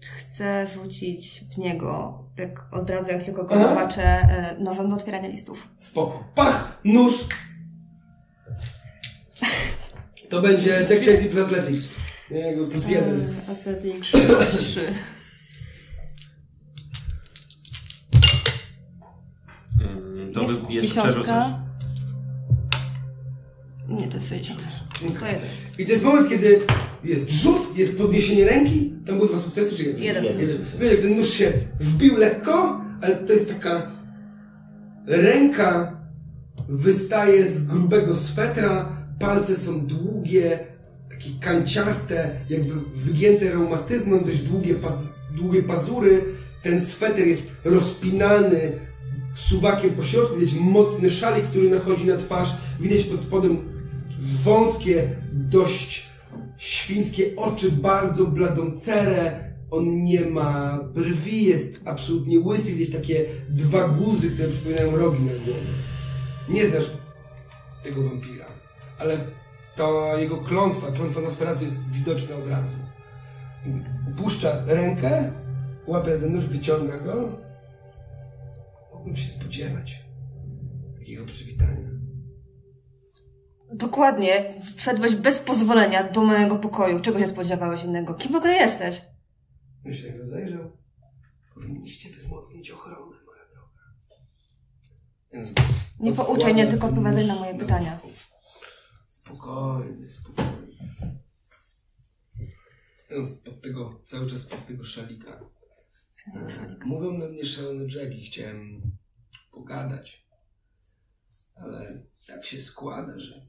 Czy 0.00 0.10
chcę 0.10 0.66
rzucić 0.66 1.44
w 1.54 1.58
niego, 1.58 2.18
tak 2.36 2.66
od 2.72 2.90
razu 2.90 3.10
jak 3.12 3.24
tylko 3.24 3.44
go 3.44 3.54
Aha. 3.54 3.68
zobaczę, 3.68 4.02
e, 4.02 4.56
nowym 4.60 4.88
do 4.88 4.96
otwierania 4.96 5.28
listów? 5.28 5.68
Spoko. 5.76 6.24
Pach! 6.34 6.80
Nóż! 6.84 7.12
To 10.30 10.40
będzie 10.40 10.78
Dexterity 10.78 11.28
plus 11.30 11.44
Athletics. 11.44 11.90
Nie, 12.30 12.38
jakby 12.40 12.66
plus 12.66 12.88
jeden. 12.88 13.20
E, 13.20 13.50
Athletics 13.52 14.08
3. 14.58 14.80
Ym, 19.80 20.32
To 20.34 20.42
Jest 20.42 20.54
wy- 20.60 20.72
jest 20.72 20.86
dziesiątka. 20.86 21.60
Nie, 23.88 24.08
to 24.08 24.16
jest 24.16 24.28
60. 24.28 24.62
To 25.00 25.06
jeden. 25.26 25.40
I 25.78 25.86
to 25.86 25.92
jest 25.92 26.04
moment, 26.04 26.28
kiedy 26.28 26.60
jest 27.04 27.30
rzut, 27.30 27.78
jest 27.78 27.98
podniesienie 27.98 28.44
ręki. 28.44 28.92
Tam 29.06 29.16
były 29.16 29.28
dwa 29.28 29.38
sukcesy, 29.38 29.76
czy 29.76 29.84
jeden? 29.84 30.02
Jeden. 30.02 30.24
jeden. 30.40 30.64
Wiesz, 30.80 30.92
jak 30.92 31.00
ten 31.00 31.16
nóż 31.16 31.30
się 31.30 31.52
wbił 31.80 32.16
lekko, 32.16 32.80
ale 33.02 33.16
to 33.16 33.32
jest 33.32 33.48
taka 33.48 33.90
ręka 35.06 36.00
wystaje 36.68 37.50
z 37.52 37.66
grubego 37.66 38.16
swetra, 38.16 38.96
palce 39.18 39.56
są 39.56 39.86
długie, 39.86 40.58
takie 41.10 41.30
kanciaste, 41.40 42.30
jakby 42.50 42.74
wygięte 42.94 43.50
reumatyzmem, 43.50 44.24
dość 44.24 44.38
długie, 44.38 44.74
paz 44.74 45.08
długie 45.30 45.62
pazury. 45.62 46.24
Ten 46.62 46.86
sweter 46.86 47.26
jest 47.26 47.52
rozpinany 47.64 48.72
suwakiem 49.34 49.90
po 49.90 50.04
środku, 50.04 50.36
widać 50.36 50.54
mocny 50.54 51.10
szalik, 51.10 51.44
który 51.44 51.70
nachodzi 51.70 52.04
na 52.06 52.16
twarz, 52.16 52.48
widać 52.80 53.02
pod 53.02 53.20
spodem 53.20 53.58
wąskie, 54.44 55.08
dość 55.32 56.06
świńskie 56.58 57.36
oczy, 57.36 57.72
bardzo 57.72 58.26
bladą 58.26 58.76
cerę. 58.76 59.50
On 59.70 60.04
nie 60.04 60.20
ma 60.20 60.78
brwi, 60.94 61.44
jest 61.44 61.80
absolutnie 61.84 62.40
łysy, 62.40 62.72
widać 62.72 63.00
takie 63.00 63.24
dwa 63.48 63.88
guzy, 63.88 64.30
które 64.30 64.48
przypominają 64.48 64.96
rogi 64.96 65.20
na 65.24 65.32
głowie. 65.32 65.60
Nie 66.48 66.70
znasz 66.70 66.90
tego 67.82 68.02
wampira, 68.02 68.46
ale 68.98 69.18
ta 69.80 70.18
jego 70.20 70.36
klątwa, 70.36 70.92
klątwa 70.92 71.20
Nosferatu 71.20 71.64
jest 71.64 71.90
widoczna 71.90 72.36
od 72.36 72.48
razu. 72.48 72.76
Puszcza 74.18 74.64
rękę, 74.66 75.32
łapie 75.86 76.18
ten 76.18 76.34
nóż, 76.34 76.46
wyciąga 76.46 76.98
go. 76.98 77.28
Mógłbym 78.92 79.16
się 79.16 79.30
spodziewać 79.30 80.04
takiego 80.98 81.26
przywitania. 81.26 81.90
Dokładnie. 83.74 84.54
Wszedłeś 84.76 85.14
bez 85.14 85.38
pozwolenia 85.40 86.04
do 86.04 86.22
mojego 86.22 86.56
pokoju. 86.56 87.00
Czego 87.00 87.18
się 87.18 87.26
spodziewałeś 87.26 87.84
innego? 87.84 88.14
Kim 88.14 88.32
w 88.32 88.36
ogóle 88.36 88.52
jesteś? 88.52 89.02
Już 89.84 89.96
się 89.96 90.18
rozejrzał. 90.18 90.70
Powinniście 91.54 92.08
wzmocnić 92.16 92.70
ochronę, 92.70 93.16
moja 93.26 93.42
droga. 93.52 93.84
Nie 96.00 96.12
pouczaj 96.12 96.54
mnie, 96.54 96.66
tylko 96.66 96.86
odpowiadaj 96.86 97.26
na 97.26 97.34
moje 97.34 97.54
pytania. 97.54 97.98
Spokojnie, 99.40 100.08
spokojnie. 100.08 100.78
On 103.18 103.30
spod 103.30 103.60
tego, 103.62 104.00
cały 104.04 104.30
czas 104.30 104.40
spod 104.40 104.66
tego 104.66 104.84
szalika. 104.84 105.40
E, 106.34 106.86
Mówią 106.86 107.12
na 107.18 107.28
mnie 107.28 107.44
szalone 107.44 107.84
Jacki, 107.84 108.26
chciałem 108.26 108.82
pogadać. 109.52 110.26
Ale 111.54 112.02
tak 112.26 112.44
się 112.44 112.60
składa, 112.60 113.18
że 113.18 113.46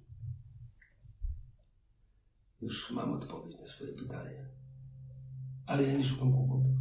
już 2.61 2.91
mam 2.91 3.11
odpowiedź 3.13 3.59
na 3.59 3.67
swoje 3.67 3.93
pytanie. 3.93 4.45
Ale 5.65 5.83
ja 5.83 5.93
nie 5.93 6.03
szukam 6.05 6.31
kłopotów. 6.33 6.75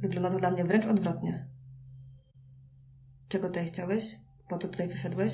Wygląda 0.00 0.30
to 0.30 0.38
dla 0.38 0.50
mnie 0.50 0.64
wręcz 0.64 0.86
odwrotnie. 0.86 1.48
Czego 3.28 3.48
tutaj 3.48 3.66
chciałeś? 3.66 4.04
Po 4.48 4.58
co 4.58 4.68
tutaj 4.68 4.88
wyszedłeś? 4.88 5.32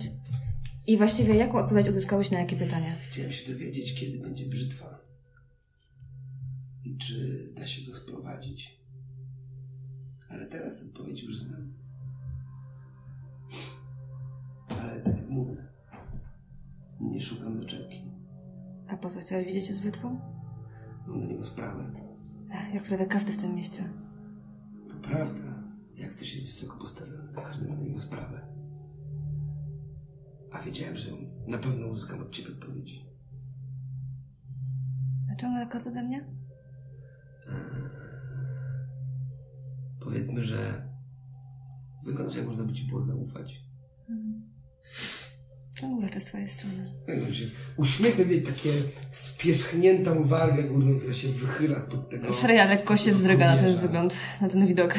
I 0.89 0.97
właściwie 0.97 1.35
jaką 1.35 1.59
odpowiedź 1.59 1.89
uzyskałeś 1.89 2.31
na 2.31 2.39
jakie 2.39 2.57
pytania? 2.57 2.91
Chciałem 3.11 3.33
się 3.33 3.53
dowiedzieć, 3.53 3.95
kiedy 4.01 4.19
będzie 4.19 4.47
brzytwa. 4.47 5.01
I 6.85 6.99
czy 6.99 7.49
da 7.57 7.67
się 7.67 7.87
go 7.87 7.95
sprowadzić. 7.95 8.81
Ale 10.29 10.47
teraz 10.47 10.83
odpowiedź 10.83 11.23
już 11.23 11.39
znam. 11.39 11.73
Ale 14.69 15.01
tak 15.01 15.17
jak 15.17 15.29
mówię, 15.29 15.57
nie 17.01 17.21
szukam 17.21 17.59
zaczepki. 17.59 18.03
A 18.89 18.97
po 18.97 19.11
co 19.11 19.21
chciałeś 19.21 19.47
widzieć 19.47 19.67
się 19.67 19.75
z 19.75 19.81
wytwą? 19.81 20.21
Mam 21.07 21.21
do 21.21 21.27
niego 21.27 21.45
sprawę. 21.45 21.93
Jak 22.75 22.85
prawie 22.85 23.07
każdy 23.07 23.33
w 23.33 23.37
tym 23.37 23.55
mieście. 23.55 23.83
To 24.89 24.97
prawda. 24.97 25.63
Jak 25.97 26.11
ktoś 26.11 26.35
jest 26.35 26.47
wysoko 26.47 26.79
postawiony, 26.79 27.33
to 27.35 27.43
każdy 27.43 27.69
ma 27.69 27.77
do 27.77 27.83
niego 27.83 28.01
sprawę. 28.01 28.58
A 30.53 30.63
wiedziałem, 30.63 30.97
że 30.97 31.11
na 31.47 31.59
pewno 31.59 31.87
uzyskam 31.87 32.21
od 32.21 32.31
ciebie 32.31 32.49
odpowiedzi. 32.49 33.07
Dlaczego 35.27 35.53
tak 35.55 35.87
ode 35.87 36.03
mnie? 36.03 36.25
Powiedzmy, 40.01 40.45
że 40.45 40.89
wyglądasz 42.05 42.37
jak 42.37 42.47
można 42.47 42.65
by 42.65 42.73
ci 42.73 42.85
było 42.85 43.03
zaufać. 43.03 43.63
To 45.81 45.87
urocze 45.87 46.21
z 46.21 46.25
twojej 46.25 46.49
strony. 46.49 46.85
Uśmiechnę 47.77 48.25
mieć 48.27 48.47
takie 48.47 48.71
spierzchniętą 49.11 50.29
wargę 50.29 50.65
górną, 50.65 50.99
która 50.99 51.15
się 51.15 51.29
wychyla 51.29 51.81
spod 51.81 52.11
tego. 52.11 52.33
Freja 52.33 52.65
lekko 52.65 52.97
się 52.97 53.13
wzdryga 53.13 53.55
na 53.55 53.61
ten 53.63 53.79
wygląd, 53.79 54.17
na 54.41 54.49
ten 54.49 54.67
widok. 54.67 54.95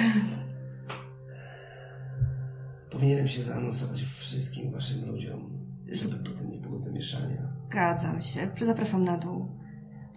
Powinienem 3.00 3.28
się 3.28 3.44
zaanonsować 3.44 4.02
wszystkim 4.18 4.72
waszym 4.72 5.12
ludziom, 5.12 5.50
żeby 5.92 6.16
potem 6.16 6.50
nie 6.52 6.58
było 6.58 6.80
zamieszania. 6.80 7.48
Zgadzam 7.70 8.22
się. 8.22 8.40
Zapraszam 8.66 9.04
na 9.04 9.18
dół. 9.18 9.48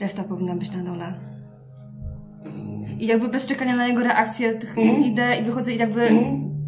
Reszta 0.00 0.24
powinna 0.24 0.56
być 0.56 0.72
na 0.72 0.82
dole. 0.82 1.14
I 2.98 3.06
jakby 3.06 3.28
bez 3.28 3.46
czekania 3.46 3.76
na 3.76 3.86
jego 3.86 4.02
reakcję 4.02 4.54
tych 4.54 4.76
idę 5.04 5.36
i 5.36 5.44
wychodzę 5.44 5.72
i 5.72 5.78
jakby 5.78 6.08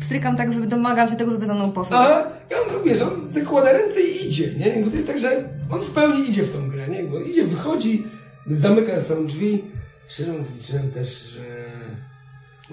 strykam 0.01 0.37
tak, 0.37 0.53
żeby 0.53 0.67
domagam 0.67 1.09
się 1.09 1.17
tego, 1.17 1.31
żeby 1.31 1.47
za 1.47 1.55
mną 1.55 1.73
poszedł. 1.73 1.97
A 1.97 2.21
i 2.21 2.55
on, 2.55 2.85
wiesz, 2.85 3.03
on 3.03 3.33
zakłada 3.33 3.73
ręce 3.73 4.01
i 4.01 4.29
idzie, 4.29 4.55
nie? 4.59 4.85
Bo 4.85 4.91
to 4.91 4.97
jest 4.97 5.09
tak, 5.09 5.19
że 5.19 5.49
on 5.71 5.81
w 5.81 5.91
pełni 5.91 6.31
idzie 6.31 6.43
w 6.43 6.53
tą 6.53 6.69
grę, 6.69 6.89
nie? 6.89 7.03
Bo 7.03 7.21
idzie, 7.21 7.45
wychodzi, 7.45 8.05
zamyka 8.47 9.01
są 9.01 9.27
drzwi. 9.27 9.65
Szczerze 10.09 10.33
liczyłem 10.57 10.91
też, 10.91 11.29
że... 11.29 11.41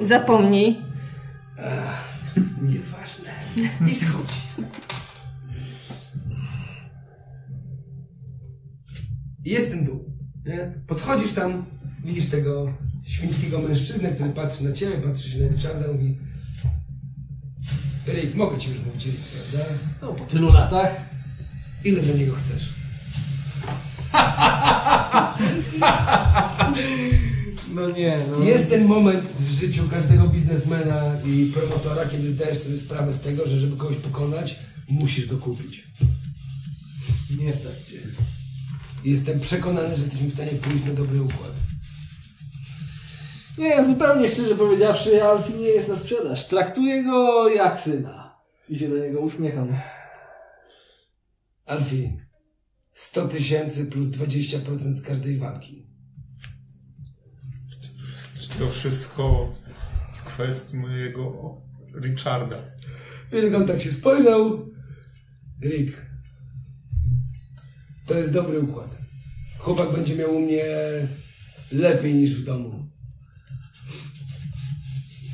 Zapomnij. 0.06 0.78
Nieważne. 3.20 3.88
I 3.92 3.96
schodzi. 3.96 4.36
I 9.46 9.50
jest 9.50 9.70
ten 9.70 9.86
dół. 9.86 10.06
Nie? 10.46 10.74
Podchodzisz 10.88 11.34
tam, 11.34 11.66
widzisz 12.04 12.26
tego 12.26 12.74
świńskiego 13.06 13.60
mężczyznę, 13.60 14.12
który 14.12 14.30
patrzy 14.30 14.64
na 14.64 14.74
ciebie, 14.74 14.98
patrzy 14.98 15.30
się 15.30 15.40
na 15.40 15.48
Richarda, 15.48 15.92
mówi 15.92 16.18
Rick, 18.08 18.36
mogę 18.36 18.58
ci 18.58 18.70
już 18.70 18.80
mówić 18.86 19.06
Rick, 19.06 19.24
prawda? 19.52 19.74
No, 20.02 20.14
po 20.14 20.26
tylu 20.26 20.54
latach. 20.54 21.06
Ile 21.84 22.02
za 22.02 22.14
niego 22.14 22.34
chcesz? 22.36 22.70
No 27.72 27.90
nie, 27.90 28.20
no. 28.32 28.44
Jest 28.44 28.70
ten 28.70 28.86
moment 28.86 29.24
w 29.40 29.52
życiu 29.52 29.84
każdego 29.92 30.28
biznesmena 30.28 31.16
i 31.26 31.52
promotora, 31.54 32.06
kiedy 32.06 32.32
zdajesz 32.32 32.60
sobie 32.60 32.78
sprawę 32.78 33.14
z 33.14 33.20
tego, 33.20 33.48
że 33.48 33.60
żeby 33.60 33.78
kogoś 33.78 33.98
pokonać, 33.98 34.60
musisz 34.90 35.28
go 35.28 35.38
kupić. 35.38 35.84
Nie 37.40 37.54
stać 37.54 37.86
cię. 37.90 38.00
Jestem 39.04 39.40
przekonany, 39.40 39.98
że 39.98 40.04
jesteśmy 40.04 40.30
w 40.30 40.34
stanie 40.34 40.52
pójść 40.52 40.86
na 40.86 40.94
dobry 40.94 41.22
układ. 41.22 41.52
Nie, 43.58 43.84
zupełnie 43.84 44.30
szczerze 44.30 44.56
powiedziawszy, 44.56 45.24
Alfie 45.24 45.54
nie 45.54 45.68
jest 45.68 45.88
na 45.88 45.98
sprzedaż. 45.98 46.48
Traktuję 46.48 47.04
go 47.04 47.50
jak 47.50 47.80
syna. 47.80 48.42
I 48.70 48.80
się 48.80 48.90
do 48.90 48.98
niego 48.98 49.20
uśmiecham. 49.20 49.78
Alfie, 51.66 52.18
100 52.92 53.28
tysięcy 53.28 53.86
plus 53.86 54.08
20% 54.08 54.94
z 54.94 55.02
każdej 55.02 55.38
walki. 55.38 55.91
To 58.62 58.70
wszystko 58.70 59.54
w 60.14 60.24
kwestii 60.24 60.78
mojego 60.78 61.58
Richarda. 62.02 62.58
Wiesz, 63.32 63.44
jak 63.44 63.56
on 63.56 63.68
tak 63.68 63.82
się 63.82 63.92
spojrzał? 63.92 64.70
Rick, 65.64 66.06
to 68.06 68.14
jest 68.14 68.32
dobry 68.32 68.60
układ. 68.60 68.98
Chłopak 69.58 69.92
będzie 69.92 70.16
miał 70.16 70.36
u 70.36 70.40
mnie 70.40 70.64
lepiej 71.72 72.14
niż 72.14 72.36
w 72.36 72.46
domu. 72.46 72.90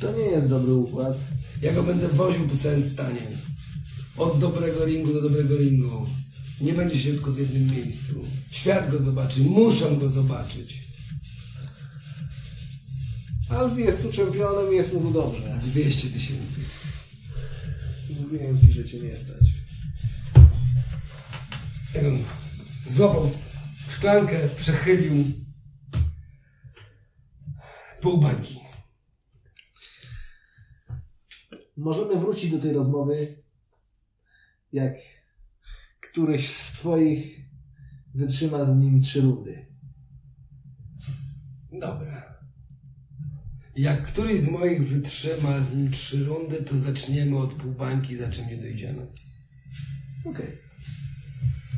To 0.00 0.12
nie 0.12 0.24
jest 0.24 0.48
dobry 0.48 0.74
układ. 0.74 1.18
Ja 1.62 1.72
go 1.72 1.82
będę 1.82 2.08
woził 2.08 2.48
po 2.48 2.56
całym 2.56 2.82
stanie. 2.82 3.26
Od 4.16 4.38
dobrego 4.38 4.84
ringu 4.84 5.12
do 5.12 5.22
dobrego 5.22 5.56
ringu. 5.56 6.06
Nie 6.60 6.72
będzie 6.72 6.98
się 6.98 7.10
tylko 7.10 7.32
w 7.32 7.38
jednym 7.38 7.76
miejscu. 7.76 8.24
Świat 8.50 8.90
go 8.90 9.02
zobaczy, 9.02 9.40
muszą 9.40 9.98
go 9.98 10.08
zobaczyć. 10.08 10.87
Alfie 13.48 13.84
jest 13.84 14.02
tu 14.02 14.12
czempionem 14.12 14.72
i 14.72 14.76
jest 14.76 14.92
mu 14.92 15.10
dobrze. 15.10 15.58
200 15.62 16.08
tysięcy. 16.08 16.60
Mówiłem 18.20 18.60
ci, 18.60 18.72
że 18.72 18.84
cię 18.84 18.98
nie 18.98 19.16
stać. 19.16 19.48
Złapał 22.90 23.30
szklankę, 23.90 24.48
przechylił 24.56 25.24
pół 28.00 28.20
bańki. 28.20 28.60
Możemy 31.76 32.20
wrócić 32.20 32.50
do 32.50 32.58
tej 32.58 32.72
rozmowy, 32.72 33.42
jak 34.72 34.94
któryś 36.00 36.50
z 36.50 36.72
twoich 36.72 37.40
wytrzyma 38.14 38.64
z 38.64 38.76
nim 38.76 39.00
trzy 39.00 39.20
rundy. 39.20 39.66
Dobra. 41.72 42.37
Jak 43.78 44.02
któryś 44.02 44.40
z 44.40 44.48
moich 44.48 44.88
wytrzyma 44.88 45.60
z 45.60 45.76
nim 45.76 45.90
trzy 45.90 46.24
rundy, 46.24 46.56
to 46.56 46.78
zaczniemy 46.78 47.38
od 47.38 47.52
pół 47.52 47.72
bańki, 47.72 48.16
za 48.16 48.32
czym 48.32 48.48
nie 48.48 48.56
dojdziemy. 48.56 49.06
Okej. 50.24 50.46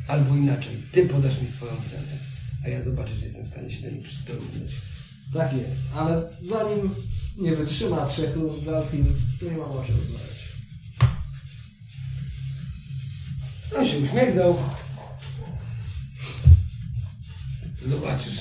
Albo 0.07 0.35
inaczej, 0.35 0.77
ty 0.91 1.05
podasz 1.05 1.41
mi 1.41 1.47
swoją 1.47 1.71
cenę, 1.71 2.17
a 2.65 2.69
ja 2.69 2.83
zobaczę, 2.83 3.13
czy 3.19 3.25
jestem 3.25 3.45
w 3.45 3.49
stanie 3.49 3.71
się 3.71 3.81
do 3.81 3.91
niej 3.91 4.03
dorównać. 4.27 4.71
Tak 5.33 5.53
jest, 5.53 5.79
ale 5.95 6.21
zanim 6.49 6.95
nie 7.37 7.55
wytrzyma 7.55 8.05
trzech 8.05 8.35
rund 8.35 8.63
z 8.63 8.67
Alfim, 8.67 9.05
to 9.39 9.45
nie 9.45 9.57
mam 9.57 9.71
o 9.71 9.83
czym 9.83 9.95
rozmawiać. 9.95 10.41
On 13.77 13.87
się 13.87 13.97
uśmiechnął. 13.97 14.57
Zobaczysz, 17.85 18.39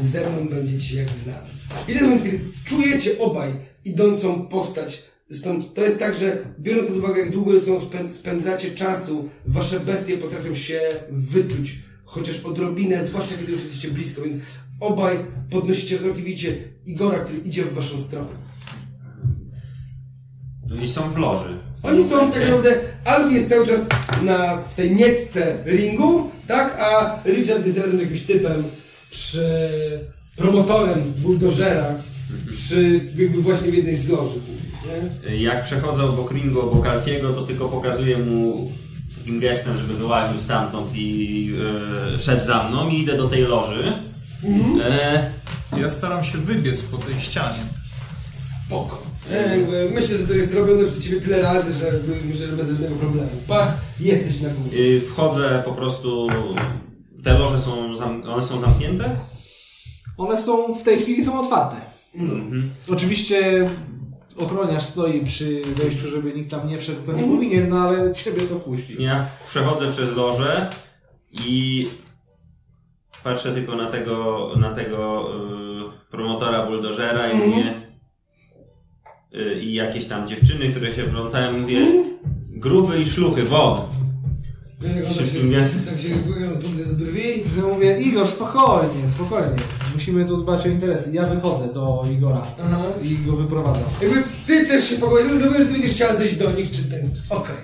ze 0.00 0.30
mną 0.30 0.48
będzie 0.48 0.80
ci 0.80 0.96
jak 0.96 1.08
z 1.08 1.26
nami. 1.26 1.55
I 1.88 1.92
ten 1.92 2.04
moment, 2.04 2.22
kiedy 2.22 2.38
czujecie 2.64 3.18
obaj 3.18 3.52
idącą 3.84 4.48
postać, 4.48 5.02
zresztą 5.30 5.62
to 5.74 5.84
jest 5.84 5.98
tak, 5.98 6.14
że 6.14 6.38
biorąc 6.60 6.88
pod 6.88 6.96
uwagę, 6.96 7.20
jak 7.20 7.30
długo 7.30 7.52
spędzacie 8.12 8.70
czasu, 8.70 9.28
wasze 9.46 9.80
bestie 9.80 10.18
potrafią 10.18 10.54
się 10.54 10.80
wyczuć, 11.10 11.78
chociaż 12.04 12.40
odrobinę, 12.40 13.04
zwłaszcza 13.04 13.36
kiedy 13.36 13.52
już 13.52 13.60
jesteście 13.60 13.90
blisko, 13.90 14.22
więc 14.22 14.36
obaj 14.80 15.16
podnosicie 15.50 15.96
wzrok 15.96 16.18
i 16.18 16.22
widzicie 16.22 16.56
Igora, 16.86 17.18
który 17.18 17.38
idzie 17.38 17.64
w 17.64 17.74
waszą 17.74 18.00
stronę. 18.00 18.28
Oni 20.72 20.88
są 20.88 21.10
w 21.10 21.16
loży. 21.16 21.58
Oni 21.82 22.04
są 22.04 22.32
tak 22.32 22.42
naprawdę, 22.42 22.74
Alfie 23.04 23.34
jest 23.34 23.48
cały 23.48 23.66
czas 23.66 23.80
na, 24.22 24.56
w 24.56 24.74
tej 24.74 24.90
nietce 24.90 25.56
ringu, 25.66 26.30
tak, 26.46 26.76
a 26.80 27.20
Richard 27.26 27.66
jest 27.66 27.78
razem 27.78 27.98
z 27.98 28.00
jakimś 28.00 28.22
typem 28.22 28.64
przy 29.10 29.46
promotorem 30.36 31.02
buldożera, 31.18 31.94
przy 32.50 33.00
jakby 33.18 33.42
właśnie 33.42 33.70
w 33.70 33.74
jednej 33.74 33.96
z 33.96 34.08
loży. 34.08 34.34
Nie? 35.28 35.36
Jak 35.36 35.64
przechodzę 35.64 36.04
obok 36.04 36.32
ringu, 36.32 36.60
obok 36.60 36.86
Alfiego, 36.86 37.32
to 37.32 37.42
tylko 37.42 37.68
pokazuję 37.68 38.18
mu 38.18 38.70
takim 39.18 39.40
gestem, 39.40 39.76
żeby 39.76 39.94
wyłaził 39.94 40.40
stamtąd 40.40 40.90
i 40.94 41.52
e, 42.14 42.18
szedł 42.18 42.44
za 42.44 42.68
mną 42.68 42.88
i 42.88 43.00
idę 43.02 43.16
do 43.16 43.28
tej 43.28 43.42
loży. 43.42 43.92
E, 44.84 45.30
Ja 45.78 45.90
staram 45.90 46.24
się 46.24 46.38
wybiec 46.38 46.82
po 46.82 46.96
tej 46.96 47.20
ścianie. 47.20 47.58
Spoko. 48.66 49.02
Nie, 49.30 49.36
jakby 49.36 49.90
myślę, 49.94 50.18
że 50.18 50.26
to 50.26 50.32
jest 50.34 50.54
robione 50.54 50.84
przez 50.84 51.04
ciebie 51.04 51.20
tyle 51.20 51.42
razy, 51.42 51.74
że, 51.74 51.90
że 52.34 52.48
bez 52.56 52.68
żadnego 52.68 52.94
problemu. 52.96 53.28
Pach, 53.48 53.74
jesteś 54.00 54.40
na 54.40 54.48
górze. 54.48 54.76
y, 54.76 55.00
wchodzę 55.00 55.62
po 55.64 55.72
prostu. 55.72 56.26
Te 57.24 57.38
loże 57.38 57.60
są, 57.60 57.96
zam, 57.96 58.22
one 58.22 58.42
są 58.42 58.58
zamknięte? 58.58 59.16
One 60.18 60.42
są 60.42 60.74
w 60.74 60.82
tej 60.82 60.98
chwili 61.02 61.24
są 61.24 61.40
otwarte. 61.40 61.76
Oczywiście 62.88 63.70
ochroniarz 64.38 64.82
stoi 64.82 65.20
przy 65.20 65.62
wejściu, 65.76 66.08
żeby 66.08 66.32
nikt 66.32 66.50
tam 66.50 66.68
nie 66.68 66.78
wszedł, 66.78 67.02
kto 67.02 67.12
nie 67.12 67.24
powinien, 67.24 67.68
no 67.68 67.78
ale 67.78 68.12
ciebie 68.14 68.40
to 68.40 68.56
puści. 68.56 68.96
Ja 69.02 69.26
przechodzę 69.48 69.90
przez 69.90 70.16
loże 70.16 70.70
i 71.46 71.88
patrzę 73.24 73.54
tylko 73.54 73.76
na 73.76 73.90
tego, 73.90 74.48
na 74.56 74.74
tego 74.74 75.28
y, 75.34 76.10
promotora 76.10 76.66
buldożera 76.66 77.32
i 77.32 77.36
mówię 77.36 77.82
y, 79.34 79.60
i 79.60 79.74
jakieś 79.74 80.04
tam 80.04 80.28
dziewczyny, 80.28 80.70
które 80.70 80.92
się 80.92 81.04
wplątają, 81.04 81.58
mówię 81.58 81.86
gruby 82.56 83.00
i 83.00 83.04
szluchy, 83.06 83.42
won. 83.42 83.86
Jak 84.82 85.04
ona 85.04 85.14
Szybkim 85.14 85.42
się, 85.42 85.50
gestem. 85.50 85.94
tak 85.94 86.00
się 86.02 86.14
boją 86.16 86.50
z 86.84 86.94
brwi. 86.94 87.42
Ja 87.56 87.74
mówię, 87.74 88.00
Igor, 88.00 88.28
spokojnie, 88.28 89.06
spokojnie. 89.14 89.56
Musimy 89.96 90.26
tu 90.26 90.36
dbać 90.36 90.66
o 90.66 90.68
interesy. 90.68 91.10
Ja 91.12 91.24
wychodzę 91.24 91.74
do 91.74 92.04
Igora 92.12 92.42
Aha. 92.64 92.82
i 93.02 93.16
go 93.26 93.36
wyprowadzam. 93.36 93.82
Jakby 94.02 94.22
ty 94.46 94.66
też 94.66 94.88
się 94.88 94.96
pogodzisz, 94.96 95.32
no 95.40 95.52
że 95.52 95.64
ty 95.64 95.72
będziesz 95.72 95.92
chciała 95.92 96.14
zejść 96.14 96.36
do 96.36 96.52
nich, 96.52 96.70
czy 96.70 96.90
ten. 96.90 97.10
Okej. 97.30 97.56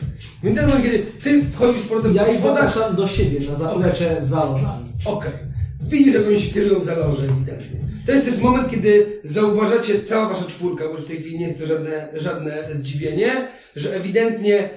Więc 0.43 0.61
moment, 0.61 0.85
kiedy 0.85 0.99
ty 0.99 1.45
wchodzisz 1.45 1.83
z 1.83 1.87
powrotem 1.87 2.15
Ja 2.15 2.25
po 2.25 2.33
ich 2.33 2.39
schodach, 2.39 2.75
zapraszam 2.75 2.97
do 2.97 3.09
siebie 3.09 3.47
na 3.51 3.55
zaplecze 3.55 4.17
za 4.21 4.45
lożami. 4.45 4.85
Okej. 5.05 5.33
Widzisz, 5.83 6.15
jak 6.15 6.27
oni 6.27 6.41
się 6.41 6.55
kierują 6.55 6.81
za 6.81 6.95
loże 6.95 7.23
ewidentnie. 7.23 7.81
To 8.07 8.13
jest 8.13 8.27
też 8.27 8.39
moment, 8.39 8.71
kiedy 8.71 9.21
zauważacie, 9.25 10.03
cała 10.03 10.29
wasza 10.29 10.45
czwórka, 10.45 10.85
bo 10.85 10.91
już 10.91 11.01
w 11.05 11.09
tej 11.09 11.17
chwili 11.17 11.39
nie 11.39 11.47
jest 11.47 11.61
to 11.61 11.67
żadne, 11.67 12.09
żadne 12.17 12.59
zdziwienie, 12.73 13.49
że 13.77 13.97
ewidentnie 13.97 14.69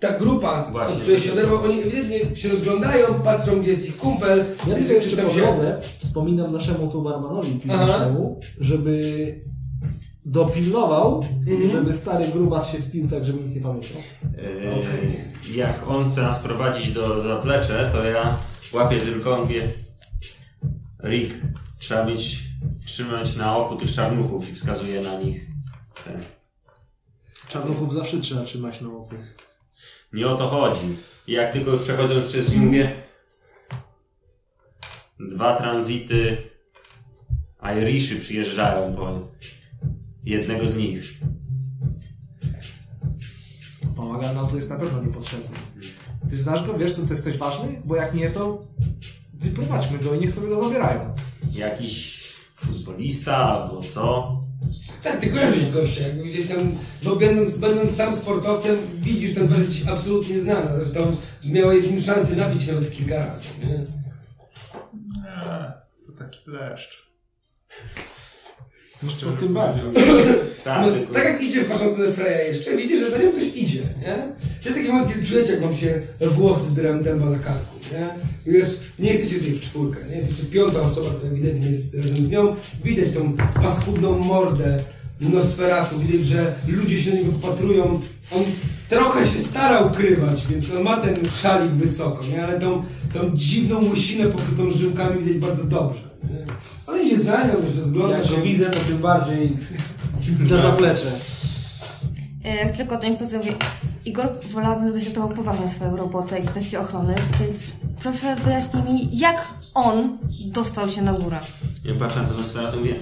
ta 0.00 0.18
grupa, 0.18 0.62
Właśnie. 0.72 0.94
od 0.94 1.00
której 1.02 1.20
się 1.20 1.32
oderwał, 1.32 1.62
oni 1.64 1.82
ewidentnie 1.82 2.36
się 2.36 2.48
rozglądają, 2.48 3.06
patrzą, 3.24 3.60
gdzie 3.60 3.70
jest 3.70 3.88
ich 3.88 3.96
kumpel, 3.96 4.44
Ja 4.66 4.74
tylko 4.74 4.92
jeszcze 4.92 5.16
tam 5.16 5.26
po 5.26 5.32
się... 5.32 5.40
drodze 5.40 5.80
wspominam 5.98 6.52
naszemu 6.52 6.92
tu 6.92 7.02
barmanowi 7.02 7.60
żeby 8.60 9.24
dopilnował, 10.26 11.24
Mhm. 11.48 11.70
żeby 11.70 11.94
stary 11.94 12.28
grubas 12.28 12.72
się 12.72 12.80
spił 12.82 13.08
tak, 13.08 13.24
żeby 13.24 13.38
nic 13.44 13.54
nie 13.56 13.60
pamiętał. 13.60 14.00
Y, 14.62 14.70
Okej. 14.78 15.20
Jak 15.54 15.88
on 15.90 16.10
chce 16.12 16.22
nas 16.22 16.38
prowadzić 16.38 16.92
do 16.92 17.20
zaplecze, 17.20 17.90
to 17.92 18.04
ja 18.04 18.36
łapię 18.72 18.98
tylko, 19.00 19.36
mówię 19.40 19.62
Rick, 21.04 21.34
trzeba 21.78 22.06
mieć, 22.06 22.38
trzymać 22.86 23.36
na 23.36 23.56
oku 23.56 23.76
tych 23.76 23.92
czarnuchów 23.94 24.50
i 24.50 24.54
wskazuję 24.54 25.00
na 25.00 25.20
nich. 25.20 25.44
Ten. 26.04 26.22
Czarnuchów 27.48 27.94
zawsze 27.94 28.20
trzeba 28.20 28.44
trzymać 28.44 28.80
na 28.80 28.88
oku. 28.88 29.14
Nie 30.12 30.28
o 30.28 30.36
to 30.36 30.48
chodzi. 30.48 30.98
I 31.26 31.32
jak 31.32 31.52
tylko 31.52 31.70
już 31.70 31.80
przechodząc 31.80 32.24
przez 32.24 32.46
drzwi 32.46 32.60
mówię 32.60 33.02
dwa 35.20 35.56
tranzyty 35.56 36.36
Irishy 37.62 38.16
przyjeżdżają 38.16 38.96
po 38.96 39.20
jednego 40.24 40.68
z 40.68 40.76
nich. 40.76 41.14
Pomaga 43.96 44.32
nam 44.32 44.48
to 44.48 44.56
jest 44.56 44.70
na 44.70 44.78
pewno 44.78 45.02
niepotrzebny. 45.02 45.56
Ty 46.30 46.36
znasz 46.36 46.66
go, 46.66 46.78
wiesz, 46.78 46.94
to, 46.94 47.02
to 47.02 47.12
jest 47.12 47.22
ktoś 47.22 47.38
ważny? 47.38 47.80
Bo 47.84 47.96
jak 47.96 48.14
nie, 48.14 48.30
to 48.30 48.60
wyprowadźmy 49.34 49.98
go 49.98 50.14
i 50.14 50.18
niech 50.18 50.34
sobie 50.34 50.48
go 50.48 50.64
zabierają. 50.64 51.00
Jakiś 51.52 52.24
futbolista 52.56 53.36
albo 53.36 53.82
co? 53.82 54.38
Tak, 55.04 55.20
ty 55.20 55.30
kojarzysz 55.30 55.70
gościa, 55.70 56.02
jakby 56.02 56.22
gdzieś 56.28 56.48
tam, 56.48 56.78
bo 57.02 57.16
będąc, 57.16 57.56
będąc 57.56 57.96
sam 57.96 58.16
sportowcem, 58.16 58.76
widzisz 58.94 59.34
bardziej 59.34 59.68
ci 59.68 59.90
absolutnie 59.90 60.40
znany. 60.40 60.66
Zresztą 60.84 61.16
miałeś 61.44 61.84
z 61.84 61.90
nim 61.90 62.02
szansę 62.02 62.36
napić 62.36 62.66
nawet 62.66 62.90
kilka 62.90 63.16
razy. 63.16 63.44
Nie? 63.62 63.80
Nie, 65.22 65.72
to 66.06 66.12
taki 66.12 66.50
leszcz. 66.50 67.10
To 69.20 69.32
tym 69.32 69.54
bardziej. 69.54 69.82
Tak, 70.64 70.86
No, 70.86 71.14
tak 71.14 71.24
jak 71.24 71.42
idzie 71.42 71.64
w 71.64 71.68
waszą 71.68 71.92
stronę 71.92 72.12
Freya 72.12 72.46
jeszcze, 72.48 72.76
widzisz, 72.76 72.98
że 73.00 73.10
za 73.10 73.18
nią 73.18 73.30
ktoś 73.32 73.44
idzie, 73.56 73.80
nie? 73.80 74.18
Jest 74.64 74.76
taki 74.78 74.88
moment, 74.88 75.08
kiedy 75.14 75.26
czujecie, 75.26 75.50
jak 75.52 75.60
wam 75.62 75.76
się 75.76 76.00
włosy 76.30 76.62
zbierają 76.70 77.02
dęba 77.02 77.30
na 77.30 77.38
karku, 77.38 77.76
nie? 77.92 78.08
I 78.52 78.54
wiesz, 78.56 78.68
nie 78.98 79.10
jesteście 79.12 79.38
tutaj 79.38 79.52
w 79.52 79.60
czwórkę, 79.60 80.00
nie? 80.10 80.16
Jesteście 80.16 80.44
piąta 80.46 80.80
osoba, 80.80 81.10
która 81.10 81.32
ewidentnie 81.32 81.70
jest 81.70 81.94
razem 81.94 82.16
z 82.16 82.30
nią. 82.30 82.54
Widać 82.84 83.10
tą 83.10 83.36
paskudną 83.62 84.18
mordę 84.18 84.80
Nosferatu, 85.20 85.98
widać, 85.98 86.26
że 86.26 86.54
ludzie 86.68 87.02
się 87.02 87.10
na 87.10 87.16
niego 87.16 87.32
wpatrują. 87.32 88.00
On 88.32 88.42
trochę 88.88 89.28
się 89.28 89.42
stara 89.42 89.80
ukrywać, 89.80 90.46
więc 90.50 90.64
on 90.76 90.82
ma 90.82 90.96
ten 90.96 91.16
szalik 91.42 91.70
wysoko, 91.70 92.24
nie? 92.26 92.44
Ale 92.46 92.60
tą, 92.60 92.80
tą 93.14 93.30
dziwną 93.34 93.90
łysinę 93.90 94.26
pokrytą 94.26 94.70
żyłkami 94.72 95.22
widać 95.22 95.42
bardzo 95.42 95.64
dobrze, 95.64 96.00
nie? 96.22 96.38
On 96.86 97.00
idzie 97.06 97.22
za 97.22 97.46
nią, 97.46 97.54
już 97.66 97.76
rozgląda 97.76 98.18
Jak 98.18 98.26
się. 98.26 98.36
go 98.36 98.42
widzę, 98.42 98.70
to 98.70 98.80
tym 98.80 98.98
bardziej 98.98 99.50
na 100.50 100.58
zaplecze. 100.60 101.12
E, 102.44 102.56
Jak 102.56 102.76
tylko 102.76 102.98
do 102.98 103.08
niektórych 103.08 103.32
mówię, 103.34 103.52
Igor, 104.04 104.28
wolałabym, 104.50 104.88
żebyś 104.88 105.02
traktował 105.04 105.28
poważnie 105.36 105.68
swoją 105.68 105.96
robotę 105.96 106.38
i 106.38 106.42
kwestię 106.46 106.80
ochrony, 106.80 107.14
więc 107.40 107.58
proszę 108.02 108.36
wyjaśnij 108.36 108.82
mi, 108.82 109.18
jak 109.18 109.48
on 109.74 110.18
dostał 110.46 110.88
się 110.90 111.02
na 111.02 111.12
górę. 111.12 111.38
Ja 111.84 111.94
patrzę 111.94 112.22
na 112.22 112.28
ten 112.28 112.36
Nosferatu 112.36 112.76
i 112.76 112.80
mówię 112.80 112.96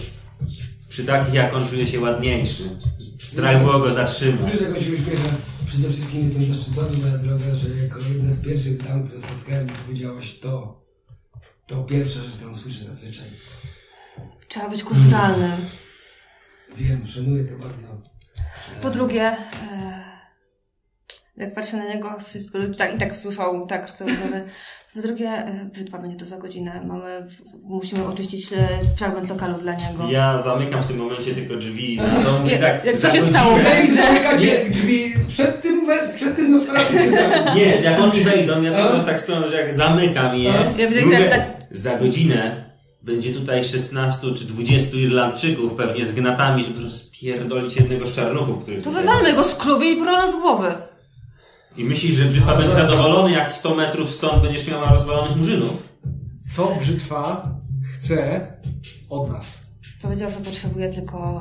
przy 0.88 1.04
takich 1.04 1.34
jak 1.34 1.54
on 1.54 1.68
czuje 1.68 1.86
się 1.86 2.00
ładniejszy. 2.00 2.62
Strach 3.32 3.60
było 3.62 3.78
go 3.78 3.92
zatrzymać. 3.92 4.40
Słyszę, 4.50 4.64
jak 4.64 4.74
on 4.76 4.80
się 4.82 4.90
uśmiecha. 4.92 5.28
Przede 5.66 5.88
wszystkim 5.92 6.24
jestem 6.24 6.54
zaszczycony, 6.54 6.88
moja 6.98 7.18
droga, 7.18 7.54
że 7.54 7.68
jako 7.84 7.98
jedna 8.14 8.32
z 8.32 8.44
pierwszych 8.44 8.82
dam, 8.88 9.04
które 9.06 9.20
spotkałem, 9.20 9.68
powiedziałaś 9.86 10.38
to. 10.40 10.82
To 11.66 11.76
pierwsza 11.84 12.20
rzecz, 12.20 12.32
którą 12.32 12.54
słyszę 12.56 12.84
zazwyczaj. 12.88 13.24
Trzeba 14.52 14.68
być 14.68 14.84
kulturalnym. 14.84 15.52
Wiem, 16.76 17.06
szanuję 17.06 17.44
to 17.44 17.52
bardzo. 17.66 17.86
Po 18.82 18.90
drugie, 18.90 19.22
e, 19.22 19.36
jak 21.36 21.54
patrzę 21.54 21.76
na 21.76 21.84
niego, 21.94 22.18
wszystko 22.24 22.58
tak, 22.78 22.94
i 22.94 22.98
tak 22.98 23.14
słyszał, 23.14 23.66
tak, 23.66 23.92
co 23.92 24.04
mówię. 24.04 24.44
Po 24.94 25.00
drugie, 25.02 25.28
e, 25.28 25.70
wydwa 25.74 25.98
będzie 25.98 26.16
to 26.16 26.24
za 26.24 26.38
godzinę. 26.38 26.82
Mamy, 26.86 27.22
w, 27.26 27.32
w, 27.36 27.66
musimy 27.68 28.04
oczyścić 28.06 28.52
e, 28.52 28.68
fragment 28.96 29.28
lokalu 29.30 29.58
dla 29.58 29.72
niego. 29.74 30.10
Ja 30.10 30.42
zamykam 30.42 30.82
w 30.82 30.86
tym 30.86 30.96
momencie 30.96 31.34
tylko 31.34 31.56
drzwi. 31.56 32.00
No, 32.24 32.38
mówię 32.38 32.52
Jak- 32.52 32.60
tak, 32.60 32.84
jak 32.84 32.96
co 32.96 33.10
się 33.10 33.18
godzinę- 33.18 33.30
stało? 33.30 33.58
Ej, 33.74 33.96
zamykacie 33.96 34.70
drzwi 34.70 35.14
przed 35.28 35.62
tym, 35.62 35.86
we- 35.86 36.08
przed 36.16 36.36
tym 36.36 36.50
za? 36.52 37.54
Nie, 37.54 37.64
jak 37.76 38.00
oni 38.00 38.20
wejdą, 38.20 38.62
ja 38.62 38.72
tylko 38.88 39.04
tak 39.06 39.20
stoję, 39.20 39.48
że 39.48 39.56
jak 39.60 39.72
zamykam 39.72 40.36
je, 40.36 40.52
Ja 40.78 40.88
widzę, 40.88 41.02
mówię, 41.02 41.28
tak- 41.28 41.50
za 41.70 41.98
godzinę 41.98 42.71
będzie 43.02 43.34
tutaj 43.34 43.64
16 43.64 44.34
czy 44.34 44.44
20 44.44 44.96
Irlandczyków, 44.96 45.74
pewnie 45.74 46.06
z 46.06 46.12
gnatami, 46.12 46.64
żeby 46.64 46.82
rozpierdolić 46.82 47.76
jednego 47.76 48.06
z 48.06 48.12
czarnuchów, 48.12 48.62
który 48.62 48.82
To 48.82 48.90
wywalmy 48.90 49.32
go 49.32 49.44
z 49.44 49.54
kluby 49.54 49.86
i 49.86 49.96
porolą 49.96 50.32
z 50.32 50.34
głowy. 50.34 50.74
I 51.76 51.84
myślisz, 51.84 52.14
że 52.14 52.24
brzytwa 52.24 52.56
będzie 52.56 52.74
zadowolony, 52.74 53.32
jak 53.32 53.52
100 53.52 53.74
metrów 53.74 54.10
stąd 54.10 54.42
będziesz 54.42 54.66
miała 54.66 54.90
rozwalonych 54.92 55.36
murzynów? 55.36 55.92
Co 56.56 56.74
brzytwa 56.80 57.52
chce 57.94 58.46
od 59.10 59.30
nas? 59.32 59.58
Powiedział, 60.02 60.30
że 60.30 60.44
potrzebuje 60.44 60.92
tylko 60.92 61.40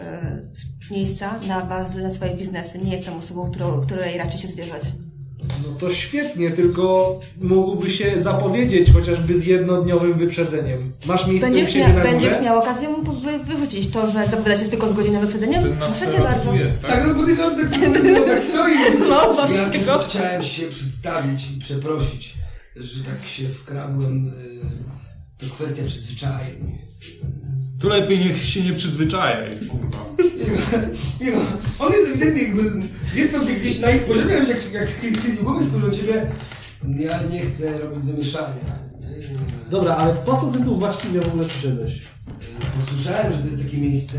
e, 0.00 0.40
miejsca 0.90 1.40
na 1.46 1.66
bazę 1.66 2.02
na 2.02 2.14
swoje 2.14 2.34
biznesy. 2.34 2.78
Nie 2.78 2.92
jestem 2.92 3.14
osobą, 3.14 3.50
którą, 3.50 3.80
której 3.80 4.18
raczej 4.18 4.40
się 4.40 4.48
zwierzać. 4.48 4.82
No 5.62 5.74
to 5.78 5.94
świetnie, 5.94 6.50
tylko 6.50 7.18
mógłby 7.40 7.90
się 7.90 8.22
zapowiedzieć 8.22 8.92
chociażby 8.92 9.40
z 9.40 9.46
jednodniowym 9.46 10.18
wyprzedzeniem. 10.18 10.78
Masz 11.06 11.26
miejsce 11.26 11.48
u 11.48 11.52
Będziesz, 11.52 11.72
siebie 11.72 11.84
mia- 11.86 11.94
na 11.96 12.02
będziesz 12.02 12.32
górze? 12.32 12.44
miał 12.44 12.58
okazję 12.58 12.88
wy, 13.22 13.38
wyrzucić 13.54 13.88
to, 13.90 14.06
że 14.06 14.12
zapowiada 14.12 14.56
się 14.56 14.64
tylko 14.68 14.88
z 14.88 14.92
godzinnym 14.92 15.20
wyprzedzeniem. 15.20 15.64
Proszę 15.78 16.12
cię 16.12 16.18
bardzo. 16.22 16.54
jest, 16.54 16.82
tak? 16.82 16.90
Tak, 16.90 17.06
no 17.08 17.14
podejrzewam, 17.14 17.56
tak, 17.56 17.80
no, 18.04 18.20
tak 18.20 18.42
stoi. 18.42 18.72
No, 19.08 19.48
Ja 19.54 19.70
tylko 19.70 19.98
chciałem 19.98 20.42
się 20.42 20.62
przedstawić 20.68 21.50
i 21.56 21.60
przeprosić, 21.60 22.34
że 22.76 23.04
tak 23.04 23.28
się 23.28 23.48
wkradłem. 23.48 24.26
y, 24.28 24.60
To 25.38 25.54
kwestia 25.54 25.82
przyzwyczajeń. 25.86 26.78
Tu 27.80 27.88
lepiej 27.88 28.18
niech 28.18 28.44
się 28.44 28.60
nie 28.60 28.72
przyzwyczaja, 28.72 29.46
kurwa. 29.68 30.04
Nie 31.20 31.30
no, 31.30 31.38
on 31.78 31.92
jest 31.92 32.08
ewidentnie 32.08 32.42
jakby, 32.42 32.62
jest 33.14 33.32
pewnie 33.32 33.54
gdzieś 33.54 33.78
na 33.78 33.90
ich 33.90 34.02
poziomie, 34.02 34.32
jak, 34.32 34.72
jak, 34.72 34.88
głowy 35.42 35.64
spojrzą 35.64 35.90
ciebie, 35.90 36.26
ja 36.98 37.22
nie 37.22 37.40
chcę 37.40 37.78
robić 37.78 38.04
zamieszania. 38.04 38.56
Dobra, 39.70 39.96
ale 39.96 40.14
po 40.14 40.40
co 40.40 40.46
ty 40.46 40.64
tu 40.64 40.76
właściwie 40.76 41.20
w 41.20 41.26
ogóle 41.26 41.48
przyszedłeś? 41.48 42.00
Posłyszałem, 42.80 43.32
że 43.32 43.38
to 43.38 43.46
jest 43.46 43.64
takie 43.64 43.78
miejsce, 43.78 44.18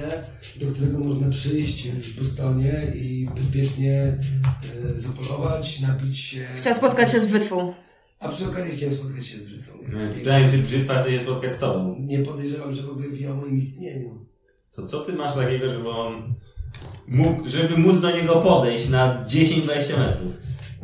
do 0.62 0.72
którego 0.72 1.00
można 1.00 1.30
przyjść 1.30 1.88
w 1.88 2.20
Bostonie 2.20 2.88
i 2.96 3.28
bezpiecznie 3.36 3.94
e, 4.02 5.02
zapolować, 5.02 5.80
napić 5.80 6.20
się. 6.20 6.46
Chciał 6.56 6.76
spotkać 6.76 7.12
się 7.12 7.20
z 7.20 7.26
brzytwą. 7.26 7.74
A 8.22 8.30
przy 8.30 8.50
okazji 8.50 8.72
chciałem 8.72 8.96
spotkać 8.96 9.26
się 9.26 9.38
z 9.38 9.44
brzytwą. 9.44 9.74
Pytałem, 10.14 10.50
czy 10.50 10.58
brzytwa 10.58 11.02
chce 11.02 11.12
się 11.12 11.20
spotkać 11.20 11.54
z 11.54 11.60
tobą. 11.60 11.96
Nie 12.00 12.20
podejrzewam, 12.20 12.74
że 12.74 12.84
w 12.84 12.90
ogóle 12.90 13.10
wie 13.10 13.32
o 13.32 13.36
moim 13.36 13.58
istnieniu. 13.58 14.26
To 14.72 14.88
co 14.88 15.00
ty 15.00 15.14
masz 15.14 15.34
takiego, 15.34 15.70
żeby 15.70 15.90
on 15.90 16.36
mógł, 17.08 17.50
żeby 17.50 17.78
móc 17.78 18.02
do 18.02 18.12
niego 18.12 18.34
podejść 18.36 18.90
na 18.90 19.22
10-20 19.24 20.00
metrów? 20.00 20.34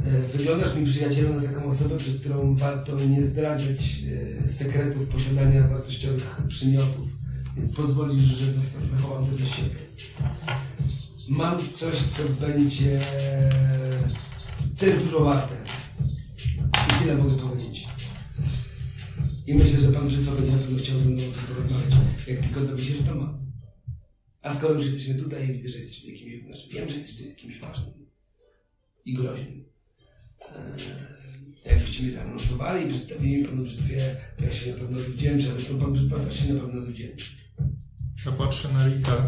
E, 0.08 0.38
Wyglądasz 0.38 0.76
mi 0.76 0.86
przyjacielu 0.86 1.34
na 1.34 1.42
taką 1.42 1.70
osobę, 1.70 1.98
przed 1.98 2.20
którą 2.20 2.56
warto 2.56 3.00
nie 3.00 3.22
zdradzać 3.22 3.80
e, 4.40 4.44
sekretów 4.44 5.08
posiadania 5.08 5.68
wartościowych 5.68 6.42
przymiotów. 6.48 7.08
Więc 7.58 7.76
pozwolisz, 7.76 8.22
że 8.24 8.46
wychowam 8.92 9.26
to 9.26 9.32
dla 9.32 9.46
siebie. 9.46 9.70
Mam 11.30 11.58
coś, 11.74 11.96
co 11.96 12.46
będzie... 12.48 13.00
co 14.76 14.86
jest 14.86 15.06
dużo 15.06 15.20
warte. 15.20 15.77
I 17.08 17.10
tyle 17.10 17.24
mogę 17.24 17.36
powiedzieć. 17.36 17.88
I 19.48 19.54
myślę, 19.54 19.80
że 19.80 19.92
pan 19.92 20.08
Brzysław 20.08 20.36
będzie 20.36 20.52
na 20.52 20.58
pewno 20.58 20.80
chciał 20.80 20.98
ze 21.00 21.06
mną 21.06 21.24
porozmawiać, 21.48 21.94
jak 22.28 22.40
tylko 22.40 22.62
dowie 22.62 22.86
się, 22.86 22.98
że 22.98 23.04
to 23.04 23.16
ma. 23.16 23.38
A 24.42 24.54
skoro 24.54 24.74
już 24.74 24.86
jesteśmy 24.86 25.16
tutaj, 25.16 25.48
widzę, 25.48 25.70
że 25.70 25.80
jesteś 25.80 26.00
tutaj 26.00 26.16
kimś, 26.18 26.44
znaczy 26.46 26.68
wiem, 26.72 26.90
że 26.90 26.96
jesteś 26.96 27.36
kimś 27.36 27.60
ważnym 27.60 27.94
i 29.06 29.14
groźnym. 29.14 29.66
Eee, 30.56 31.72
jakbyście 31.72 32.04
mnie 32.04 32.12
zaanonsowali 32.12 32.86
i 32.86 32.90
przedstawili 32.90 33.46
panu 33.46 33.64
brzytwie, 33.64 34.16
to 34.38 34.46
ja 34.46 34.54
się 34.54 34.72
na 34.72 34.78
pewno 34.78 34.98
odwdzięczę, 34.98 35.54
zresztą 35.54 35.80
pan 35.80 35.94
brzytwa 35.94 36.20
też 36.20 36.40
się 36.40 36.54
na 36.54 36.60
pewno 36.60 36.82
odwdzięczy. 36.82 37.26
Ja 38.26 38.32
patrzę 38.32 38.70
na 38.74 38.88
Rika. 38.88 39.28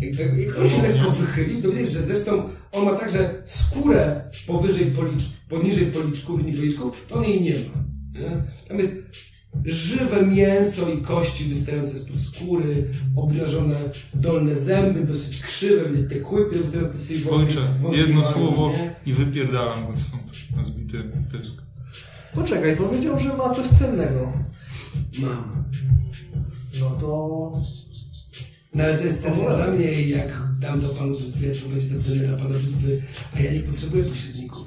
Jak, 0.00 0.36
jak 0.36 0.58
on 0.58 0.70
się 0.70 0.82
lekko 0.82 1.10
wychyli, 1.10 1.62
to 1.62 1.70
widzisz, 1.70 1.92
że 1.92 2.02
zresztą 2.02 2.50
on 2.72 2.84
ma 2.84 2.94
także 2.94 3.34
skórę 3.46 4.31
powyżej 4.46 4.86
policz, 4.86 5.22
poniżej 5.48 5.86
policzków, 5.86 6.38
linii 6.38 6.54
policzków, 6.54 7.06
to 7.08 7.14
on 7.14 7.24
jej 7.24 7.40
nie 7.42 7.50
ma. 7.54 7.82
Nie? 8.20 8.36
Tam 8.68 8.78
jest 8.78 9.02
żywe 9.64 10.26
mięso 10.26 10.88
i 10.90 11.02
kości 11.02 11.44
wystające 11.44 11.94
spod 11.94 12.16
skóry, 12.22 12.88
obnażone 13.16 13.76
dolne 14.14 14.54
zęby, 14.56 15.00
dosyć 15.04 15.40
krzywe, 15.42 15.98
te 16.08 16.14
kły, 16.20 16.46
które 16.46 16.60
wystające 16.62 16.98
spod 16.98 17.08
tej 17.08 17.18
wątłej- 17.18 17.34
Ojcze, 17.42 17.60
jedno 17.92 18.24
słowo 18.24 18.72
i 19.06 19.12
wypierdalam 19.12 19.86
go 19.86 19.92
stąd 20.00 20.22
na 20.56 20.64
zbity 20.64 20.98
pysk. 21.32 21.62
Poczekaj, 22.34 22.76
powiedział, 22.76 23.20
że 23.20 23.28
ma 23.36 23.54
coś 23.54 23.68
cennego. 23.68 24.32
Mam. 25.18 25.64
No 26.80 26.90
to... 26.90 27.52
No 28.74 28.84
ale 28.84 28.98
to 28.98 29.04
jest 29.04 29.22
cenne 29.22 29.56
dla 29.56 29.66
mnie 29.66 29.92
i 29.92 30.10
jak 30.10 30.28
dam 30.60 30.80
to 30.80 30.88
panu 30.88 31.10
brzytwie, 31.18 31.50
to 31.54 31.68
będzie 31.68 31.94
to 31.96 32.02
cenne 32.02 32.24
dla 32.28 32.38
pana 32.38 32.50
brzytwy, 32.58 33.02
a 33.36 33.40
ja 33.40 33.52
nie 33.52 33.60
potrzebuję 33.60 34.04
pośredników. 34.04 34.66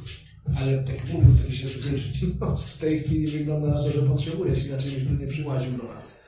Ale 0.60 0.78
tak 0.84 0.96
jak 0.96 1.08
mówię, 1.14 1.28
to 1.44 1.50
mi 1.50 1.56
się 1.58 1.68
odwdzięczyć. 1.68 2.22
No, 2.42 2.58
w 2.58 2.78
tej 2.78 3.00
chwili 3.00 3.28
wygląda 3.38 3.68
na 3.68 3.84
to, 3.84 3.92
że 3.92 4.02
potrzebujesz, 4.02 4.66
inaczej 4.66 4.92
byś 4.92 5.04
tu 5.08 5.14
nie 5.14 5.28
przyłaził 5.28 5.72
do 5.72 5.84
nas. 5.84 6.20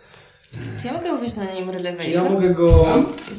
Czy 0.81 0.87
ja 0.87 0.93
mogę 0.93 1.13
użyć 1.13 1.35
na 1.35 1.53
nim 1.53 1.65
Czy 1.65 1.71
Relevation? 1.71 2.11
ja 2.13 2.23
mogę 2.29 2.53
go... 2.53 2.85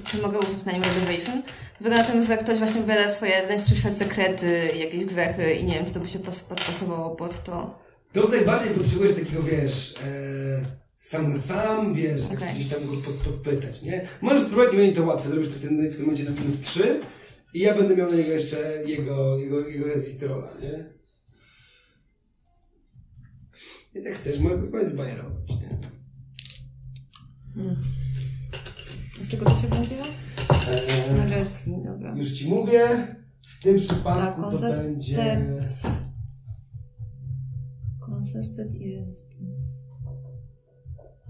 Czy 0.05 0.18
mogę 0.22 0.39
użyć 0.39 0.64
na 0.64 0.72
nim 0.72 0.82
Relevation? 0.82 1.43
Wygląda 1.80 2.03
na 2.14 2.20
to, 2.20 2.26
że 2.26 2.36
ktoś 2.36 2.59
właśnie 2.59 2.80
wywiada 2.80 3.14
swoje 3.14 3.32
najstrzejsze 3.49 3.91
sekrety, 3.95 4.68
jakieś 4.78 5.05
grzechy 5.05 5.55
i 5.55 5.64
nie 5.64 5.74
wiem, 5.74 5.84
czy 5.86 5.93
to 5.93 6.01
by 6.01 6.09
się 6.09 6.18
pas- 6.18 6.43
podpasowało 6.43 7.16
pod 7.16 7.45
to. 7.45 7.78
Tutaj 8.12 8.45
bardziej 8.45 8.74
potrzebujesz 8.74 9.14
takiego, 9.18 9.43
wiesz, 9.43 9.95
e, 10.05 10.61
sam 10.99 11.30
na 11.30 11.38
sam, 11.38 11.94
wiesz, 11.94 12.22
tak 12.28 12.38
Okej. 12.38 12.55
gdzieś 12.55 12.68
tam 12.68 12.86
go 12.86 12.92
pod, 12.96 13.14
podpytać, 13.14 13.82
nie? 13.82 14.07
Możesz 14.22 14.42
spróbować, 14.42 14.72
nie 14.72 14.78
będzie 14.78 14.96
to 14.96 15.07
łatwe, 15.07 15.30
zrobisz 15.30 15.49
to 15.49 15.55
w 15.55 15.61
tym, 15.61 15.90
w 15.90 15.96
tym 15.96 16.01
momencie 16.05 16.24
na 16.24 16.30
minus 16.30 16.61
3 16.61 17.01
i 17.55 17.61
ja 17.61 17.74
będę 17.74 17.96
miał 17.96 18.11
na 18.11 18.16
niego 18.16 18.30
jeszcze 18.30 18.82
jego, 18.86 19.38
jego, 19.38 19.68
jego 19.68 19.86
rezysterola, 19.86 20.49
nie? 20.62 20.84
Więc 23.94 24.07
jak 24.07 24.14
chcesz, 24.14 24.38
mogę 24.38 24.62
spróbować 24.62 24.88
zbajerować, 24.90 25.49
nie? 25.51 25.78
Z 29.24 29.28
czego 29.28 29.44
to 29.44 29.55
się 29.55 29.68
będzie? 29.68 29.96
E, 30.01 31.16
Majesty, 31.16 31.70
dobra. 31.84 32.14
już 32.16 32.32
ci 32.32 32.49
mówię, 32.49 33.07
w 33.46 33.62
tym 33.62 33.78
Tak, 33.78 33.86
przypadku 33.88 34.42
to 34.42 34.49
consistent. 34.51 34.82
będzie... 34.96 35.46
Consistent 38.01 38.74
i 38.74 38.96
resistance. 38.96 39.88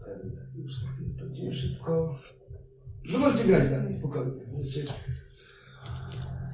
Pewnie 0.08 0.36
tak, 0.36 0.46
już 0.56 0.74
to 1.18 1.24
będzie 1.24 1.54
szybko. 1.54 2.18
No 3.12 3.18
możecie 3.18 3.44
grać 3.44 3.70
dalej, 3.70 3.94
spokojnie. 3.94 4.42
Możecie... 4.52 4.84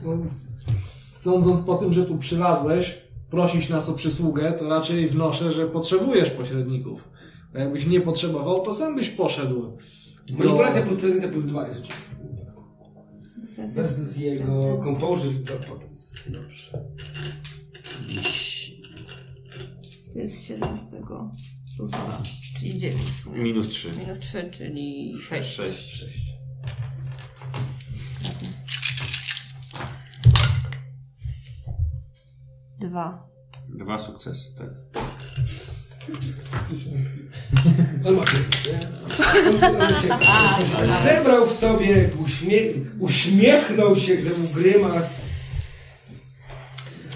No, 0.04 0.18
sądząc 1.12 1.62
po 1.62 1.74
tym, 1.74 1.92
że 1.92 2.04
tu 2.04 2.18
przylazłeś, 2.18 3.04
prosić 3.30 3.68
nas 3.68 3.88
o 3.88 3.94
przysługę, 3.94 4.52
to 4.52 4.68
raczej 4.68 5.08
wnoszę, 5.08 5.52
że 5.52 5.66
potrzebujesz 5.66 6.30
pośredników. 6.30 7.08
A 7.54 7.58
jakbyś 7.58 7.86
nie 7.86 8.00
potrzebował, 8.00 8.64
to 8.64 8.74
sam 8.74 8.96
byś 8.96 9.10
poszedł. 9.10 9.76
Manipulacja 10.30 10.82
plus 10.82 11.00
prezencja 11.00 11.28
plus 11.28 11.46
2 11.46 11.66
jest. 11.66 11.82
Versus 13.74 14.16
jego 14.16 14.80
composure 14.84 15.34
i. 15.34 15.44
Dobrze. 16.30 16.84
To 20.12 20.18
jest 20.18 20.42
7 20.42 20.76
z 20.76 20.90
tego 20.90 21.30
plus 21.76 21.90
2, 21.90 22.22
czyli 22.58 22.78
9 22.78 23.02
w 23.02 23.22
sumie. 23.22 23.42
Minus 23.42 23.68
3. 23.68 23.92
Minus 23.98 24.18
3, 24.18 24.50
czyli 24.50 25.14
6. 25.28 25.56
6. 25.56 25.96
6. 25.98 26.14
Dwa. 32.78 33.28
Dwa 33.68 33.98
sukcesy. 33.98 34.48
Tak. 34.58 34.68
On 38.04 38.14
ma? 38.14 38.24
Zebrał 41.04 41.46
w 41.46 41.52
sobie, 41.52 42.10
uśmie 42.24 42.60
uśmiechnął 42.98 43.96
się, 43.96 44.16
gdy 44.16 44.30
mu 44.30 44.48
grymas. 44.54 45.20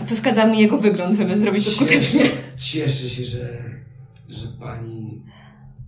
Przeszkadza 0.06 0.46
mi 0.46 0.58
jego 0.58 0.78
wygląd, 0.78 1.16
żeby 1.16 1.38
zrobić 1.38 1.64
to 1.64 1.70
skutecznie. 1.70 2.22
Cieszę 2.58 3.10
się, 3.10 3.24
że, 3.24 3.67
że 4.28 4.48
pani 4.60 5.22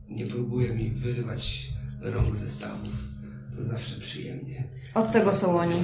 nie 0.09 0.25
próbuje 0.27 0.75
mi 0.75 0.91
wyrywać 0.91 1.71
rąk 2.01 2.35
ze 2.35 2.49
stawów. 2.49 3.05
To 3.57 3.63
zawsze 3.63 4.01
przyjemnie. 4.01 4.65
Od 4.95 5.11
tego 5.11 5.33
są 5.33 5.59
oni. 5.59 5.75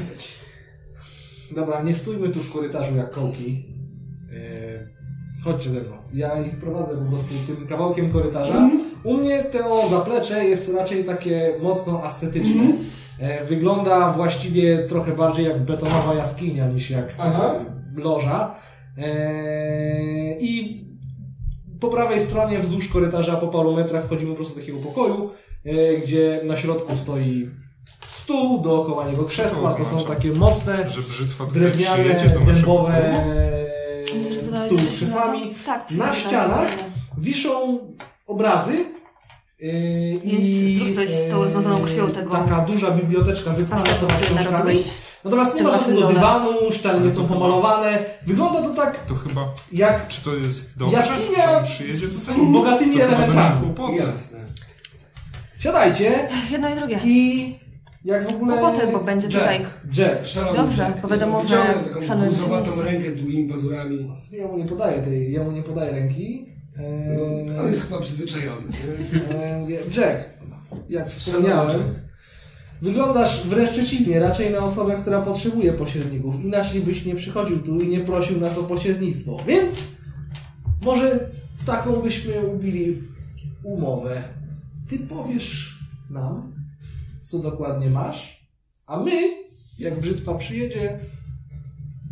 Dobra, 1.54 1.82
nie 1.82 1.94
stójmy 1.94 2.28
tu 2.28 2.40
w 2.40 2.52
korytarzu 2.52 2.96
jak 2.96 3.10
kołki. 3.10 3.64
Yy, 4.30 4.88
chodźcie 5.44 5.70
ze 5.70 5.80
mną. 5.80 5.96
Ja 6.14 6.42
ich 6.42 6.56
prowadzę 6.56 6.96
po 6.96 7.10
prostu 7.10 7.34
tym 7.46 7.66
kawałkiem 7.66 8.12
korytarza. 8.12 8.70
U 9.04 9.16
mnie 9.16 9.44
to 9.44 9.88
zaplecze 9.90 10.44
jest 10.44 10.74
raczej 10.74 11.04
takie 11.04 11.52
mocno 11.62 12.04
ascetyczne. 12.04 12.62
E, 13.20 13.44
Wygląda 13.44 14.12
właściwie 14.12 14.78
trochę 14.78 15.12
bardziej 15.16 15.44
jak 15.46 15.62
betonowa 15.64 16.14
jaskinia 16.14 16.68
niż 16.68 16.90
jak 16.90 17.14
Aha. 17.18 17.54
e, 17.98 18.00
loża. 18.00 18.54
E, 18.98 20.38
I 20.40 20.85
po 21.86 21.92
prawej 21.92 22.20
stronie 22.20 22.58
wzdłuż 22.58 22.88
korytarza 22.88 23.36
po 23.36 23.48
paru 23.48 23.76
metrach 23.76 24.04
wchodzimy 24.04 24.30
po 24.30 24.36
prostu 24.36 24.54
do 24.54 24.60
takiego 24.60 24.78
pokoju, 24.78 25.30
e, 25.64 25.96
gdzie 25.96 26.40
na 26.44 26.56
środku 26.56 26.96
stoi 26.96 27.50
stół, 28.08 28.62
dookoła 28.62 29.08
niego 29.08 29.24
krzesła. 29.24 29.74
To 29.74 29.98
są 29.98 30.06
takie 30.06 30.32
mocne, 30.32 30.88
Że 30.88 31.02
brzytwa 31.02 31.46
drewniane, 31.46 32.14
dębowe 32.14 32.54
stół 34.66 34.78
z 34.78 34.96
krzesłami. 34.96 35.54
Tak, 35.66 35.90
Na 35.90 36.14
ścianach 36.14 36.68
wiszą 37.18 37.78
obrazy. 38.26 38.84
Yy, 39.60 40.18
Więc 40.24 40.78
zrób 40.78 40.94
coś 40.94 41.10
z 41.10 41.30
tą 41.30 41.42
rozmazaną 41.42 41.80
krwią 41.80 42.06
tego 42.10 42.30
Taka 42.30 42.60
duża 42.60 42.90
biblioteczka 42.90 43.54
który 43.54 43.66
książkami. 44.26 44.82
Natomiast 45.24 45.56
nie 45.56 45.62
ma 45.62 45.70
żadnego 45.70 46.06
dywanu, 46.08 46.72
ściany 46.72 47.04
nie 47.04 47.10
są 47.10 47.28
pomalowane. 47.28 48.04
Wygląda 48.26 48.62
to 48.62 48.74
tak 48.74 49.06
To 49.06 49.14
chyba, 49.14 49.54
jak 49.72 50.08
czy 50.08 50.24
to 50.24 50.34
jest 50.34 50.78
dobrze, 50.78 50.96
Jaskinia 50.96 51.60
przyjedzie 51.60 52.06
z 52.06 52.40
bogatymi 52.52 53.00
elementami. 53.00 53.74
Jasne. 53.98 54.38
Siadajcie 55.58 56.28
Jedno 56.50 56.68
i 56.68 56.74
drugie. 56.74 57.00
i 57.04 57.54
jak 58.04 58.32
w 58.32 58.34
ogóle... 58.34 58.58
Kłopoty, 58.58 58.86
bo 58.92 59.00
będzie 59.00 59.26
Jack. 59.26 59.38
tutaj... 59.38 59.66
Jack, 59.96 60.26
Szalony 60.26 60.58
Dobrze, 60.58 60.92
bo 61.02 61.08
wiadomo, 61.08 61.42
że 61.42 61.74
szanujemy 62.06 62.36
miejsce. 62.48 62.84
rękę 62.84 63.10
długimi 63.10 63.52
pazurami. 63.52 64.12
ja 64.32 64.46
mu 64.46 64.58
nie 64.58 64.64
podaję 64.64 65.02
tej, 65.02 65.32
ja 65.32 65.44
mu 65.44 65.52
nie 65.52 65.62
podaję 65.62 65.92
ręki. 65.92 66.55
Eee, 66.78 67.58
on 67.60 67.66
jest 67.68 67.82
chyba 67.82 68.00
przyzwyczajony. 68.00 68.68
Eee, 69.34 69.72
Jack, 69.96 70.30
jak 70.88 71.08
wspomniałem, 71.10 71.80
wyglądasz 72.82 73.46
wręcz 73.46 73.70
przeciwnie, 73.70 74.20
raczej 74.20 74.50
na 74.50 74.58
osobę, 74.58 74.96
która 75.00 75.22
potrzebuje 75.22 75.72
pośredników. 75.72 76.44
Inaczej 76.44 76.80
byś 76.80 77.04
nie 77.04 77.14
przychodził 77.14 77.58
tu 77.58 77.80
i 77.80 77.88
nie 77.88 78.00
prosił 78.00 78.40
nas 78.40 78.58
o 78.58 78.62
pośrednictwo. 78.62 79.36
Więc 79.46 79.78
może 80.84 81.30
taką 81.66 82.02
byśmy 82.02 82.46
ubili 82.46 83.02
umowę. 83.62 84.22
Ty 84.88 84.98
powiesz 84.98 85.78
nam, 86.10 86.52
co 87.22 87.38
dokładnie 87.38 87.90
masz, 87.90 88.48
a 88.86 89.00
my, 89.00 89.22
jak 89.78 90.00
brzytwa 90.00 90.34
przyjedzie, 90.34 90.98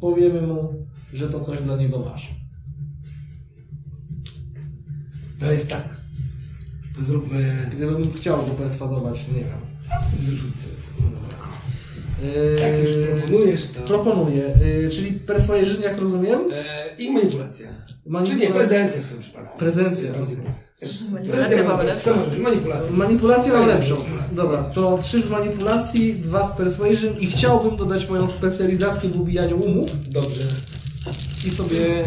powiemy 0.00 0.40
mu, 0.40 0.86
że 1.12 1.28
to 1.28 1.40
coś 1.40 1.62
dla 1.62 1.76
niego 1.76 1.98
masz. 1.98 2.43
To 5.44 5.52
jest 5.52 5.68
tak. 5.68 5.88
To 6.96 7.04
zróbmy... 7.04 7.70
Gdybym 7.72 8.02
chciał 8.16 8.36
go 8.36 8.52
perswadować, 8.52 9.24
nie 9.28 9.40
wiem. 9.40 9.60
Zrzucę. 10.20 10.66
Eee, 12.24 12.60
Jak 12.60 12.88
już 12.88 13.06
proponujesz 13.06 13.68
to... 13.68 13.80
Proponuję, 13.80 14.42
yy, 14.82 14.90
czyli 14.90 15.12
perswajerzyn, 15.12 15.82
jak 15.82 16.00
rozumiem? 16.00 16.40
E, 16.52 16.62
I 16.98 17.10
manipulacja. 17.10 17.68
Czy 18.26 18.34
nie, 18.34 18.50
prezencja 18.50 19.00
w 19.00 19.08
tym 19.08 19.18
przypadku. 19.20 19.58
Prezencja. 19.58 20.10
Manipulacja. 21.10 21.96
Co 22.04 22.16
możesz? 22.16 22.38
Manipulacja. 22.38 22.90
Manipulację 22.92 23.52
mam 23.52 23.68
lepszą. 23.68 23.94
Dobra, 24.32 24.64
to 24.64 24.98
trzy 25.02 25.22
z 25.22 25.30
manipulacji, 25.30 26.14
dwa 26.14 26.44
z 26.48 26.56
persuasion 26.56 27.18
i 27.20 27.26
chciałbym 27.26 27.76
dodać 27.76 28.08
moją 28.08 28.28
specjalizację 28.28 29.10
w 29.10 29.20
ubijaniu 29.20 29.56
umów 29.60 30.10
Dobrze. 30.10 30.46
i 31.46 31.50
sobie 31.50 32.02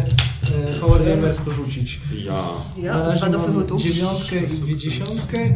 Power 0.80 1.04
Gamers 1.04 1.38
porzucić. 1.40 2.00
Ja. 2.24 2.48
Na 2.76 2.82
Ja, 2.82 3.02
razie 3.02 3.20
dwa 3.20 3.28
do 3.30 3.38
mam 3.38 3.46
wyrzutu. 3.46 3.78
dziewiątkę 3.78 4.36
i 4.42 4.46
dwie 4.60 4.76
dziesiątkę. 4.76 5.40
E, 5.40 5.52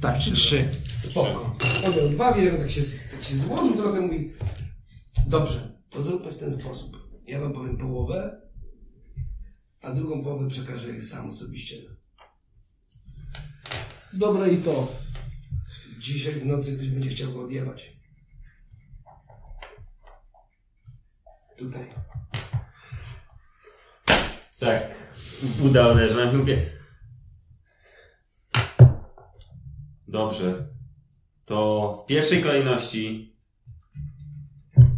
tak, 0.00 0.18
czy 0.18 0.32
trzy. 0.32 0.68
Spoko. 0.88 1.56
On 1.86 1.96
miał 1.96 2.08
dwa, 2.08 2.32
wiele 2.32 2.58
tak 2.58 2.70
się, 2.70 2.82
tak 3.10 3.24
się 3.24 3.36
złożył 3.36 3.76
trochę, 3.76 4.00
mówi 4.00 4.32
dobrze, 5.26 5.78
to 5.90 6.02
zróbmy 6.02 6.30
w 6.32 6.38
ten 6.38 6.52
sposób. 6.52 6.96
Ja 7.26 7.40
wam 7.40 7.52
powiem 7.52 7.76
połowę, 7.76 8.40
a 9.82 9.90
drugą 9.92 10.22
połowę 10.22 10.48
przekażę 10.48 10.88
jej 10.88 11.02
sam 11.02 11.28
osobiście. 11.28 11.76
Dobre 14.12 14.52
i 14.52 14.56
to. 14.56 14.92
Dzisiaj 15.98 16.34
w 16.34 16.46
nocy 16.46 16.74
ktoś 16.76 16.88
będzie 16.88 17.08
chciał 17.08 17.32
go 17.32 17.44
odjebać. 17.44 17.92
Tutaj. 21.58 21.84
Tak. 24.60 24.94
Uda 25.62 25.88
uderza. 25.92 26.32
Mówię. 26.32 26.70
Dobrze. 30.08 30.68
To 31.46 32.02
w 32.04 32.08
pierwszej 32.08 32.42
kolejności 32.42 33.34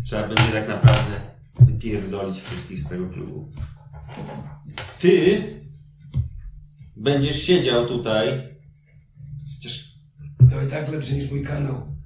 trzeba 0.04 0.28
będzie 0.28 0.52
tak 0.52 0.68
naprawdę 0.68 1.20
wypierdolić 1.61 2.40
wszystkich 2.40 2.80
z 2.80 2.88
tego 2.88 3.09
klubu. 3.11 3.52
Ty 5.00 5.42
będziesz 6.96 7.42
siedział 7.42 7.86
tutaj. 7.86 8.57
Przecież 9.50 9.94
To 10.50 10.62
i 10.62 10.66
tak 10.66 10.88
lepsze 10.88 11.12
niż 11.14 11.30
mój 11.30 11.42
kanał. 11.44 11.96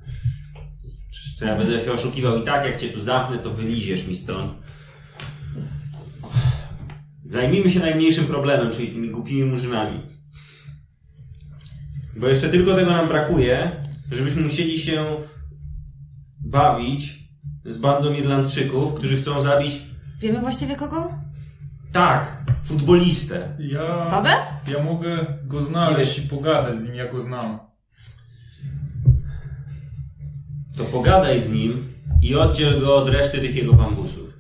co 1.39 1.45
ja 1.45 1.57
będę 1.57 1.81
się 1.81 1.93
oszukiwał 1.93 2.43
i 2.43 2.45
tak 2.45 2.65
jak 2.67 2.81
cię 2.81 2.89
tu 2.89 3.01
zamknę, 3.01 3.39
to 3.39 3.51
wyliziesz 3.55 4.07
mi 4.07 4.17
stąd. 4.17 4.70
Zajmijmy 7.31 7.71
się 7.71 7.81
najmniejszym 7.81 8.25
problemem, 8.27 8.73
czyli 8.73 8.89
tymi 8.89 9.11
głupimi 9.11 9.45
murzynami. 9.45 10.01
Bo 12.17 12.29
jeszcze 12.29 12.49
tylko 12.49 12.75
tego 12.75 12.91
nam 12.91 13.09
brakuje, 13.09 13.85
żebyśmy 14.11 14.43
musieli 14.43 14.79
się 14.79 15.05
bawić 16.41 17.19
z 17.65 17.79
bandą 17.79 18.13
Irlandczyków, 18.15 18.95
którzy 18.95 19.17
chcą 19.17 19.41
zabić, 19.41 19.75
Wiemy 20.21 20.41
właściwie 20.41 20.77
kogo? 20.77 21.15
tak, 21.93 22.45
futbolistę. 22.65 23.57
Ja, 23.59 24.11
Babę? 24.11 24.31
ja 24.69 24.85
mogę 24.85 25.27
go 25.45 25.63
znaleźć 25.63 26.19
i 26.19 26.23
pogadać 26.23 26.77
z 26.77 26.85
nim, 26.87 26.95
ja 26.95 27.09
go 27.13 27.21
znam. 27.21 27.59
To 30.77 30.85
pogadaj 30.85 31.41
z 31.41 31.53
nim 31.53 31.93
i 32.23 32.35
oddziel 32.35 32.81
go 32.81 32.97
od 32.97 33.09
reszty 33.09 33.39
tych 33.39 33.55
jego 33.55 33.73
bambusów. 33.73 34.31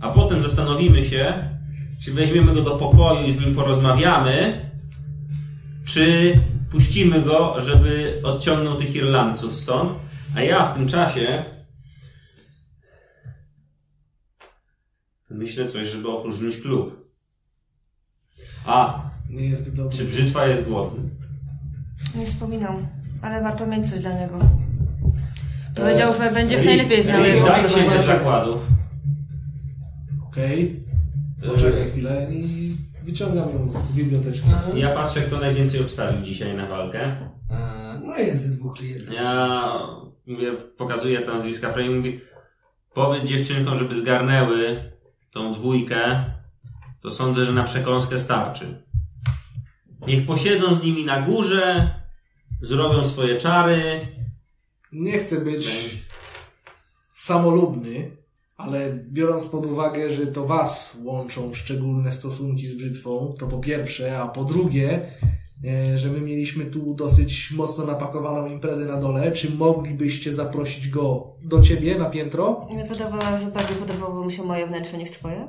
A 0.00 0.10
potem 0.10 0.40
zastanowimy 0.40 1.04
się, 1.04 1.48
czy 2.04 2.12
weźmiemy 2.12 2.54
go 2.54 2.62
do 2.62 2.76
pokoju 2.76 3.26
i 3.26 3.32
z 3.32 3.40
nim 3.40 3.54
porozmawiamy, 3.54 4.64
czy 5.84 6.34
puścimy 6.70 7.22
go, 7.22 7.60
żeby 7.60 8.20
odciągnął 8.24 8.76
tych 8.76 8.94
Irlandców 8.94 9.54
stąd, 9.54 9.92
a 10.36 10.42
ja 10.42 10.66
w 10.66 10.74
tym 10.74 10.88
czasie 10.88 11.44
myślę 15.30 15.66
coś, 15.66 15.86
żeby 15.88 16.08
opróżnić 16.08 16.56
klub. 16.56 17.08
A, 18.66 19.10
Nie 19.30 19.44
jest 19.44 19.74
dobrze. 19.74 19.98
czy 19.98 20.04
brzytwa 20.04 20.46
jest 20.46 20.64
głodny? 20.64 21.10
Nie 22.14 22.26
wspominał, 22.26 22.74
ale 23.22 23.42
warto 23.42 23.66
mieć 23.66 23.90
coś 23.90 24.00
dla 24.00 24.20
niego. 24.20 24.38
Powiedział, 25.76 26.12
że 26.14 26.30
będzie 26.30 26.58
w 26.58 26.64
najlepiej 26.64 27.02
znał 27.02 27.24
jego 27.24 27.46
Daj 27.46 27.68
się 27.68 28.02
zakładu. 28.02 28.60
Okej. 30.28 30.87
Poczekaj 31.46 31.90
chwilę 31.90 32.28
i 32.32 32.76
wyciągam 33.04 33.48
ją 33.48 33.72
z 33.72 33.92
biblioteczki. 33.92 34.46
Ja 34.74 34.94
patrzę, 34.94 35.22
kto 35.22 35.38
najwięcej 35.38 35.80
obstawił 35.80 36.22
dzisiaj 36.22 36.56
na 36.56 36.66
walkę. 36.66 37.30
A, 37.50 37.98
no 38.04 38.16
jest 38.16 38.46
ze 38.46 38.56
dwóch 38.56 38.76
klientów. 38.76 39.14
Ja 39.14 39.68
mówię, 40.26 40.52
pokazuję 40.76 41.20
te 41.20 41.26
nazwiska 41.26 41.72
Frey 41.72 41.86
i 41.86 41.90
mówi 41.90 42.20
powiedz 42.94 43.24
dziewczynkom, 43.24 43.78
żeby 43.78 43.94
zgarnęły 43.94 44.92
tą 45.30 45.52
dwójkę, 45.52 46.24
to 47.00 47.10
sądzę, 47.10 47.44
że 47.44 47.52
na 47.52 47.62
przekąskę 47.62 48.18
starczy. 48.18 48.82
Niech 50.06 50.26
posiedzą 50.26 50.74
z 50.74 50.82
nimi 50.82 51.04
na 51.04 51.22
górze, 51.22 51.94
zrobią 52.62 53.04
swoje 53.04 53.36
czary. 53.36 54.08
Nie 54.92 55.18
chcę 55.18 55.40
być 55.40 55.68
samolubny, 57.14 58.16
ale 58.58 58.98
biorąc 59.10 59.46
pod 59.46 59.66
uwagę, 59.66 60.12
że 60.12 60.26
to 60.26 60.46
was 60.46 60.98
łączą 61.04 61.54
szczególne 61.54 62.12
stosunki 62.12 62.66
z 62.68 62.76
brzytwą, 62.76 63.32
to 63.38 63.46
po 63.46 63.58
pierwsze, 63.58 64.18
a 64.18 64.28
po 64.28 64.44
drugie, 64.44 65.12
e, 65.64 65.98
że 65.98 66.08
my 66.08 66.20
mieliśmy 66.20 66.64
tu 66.64 66.94
dosyć 66.94 67.50
mocno 67.50 67.86
napakowaną 67.86 68.46
imprezę 68.46 68.84
na 68.84 68.96
dole, 68.96 69.32
czy 69.32 69.56
moglibyście 69.56 70.34
zaprosić 70.34 70.88
go 70.88 71.34
do 71.42 71.62
ciebie 71.62 71.98
na 71.98 72.10
piętro? 72.10 72.68
Że 73.40 73.46
bardziej 73.46 73.76
podobało 73.76 74.24
mu 74.24 74.30
się 74.30 74.42
moje 74.42 74.66
wnętrze 74.66 74.98
niż 74.98 75.10
twoje. 75.10 75.48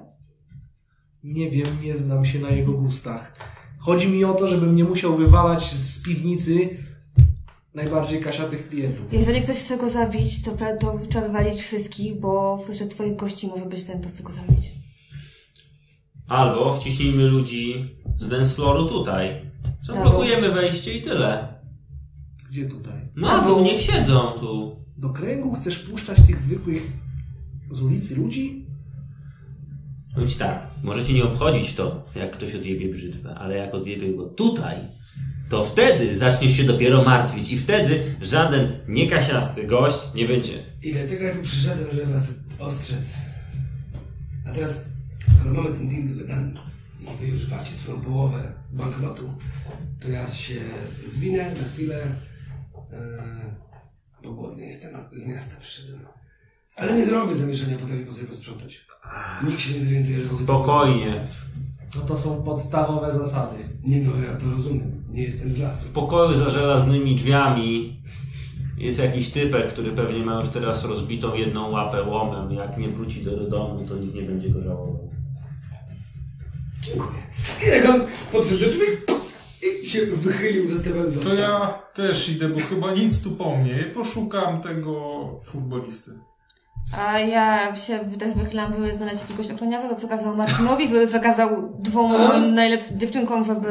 Nie 1.24 1.52
wiem, 1.52 1.68
nie 1.84 1.96
znam 1.96 2.26
się 2.26 2.40
na 2.40 2.50
jego 2.50 2.72
gustach. 2.72 3.34
Chodzi 3.80 4.12
mi 4.12 4.26
o 4.26 4.34
to, 4.34 4.48
żebym 4.48 4.76
nie 4.76 4.84
musiał 4.84 5.18
wywalać 5.18 5.72
z 5.72 6.04
piwnicy 6.04 6.70
najbardziej 7.84 8.20
kasiatych 8.20 8.70
klientów. 8.70 9.14
Jeżeli 9.14 9.42
ktoś 9.42 9.58
chce 9.58 9.78
go 9.78 9.90
zabić, 9.90 10.42
to, 10.42 10.52
to 10.80 11.00
trzeba 11.10 11.28
wywalić 11.28 11.62
wszystkich, 11.62 12.20
bo 12.20 12.58
wśród 12.58 12.90
twoich 12.90 13.16
gości 13.16 13.48
może 13.48 13.66
być 13.66 13.84
ten, 13.84 14.02
kto 14.02 14.10
chce 14.10 14.24
go 14.24 14.32
zabić. 14.34 14.72
Albo 16.28 16.74
wciśnijmy 16.74 17.28
ludzi 17.28 17.96
z 18.18 18.28
dance 18.28 18.56
flooru 18.56 18.86
tutaj. 18.86 19.52
Co 19.86 19.94
Tak. 19.94 20.02
blokujemy 20.02 20.52
wejście 20.52 20.98
i 20.98 21.02
tyle. 21.02 21.48
Gdzie 22.50 22.66
tutaj? 22.70 23.10
Na 23.16 23.42
dół, 23.42 23.62
niech 23.64 23.82
siedzą 23.82 24.20
tu. 24.40 24.76
Do 24.98 25.10
kręgu 25.10 25.54
chcesz 25.54 25.80
puszczać 25.80 26.18
tych 26.28 26.40
zwykłych 26.40 26.92
z 27.72 27.82
ulicy 27.82 28.16
ludzi? 28.16 28.66
Ci 30.28 30.36
tak, 30.36 30.68
możecie 30.84 31.14
nie 31.14 31.24
obchodzić 31.24 31.74
to, 31.74 32.04
jak 32.16 32.32
ktoś 32.32 32.56
odjebie 32.56 32.90
brzytwę, 32.90 33.36
ale 33.36 33.56
jak 33.58 33.74
odjebie 33.74 34.14
go 34.14 34.26
tutaj, 34.26 34.76
to 35.50 35.66
wtedy 35.66 36.18
zaczniesz 36.18 36.58
się 36.58 36.64
dopiero 36.64 37.04
martwić 37.04 37.52
i 37.52 37.58
wtedy 37.58 38.04
żaden 38.22 38.80
niekasiasty 38.88 39.64
gość 39.64 39.98
nie 40.16 40.28
będzie. 40.28 40.64
I 40.84 40.92
dlatego 40.92 41.24
ja 41.24 41.36
tu 41.36 41.42
przyszedłem, 41.42 41.88
żeby 41.92 42.14
was 42.14 42.34
ostrzec. 42.60 43.04
A 44.48 44.52
teraz, 44.52 44.84
skoro 45.40 45.54
mamy 45.56 45.70
ten 45.70 45.90
deal 45.90 46.08
wydany 46.08 46.54
i 47.02 47.18
wy 47.22 47.28
już 47.28 47.50
wacie 47.50 47.72
swoją 47.72 48.02
połowę 48.02 48.54
banknotu, 48.72 49.34
to 50.02 50.10
ja 50.10 50.28
się 50.28 50.60
zwinę 51.08 51.44
na 51.44 51.68
chwilę, 51.74 52.04
e, 52.92 53.56
bo 54.24 54.34
głodny 54.34 54.66
jestem, 54.66 54.92
z 55.14 55.28
miasta 55.28 55.56
przyszedłem. 55.60 56.06
Ale 56.76 56.94
nie 56.94 57.06
zrobię 57.06 57.36
zamieszania, 57.36 57.78
potem 57.78 58.06
po 58.06 58.12
sobie 58.12 58.28
posprzątać. 58.28 58.86
Nikt 59.48 59.62
się 59.62 59.74
nie 59.74 59.86
zorientuje, 59.86 60.24
że... 60.24 60.30
Spokojnie. 60.30 61.28
No 61.96 62.02
to 62.02 62.18
są 62.18 62.44
podstawowe 62.44 63.18
zasady. 63.18 63.56
Nie 63.84 64.02
no, 64.02 64.12
ja 64.18 64.36
to 64.36 64.52
rozumiem. 64.52 64.99
Nie 65.10 65.24
jestem 65.24 65.52
z 65.52 65.60
lasu. 65.60 65.86
W 65.86 65.92
pokoju 65.92 66.36
za 66.36 66.50
żelaznymi 66.50 67.16
drzwiami 67.16 68.00
jest 68.78 69.00
jakiś 69.00 69.30
typek, 69.30 69.68
który 69.68 69.92
pewnie 69.92 70.26
ma 70.26 70.40
już 70.40 70.50
teraz 70.50 70.84
rozbitą 70.84 71.36
jedną 71.36 71.72
łapę 71.72 72.04
łomem. 72.04 72.52
Jak 72.52 72.78
nie 72.78 72.90
wróci 72.90 73.24
do 73.24 73.38
domu, 73.38 73.86
to 73.88 73.96
nikt 73.96 74.16
nie 74.16 74.22
będzie 74.22 74.50
go 74.50 74.62
żałował. 74.62 75.10
Dziękuję. 76.82 77.20
I 77.68 77.72
tak 77.72 77.90
on 77.90 78.02
podszedł 78.32 78.60
do 78.60 78.66
drzwi 78.66 78.86
i 79.84 79.90
się 79.90 80.06
wychylił, 80.06 80.68
zostawiając 80.68 81.14
was 81.14 81.24
To 81.24 81.34
ja 81.34 81.80
też 81.94 82.30
idę, 82.30 82.50
bo 82.50 82.60
chyba 82.60 82.94
nic 82.94 83.22
tu 83.22 83.32
po 83.32 83.58
mnie. 83.58 83.76
Poszukam 83.94 84.62
tego 84.62 85.26
futbolisty. 85.44 86.12
A 86.92 87.20
ja 87.20 87.76
się 87.76 88.00
też 88.00 88.34
wychylam, 88.34 88.74
żeby 88.74 88.94
znaleźć 88.94 89.22
jakiegoś 89.22 89.52
ochroniarza, 89.52 89.90
by 89.90 89.96
przekazał 89.96 90.36
Martinowi, 90.36 90.88
żeby 90.88 91.08
przekazał 91.08 91.74
dwóm 91.80 92.12
moim 92.12 92.54
najlepszym 92.54 93.00
dziewczynkom, 93.00 93.44
żeby 93.44 93.68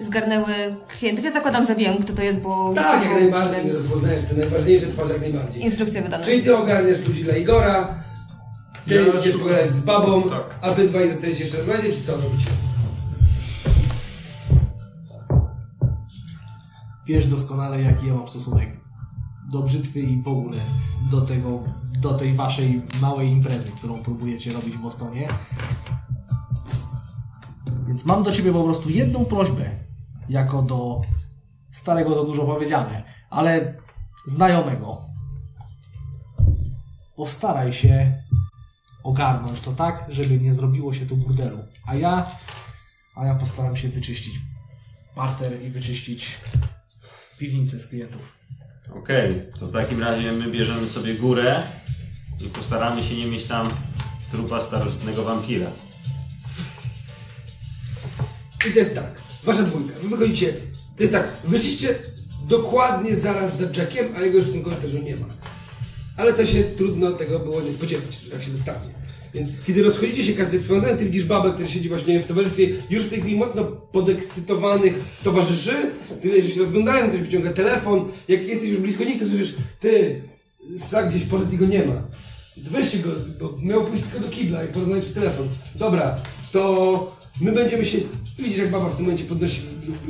zgarnęły 0.00 0.52
klientów. 0.88 1.24
Ja 1.24 1.30
zakładam, 1.30 1.66
że 1.66 1.74
wiem, 1.74 1.98
kto 2.02 2.12
to 2.12 2.22
jest, 2.22 2.40
bo 2.40 2.72
Tak, 2.74 3.04
jak 3.04 3.12
najbardziej, 3.14 3.64
nie 3.64 3.70
więc 3.70 3.82
rozpoznajesz 3.82 4.24
te 4.24 4.34
najważniejsze 4.36 4.86
twarze 4.86 5.12
jak 5.12 5.22
najbardziej. 5.22 5.64
instrukcje 5.64 6.02
wydane. 6.02 6.24
Czyli 6.24 6.42
ty 6.42 6.56
ogarniasz 6.56 7.00
ludzi 7.08 7.24
dla 7.24 7.36
Igora, 7.36 7.94
ty 8.88 8.94
Ja 8.94 9.00
idziesz 9.02 9.24
szukam- 9.32 9.40
pogadać 9.48 9.70
z 9.72 9.80
babą, 9.80 10.22
Tak. 10.22 10.58
a 10.62 10.70
wy 10.72 10.88
dwaj 10.88 11.10
zostajecie 11.12 11.44
jeszcze 11.44 11.58
razem, 11.64 11.92
czy 11.92 12.02
co 12.02 12.12
robicie? 12.12 12.50
Wiesz 17.06 17.26
doskonale, 17.26 17.82
jaki 17.82 18.06
ja 18.06 18.14
mam 18.14 18.28
stosunek 18.28 18.68
do 19.50 19.62
brzytwy 19.62 20.00
i 20.00 20.22
w 20.22 20.28
ogóle 20.28 20.56
do 21.10 21.20
tego, 21.20 21.62
do 22.00 22.14
tej 22.14 22.34
waszej 22.34 22.82
małej 23.00 23.28
imprezy, 23.28 23.72
którą 23.72 24.02
próbujecie 24.02 24.52
robić 24.52 24.76
w 24.76 24.80
Bostonie. 24.80 25.28
Więc 27.86 28.04
mam 28.04 28.22
do 28.22 28.32
ciebie 28.32 28.52
po 28.52 28.64
prostu 28.64 28.90
jedną 28.90 29.24
prośbę, 29.24 29.70
jako 30.28 30.62
do 30.62 31.00
starego 31.72 32.14
to 32.14 32.24
dużo 32.24 32.46
powiedziane, 32.46 33.02
ale 33.30 33.74
znajomego. 34.26 35.00
Postaraj 37.16 37.72
się 37.72 38.22
ogarnąć 39.02 39.60
to 39.60 39.72
tak, 39.72 40.06
żeby 40.08 40.40
nie 40.40 40.54
zrobiło 40.54 40.92
się 40.92 41.06
tu 41.06 41.16
burdelu. 41.16 41.58
A 41.86 41.94
ja, 41.94 42.26
a 43.16 43.26
ja 43.26 43.34
postaram 43.34 43.76
się 43.76 43.88
wyczyścić 43.88 44.34
parter 45.14 45.62
i 45.62 45.70
wyczyścić 45.70 46.38
piwnicę 47.38 47.80
z 47.80 47.86
klientów. 47.86 48.39
Okej, 48.94 49.42
to 49.60 49.66
w 49.66 49.72
takim 49.72 50.00
razie 50.00 50.32
my 50.32 50.50
bierzemy 50.50 50.88
sobie 50.88 51.14
górę 51.14 51.62
i 52.40 52.48
postaramy 52.48 53.02
się 53.02 53.16
nie 53.16 53.26
mieć 53.26 53.46
tam 53.46 53.70
trupa 54.30 54.60
starożytnego 54.60 55.24
wampira. 55.24 55.70
I 58.68 58.72
to 58.72 58.78
jest 58.78 58.94
tak, 58.94 59.22
wasza 59.44 59.62
dwójka, 59.62 59.94
wy 60.02 60.08
wychodzicie, 60.08 60.52
to 60.96 61.02
jest 61.02 61.12
tak, 61.12 61.28
wyszliście 61.44 61.94
dokładnie 62.48 63.16
zaraz 63.16 63.58
za 63.58 63.64
Jackiem, 63.80 64.14
a 64.16 64.20
jego 64.20 64.38
już 64.38 64.48
w 64.48 64.52
tym 64.52 64.64
korytarzu 64.64 64.98
nie 65.02 65.16
ma. 65.16 65.26
Ale 66.16 66.32
to 66.32 66.46
się 66.46 66.64
trudno 66.64 67.10
tego 67.10 67.38
było 67.38 67.60
nie 67.60 67.72
spodziewać, 67.72 68.14
że 68.24 68.30
tak 68.30 68.42
się 68.42 68.50
dostanie. 68.50 68.99
Więc 69.34 69.48
kiedy 69.66 69.82
rozchodzicie 69.82 70.24
się 70.24 70.32
każdy 70.32 70.58
w 70.58 70.64
stronę, 70.64 70.88
ty 70.88 71.04
widzisz 71.04 71.24
babę, 71.24 71.52
która 71.52 71.68
siedzi 71.68 71.88
właśnie 71.88 72.20
w 72.20 72.26
towarzystwie 72.26 72.68
już 72.90 73.02
w 73.02 73.10
tej 73.10 73.20
chwili 73.20 73.36
mocno 73.36 73.64
podekscytowanych 73.64 75.00
towarzyszy, 75.22 75.74
ty 76.22 76.28
wiesz, 76.28 76.44
że 76.44 76.50
się 76.50 76.60
rozglądają, 76.60 77.08
ktoś 77.08 77.20
wyciąga 77.20 77.52
telefon, 77.52 78.08
jak 78.28 78.48
jesteś 78.48 78.70
już 78.70 78.80
blisko 78.80 79.04
nich, 79.04 79.18
to 79.18 79.26
słyszysz, 79.26 79.54
ty, 79.80 80.22
Sak 80.78 81.08
gdzieś 81.08 81.22
poszedł 81.22 81.54
i 81.54 81.56
go 81.56 81.66
nie 81.66 81.86
ma. 81.86 82.02
Weźcie 82.56 82.98
go, 82.98 83.10
bo 83.40 83.56
miał 83.62 83.84
pójść 83.84 84.02
tylko 84.02 84.26
do 84.26 84.32
kibla 84.32 84.64
i 84.64 84.68
porozmawiać 84.68 85.04
przez 85.04 85.14
telefon. 85.14 85.48
Dobra, 85.74 86.22
to 86.52 87.16
my 87.40 87.52
będziemy 87.52 87.84
się... 87.84 87.98
Widzisz, 88.38 88.58
jak 88.58 88.70
baba 88.70 88.88
w 88.88 88.96
tym 88.96 89.04
momencie 89.04 89.24
podnosi 89.24 89.60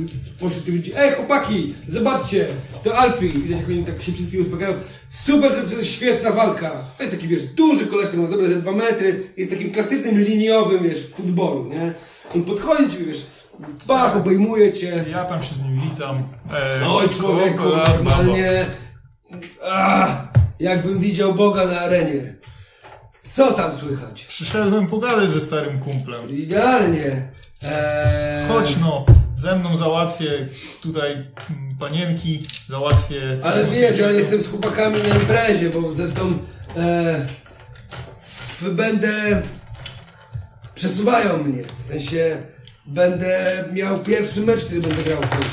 spośród 0.07 0.65
tych 0.65 0.73
ludzi. 0.73 0.91
Ej, 0.97 1.11
chłopaki, 1.11 1.73
zobaczcie, 1.87 2.47
to 2.83 2.97
Alfie. 2.97 3.27
Widać, 3.29 3.59
jak 3.59 3.69
oni 3.69 3.83
tak 3.83 4.01
się 4.01 4.11
przed 4.11 4.27
chwilą 4.27 4.43
uspokajają. 4.43 4.77
Super, 5.09 5.51
że 5.51 5.63
to 5.63 5.77
jest 5.77 5.91
świetna 5.91 6.31
walka. 6.31 6.69
To 6.97 7.03
jest 7.03 7.15
taki, 7.15 7.27
wiesz, 7.27 7.43
duży 7.43 7.87
koleżka, 7.87 8.17
ma 8.17 8.27
dobre 8.27 8.47
ze 8.47 8.61
dwa 8.61 8.71
metry. 8.71 9.23
Jest 9.37 9.51
takim 9.51 9.71
klasycznym 9.71 10.19
liniowym, 10.19 10.83
wiesz, 10.83 10.99
w 10.99 11.15
futbolu, 11.15 11.69
nie? 11.69 11.93
On 12.35 12.43
podchodzi 12.43 12.97
ci, 12.97 13.05
wiesz, 13.05 13.25
bach, 13.87 14.17
obejmuje 14.17 14.73
cię. 14.73 15.05
Ja 15.11 15.25
tam 15.25 15.41
się 15.41 15.55
z 15.55 15.63
nim 15.63 15.81
witam. 15.89 16.23
E, 16.53 16.87
Oj, 16.87 17.09
człowieku, 17.09 17.63
normalnie... 17.87 18.65
Ach, 19.69 20.27
jakbym 20.59 20.99
widział 20.99 21.33
Boga 21.33 21.65
na 21.65 21.79
arenie. 21.79 22.35
Co 23.33 23.51
tam 23.51 23.77
słychać? 23.77 24.25
Przyszedłem 24.25 24.87
pogadać 24.87 25.29
ze 25.29 25.39
starym 25.39 25.79
kumplem. 25.79 26.29
Idealnie. 26.29 27.31
Eee, 27.63 28.47
Chodź 28.47 28.75
no, 28.81 29.05
ze 29.35 29.59
mną 29.59 29.77
załatwię 29.77 30.29
tutaj 30.81 31.11
mm, 31.11 31.77
panienki, 31.79 32.43
załatwię... 32.69 33.21
Ale 33.43 33.65
wiesz, 33.65 33.97
ja 33.97 34.11
jestem 34.11 34.41
z 34.41 34.47
chłopakami 34.47 34.95
na 35.09 35.15
imprezie, 35.15 35.69
bo 35.69 35.93
zresztą 35.93 36.37
e, 36.77 37.25
w- 38.61 38.69
będę... 38.69 39.41
Przesuwają 40.75 41.37
mnie. 41.43 41.63
W 41.83 41.85
sensie 41.87 42.37
będę 42.85 43.63
miał 43.73 43.97
pierwszy 43.97 44.41
mecz, 44.41 44.65
który 44.65 44.81
będę 44.81 45.03
grał 45.03 45.17
w 45.21 45.29
końcu. 45.29 45.49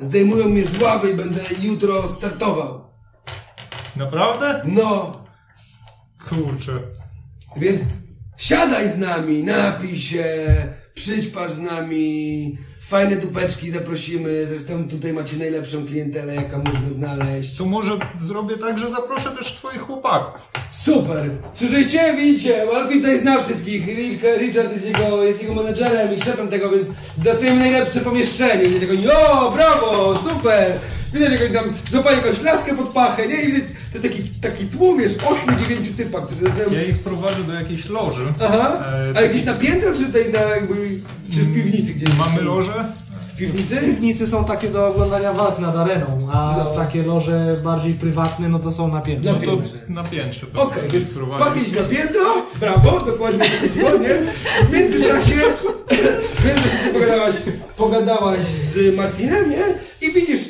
Zdejmują 0.00 0.48
mnie 0.48 0.64
z 0.64 0.82
ławy 0.82 1.10
i 1.10 1.14
będę 1.14 1.40
jutro 1.62 2.08
startował. 2.08 2.84
Naprawdę? 3.96 4.62
No, 4.64 5.12
Kurczę. 6.28 6.72
Więc 7.56 7.82
siadaj 8.36 8.90
z 8.90 8.98
nami, 8.98 9.44
napij 9.44 9.98
się, 9.98 10.24
przyćpasz 10.94 11.52
z 11.52 11.58
nami, 11.58 12.58
fajne 12.80 13.16
dupeczki 13.16 13.70
zaprosimy, 13.70 14.46
zresztą 14.48 14.88
tutaj 14.88 15.12
macie 15.12 15.36
najlepszą 15.36 15.86
klientelę, 15.86 16.34
jaka 16.34 16.58
można 16.58 16.90
znaleźć. 16.90 17.56
To 17.56 17.64
może 17.64 17.92
zrobię 18.18 18.56
tak, 18.56 18.78
że 18.78 18.90
zaproszę 18.90 19.30
też 19.30 19.52
twoich 19.54 19.80
chłopaków. 19.80 20.48
Super! 20.70 21.30
Słyszeliście? 21.52 22.14
Widzicie, 22.16 22.62
Alfie 22.74 22.96
tutaj 22.96 23.18
zna 23.20 23.42
wszystkich, 23.42 23.86
Richard 24.38 24.72
jest 24.72 24.86
jego, 24.86 25.24
jest 25.24 25.42
jego 25.42 25.54
menedżerem 25.54 26.14
i 26.14 26.20
szefem 26.20 26.48
tego, 26.48 26.70
więc 26.70 26.88
dostajemy 27.18 27.60
najlepsze 27.60 28.00
pomieszczenie. 28.00 28.64
I 28.64 28.80
tego, 28.80 28.94
jo, 28.94 29.52
brawo, 29.54 30.18
super! 30.28 30.72
Widać, 31.14 31.30
jak 31.32 31.40
oni 31.42 31.50
tam 31.54 31.64
złapali 31.90 32.16
jakąś 32.16 32.40
laskę 32.42 32.76
pod 32.76 32.88
pachę, 32.88 33.26
nie? 33.28 33.42
I 33.42 33.46
widać, 33.46 33.62
to 33.92 33.98
jest 33.98 34.02
taki, 34.16 34.30
taki 34.40 34.66
tłum, 34.66 34.98
wiesz, 34.98 35.12
8-9 35.12 35.96
typa, 35.96 36.20
którzy 36.20 36.42
zaczynają... 36.42 36.70
Ja 36.72 36.82
ich 36.82 36.98
prowadzę 36.98 37.42
do 37.44 37.54
jakiejś 37.54 37.88
loży. 37.88 38.22
Aha, 38.44 38.84
E, 39.14 39.18
a 39.18 39.20
jakieś 39.22 39.44
na 39.44 39.54
piętro, 39.54 39.92
czy 39.94 40.04
tutaj 40.04 40.32
na 40.32 40.40
jakby, 40.40 41.00
czy 41.32 41.40
w 41.40 41.54
piwnicy 41.54 41.94
gdzieś? 41.94 42.08
Mamy 42.18 42.42
lożę? 42.42 42.72
W 43.34 43.38
piwnicy? 43.38 43.76
Piwnicy 43.76 44.26
są 44.26 44.44
takie 44.44 44.68
do 44.68 44.86
oglądania 44.88 45.32
walk 45.32 45.58
nad 45.58 45.76
areną, 45.76 46.28
a 46.32 46.54
No. 46.58 46.70
takie 46.70 47.02
loże 47.02 47.60
bardziej 47.64 47.94
prywatne, 47.94 48.48
no 48.48 48.58
to 48.58 48.72
są 48.72 48.88
na 48.88 49.00
piętrze. 49.00 49.32
Na 49.32 49.38
No 49.38 49.44
to 49.44 49.52
piętrze. 49.56 49.78
na 49.88 50.04
piętrze. 50.04 50.46
Okej, 50.54 50.82
pewnie 50.82 51.00
więc 51.00 51.38
pakieć 51.38 51.72
na 51.72 51.82
piętro, 51.82 52.22
brawo, 52.60 53.00
dokładnie 53.06 53.38
to 53.38 53.68
chodziło, 53.68 53.90
nie? 53.90 54.14
W 54.68 54.72
międzyczasie, 54.72 55.34
w 56.40 56.44
międzyczasie 56.46 56.92
pogadałaś, 56.92 57.34
pogadałaś 57.76 58.40
z 58.74 58.96
Martinem, 58.96 59.50
nie? 59.50 59.64
I 60.08 60.12
widzisz, 60.12 60.40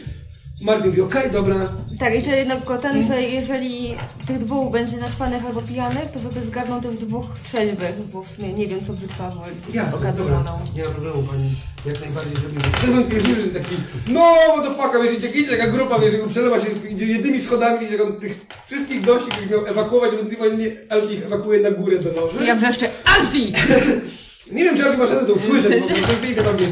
Martin 0.60 0.86
mówi, 0.86 1.00
okej, 1.00 1.30
dobra, 1.30 1.72
Tak, 1.98 2.14
jeszcze 2.14 2.36
jednego 2.36 2.78
ten, 2.78 3.02
że 3.06 3.22
jeżeli 3.22 3.94
tych 4.26 4.38
dwóch 4.38 4.72
będzie 4.72 4.96
naćpanych 4.96 5.44
albo 5.46 5.62
pijanych, 5.62 6.10
to 6.10 6.20
żeby 6.20 6.40
zgarnął 6.40 6.80
też 6.80 6.96
dwóch 6.96 7.24
trzeźwych, 7.44 7.94
bo 8.12 8.22
w 8.22 8.28
sumie 8.28 8.52
nie 8.52 8.66
wiem 8.66 8.84
co 8.84 8.92
brzytwa 8.92 9.30
woli. 9.30 9.56
jasne, 9.72 10.12
dobra, 10.12 10.44
nie 10.76 10.82
ma 10.82 10.88
problemu, 10.88 11.22
pani, 11.22 11.50
jak 11.86 12.00
najbardziej 12.00 12.34
zrobimy. 12.34 12.62
Ten 13.10 13.20
słyszy 13.20 13.48
taki, 13.48 13.76
no, 14.08 14.34
fuck, 14.76 15.02
wiesz, 15.04 15.18
idzie, 15.18 15.28
idzie 15.28 15.56
taka 15.56 15.70
grupa, 15.70 15.98
wiesz, 15.98 16.12
jak 16.12 16.28
przelewa 16.28 16.60
się, 16.60 16.66
idzie 16.90 17.06
jednymi 17.06 17.40
schodami, 17.40 17.92
jak 17.92 18.00
on 18.00 18.12
tych 18.12 18.46
wszystkich 18.66 19.04
gości, 19.04 19.30
których 19.30 19.50
miał 19.50 19.66
ewakuować, 19.66 20.12
ewentualnie 20.12 20.66
Alfie 20.90 21.14
ich 21.14 21.24
ewakuuje 21.26 21.60
na 21.60 21.70
górę 21.70 21.98
do 21.98 22.12
loży. 22.12 22.44
Ja 22.46 22.54
wrzeszczę, 22.54 22.88
Alfie! 23.18 23.52
Nie 24.52 24.64
wiem, 24.64 24.76
czy 24.76 24.84
Alfie 24.84 24.98
ma 24.98 25.06
szansę 25.06 25.26
to 25.26 25.32
usłyszeć, 25.32 25.80
bo 25.80 25.86
tej 26.06 26.16
chwili 26.16 26.34
tam, 26.34 26.56
wiesz, 26.56 26.70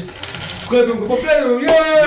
klepią 0.69 0.95
go 0.99 1.07
po 1.07 1.17
plemiu, 1.17 1.61
nie, 1.61 1.67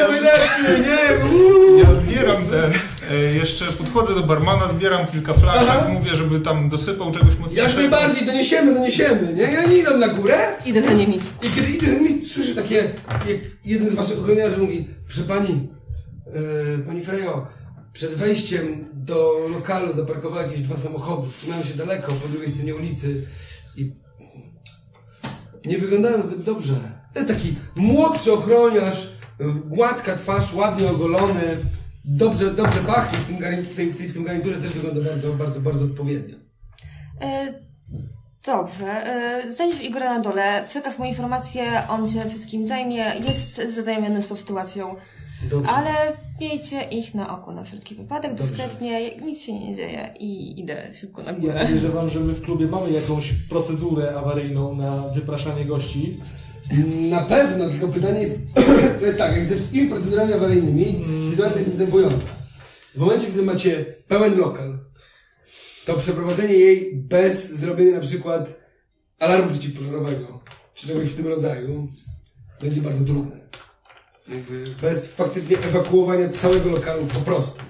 najlepszy, 0.09 0.79
nie, 0.79 1.25
uuu. 1.31 1.77
Ja 1.79 1.91
zbieram 1.93 2.37
ten, 2.45 2.71
e, 3.11 3.15
jeszcze 3.33 3.65
podchodzę 3.65 4.15
do 4.15 4.23
barmana, 4.23 4.67
zbieram 4.67 5.07
kilka 5.07 5.33
flaszek, 5.33 5.69
Aha. 5.71 5.87
mówię, 5.93 6.15
żeby 6.15 6.39
tam 6.39 6.69
dosypał 6.69 7.11
czegoś 7.11 7.37
mocniejszego. 7.37 7.81
Jak 7.81 7.91
najbardziej, 7.91 8.25
doniesiemy, 8.27 8.73
doniesiemy, 8.73 9.33
nie? 9.33 9.51
I 9.53 9.57
oni 9.65 9.77
idą 9.77 9.97
na 9.97 10.07
górę 10.07 10.37
Idę 10.65 10.81
za 10.83 10.93
nimi. 10.93 11.19
i 11.43 11.49
kiedy 11.55 11.71
idzie 11.71 11.87
za 11.87 11.93
nimi, 11.99 12.25
słyszy 12.25 12.55
takie, 12.55 12.75
jak 13.27 13.37
jeden 13.65 13.89
z 13.89 13.93
waszych 13.95 14.19
ochroniarzy 14.19 14.57
mówi, 14.57 14.87
proszę 15.07 15.21
pani, 15.23 15.69
e, 16.27 16.77
pani 16.77 17.03
Frejo, 17.03 17.47
przed 17.93 18.13
wejściem 18.15 18.85
do 18.93 19.33
lokalu 19.51 19.93
zaparkowały 19.93 20.43
jakieś 20.43 20.59
dwa 20.61 20.75
samochody, 20.75 21.27
trzymają 21.33 21.63
się 21.63 21.73
daleko, 21.73 22.11
po 22.13 22.27
drugiej 22.27 22.49
stronie 22.51 22.75
ulicy 22.75 23.23
i 23.75 23.91
nie 25.65 25.77
wyglądają 25.77 26.21
zbyt 26.21 26.41
dobrze. 26.43 26.73
To 27.13 27.19
jest 27.19 27.33
taki 27.33 27.55
młodszy 27.75 28.33
ochroniarz, 28.33 29.09
gładka 29.65 30.15
twarz, 30.15 30.53
ładnie 30.53 30.89
ogolony, 30.89 31.57
dobrze, 32.05 32.51
dobrze 32.53 32.79
pachnie 32.79 33.19
w 33.19 33.23
tym, 33.25 33.37
garni- 33.37 34.07
w 34.09 34.13
tym 34.13 34.23
garniturze, 34.23 34.55
też 34.61 34.71
wygląda 34.73 35.01
bardzo, 35.11 35.33
bardzo, 35.33 35.61
bardzo 35.61 35.85
odpowiednio. 35.85 36.35
E, 37.21 37.53
dobrze, 38.45 38.85
e, 39.07 39.53
znajdziesz 39.53 39.81
Igora 39.83 40.13
na 40.17 40.19
dole, 40.19 40.63
przekaż 40.67 40.97
mu 40.99 41.05
informację, 41.05 41.63
on 41.89 42.07
się 42.11 42.29
wszystkim 42.29 42.65
zajmie, 42.65 43.05
jest 43.27 43.55
zaznajomiony 43.75 44.21
z 44.21 44.27
tą 44.27 44.35
sytuacją. 44.35 44.95
Dobrze. 45.49 45.71
Ale 45.71 45.91
miejcie 46.41 46.81
ich 46.81 47.13
na 47.15 47.37
oku 47.39 47.51
na 47.51 47.63
wszelki 47.63 47.95
wypadek, 47.95 48.31
Dobrze. 48.35 48.43
dyskretnie, 48.53 49.15
nic 49.17 49.43
się 49.43 49.59
nie 49.59 49.75
dzieje 49.75 50.09
i 50.19 50.59
idę 50.59 50.87
szybko 50.93 51.23
na 51.23 51.31
Ja 51.31 51.37
górę. 51.39 51.59
podejrzewam, 51.61 52.09
że 52.09 52.19
my 52.19 52.33
w 52.33 52.41
klubie 52.41 52.67
mamy 52.67 52.91
jakąś 52.91 53.33
procedurę 53.33 54.15
awaryjną 54.19 54.75
na 54.75 55.07
wypraszanie 55.07 55.65
gości. 55.65 56.19
Na 57.09 57.19
pewno, 57.19 57.69
tylko 57.69 57.87
pytanie 57.87 58.19
jest, 58.19 58.35
to 58.99 59.05
jest 59.05 59.17
tak, 59.17 59.37
jak 59.37 59.49
ze 59.49 59.55
wszystkimi 59.55 59.89
procedurami 59.89 60.33
awaryjnymi, 60.33 61.05
sytuacja 61.29 61.57
jest 61.57 61.69
następująca. 61.69 62.17
W 62.95 62.99
momencie, 62.99 63.27
gdy 63.27 63.41
macie 63.41 63.85
pełen 64.07 64.37
lokal, 64.37 64.79
to 65.85 65.93
przeprowadzenie 65.93 66.53
jej 66.53 66.95
bez 66.95 67.51
zrobienia 67.51 67.95
na 67.95 68.01
przykład 68.01 68.59
alarmu 69.19 69.51
przeciwpożarowego, 69.51 70.43
czy 70.73 70.87
czegoś 70.87 71.09
w 71.09 71.15
tym 71.15 71.27
rodzaju, 71.27 71.87
będzie 72.61 72.81
bardzo 72.81 73.05
trudne. 73.05 73.47
Jakby 74.27 74.63
bez 74.81 75.11
faktycznie 75.11 75.57
ewakuowania 75.57 76.29
całego 76.29 76.69
lokalu 76.69 77.05
po 77.05 77.19
prostu. 77.19 77.63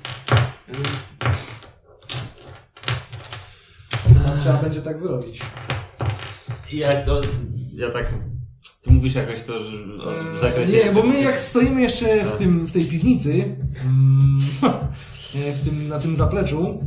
A 4.27 4.37
trzeba 4.37 4.57
będzie 4.57 4.81
tak 4.81 4.99
zrobić. 4.99 5.39
Ja, 6.71 7.05
to, 7.05 7.21
ja 7.75 7.89
tak... 7.89 8.13
Ty 8.87 8.93
mówisz 8.93 9.15
jakoś 9.15 9.43
to, 9.43 9.59
że 9.59 9.77
w 10.35 10.37
zakresie... 10.41 10.71
Nie, 10.71 10.91
bo 10.91 11.03
my 11.03 11.21
jak 11.21 11.39
stoimy 11.39 11.81
jeszcze 11.81 12.25
w, 12.25 12.37
tym, 12.37 12.59
w 12.59 12.71
tej 12.71 12.85
piwnicy, 12.85 13.55
mm, 13.85 14.41
w 15.61 15.65
tym, 15.65 15.87
na 15.87 15.99
tym 15.99 16.15
zapleczu, 16.15 16.79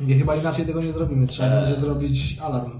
nie, 0.00 0.18
chyba 0.18 0.36
inaczej 0.36 0.66
tego 0.66 0.82
nie 0.82 0.92
zrobimy. 0.92 1.26
Trzeba 1.26 1.48
Eee. 1.48 1.60
będzie 1.64 1.80
zrobić 1.80 2.38
alarm. 2.38 2.70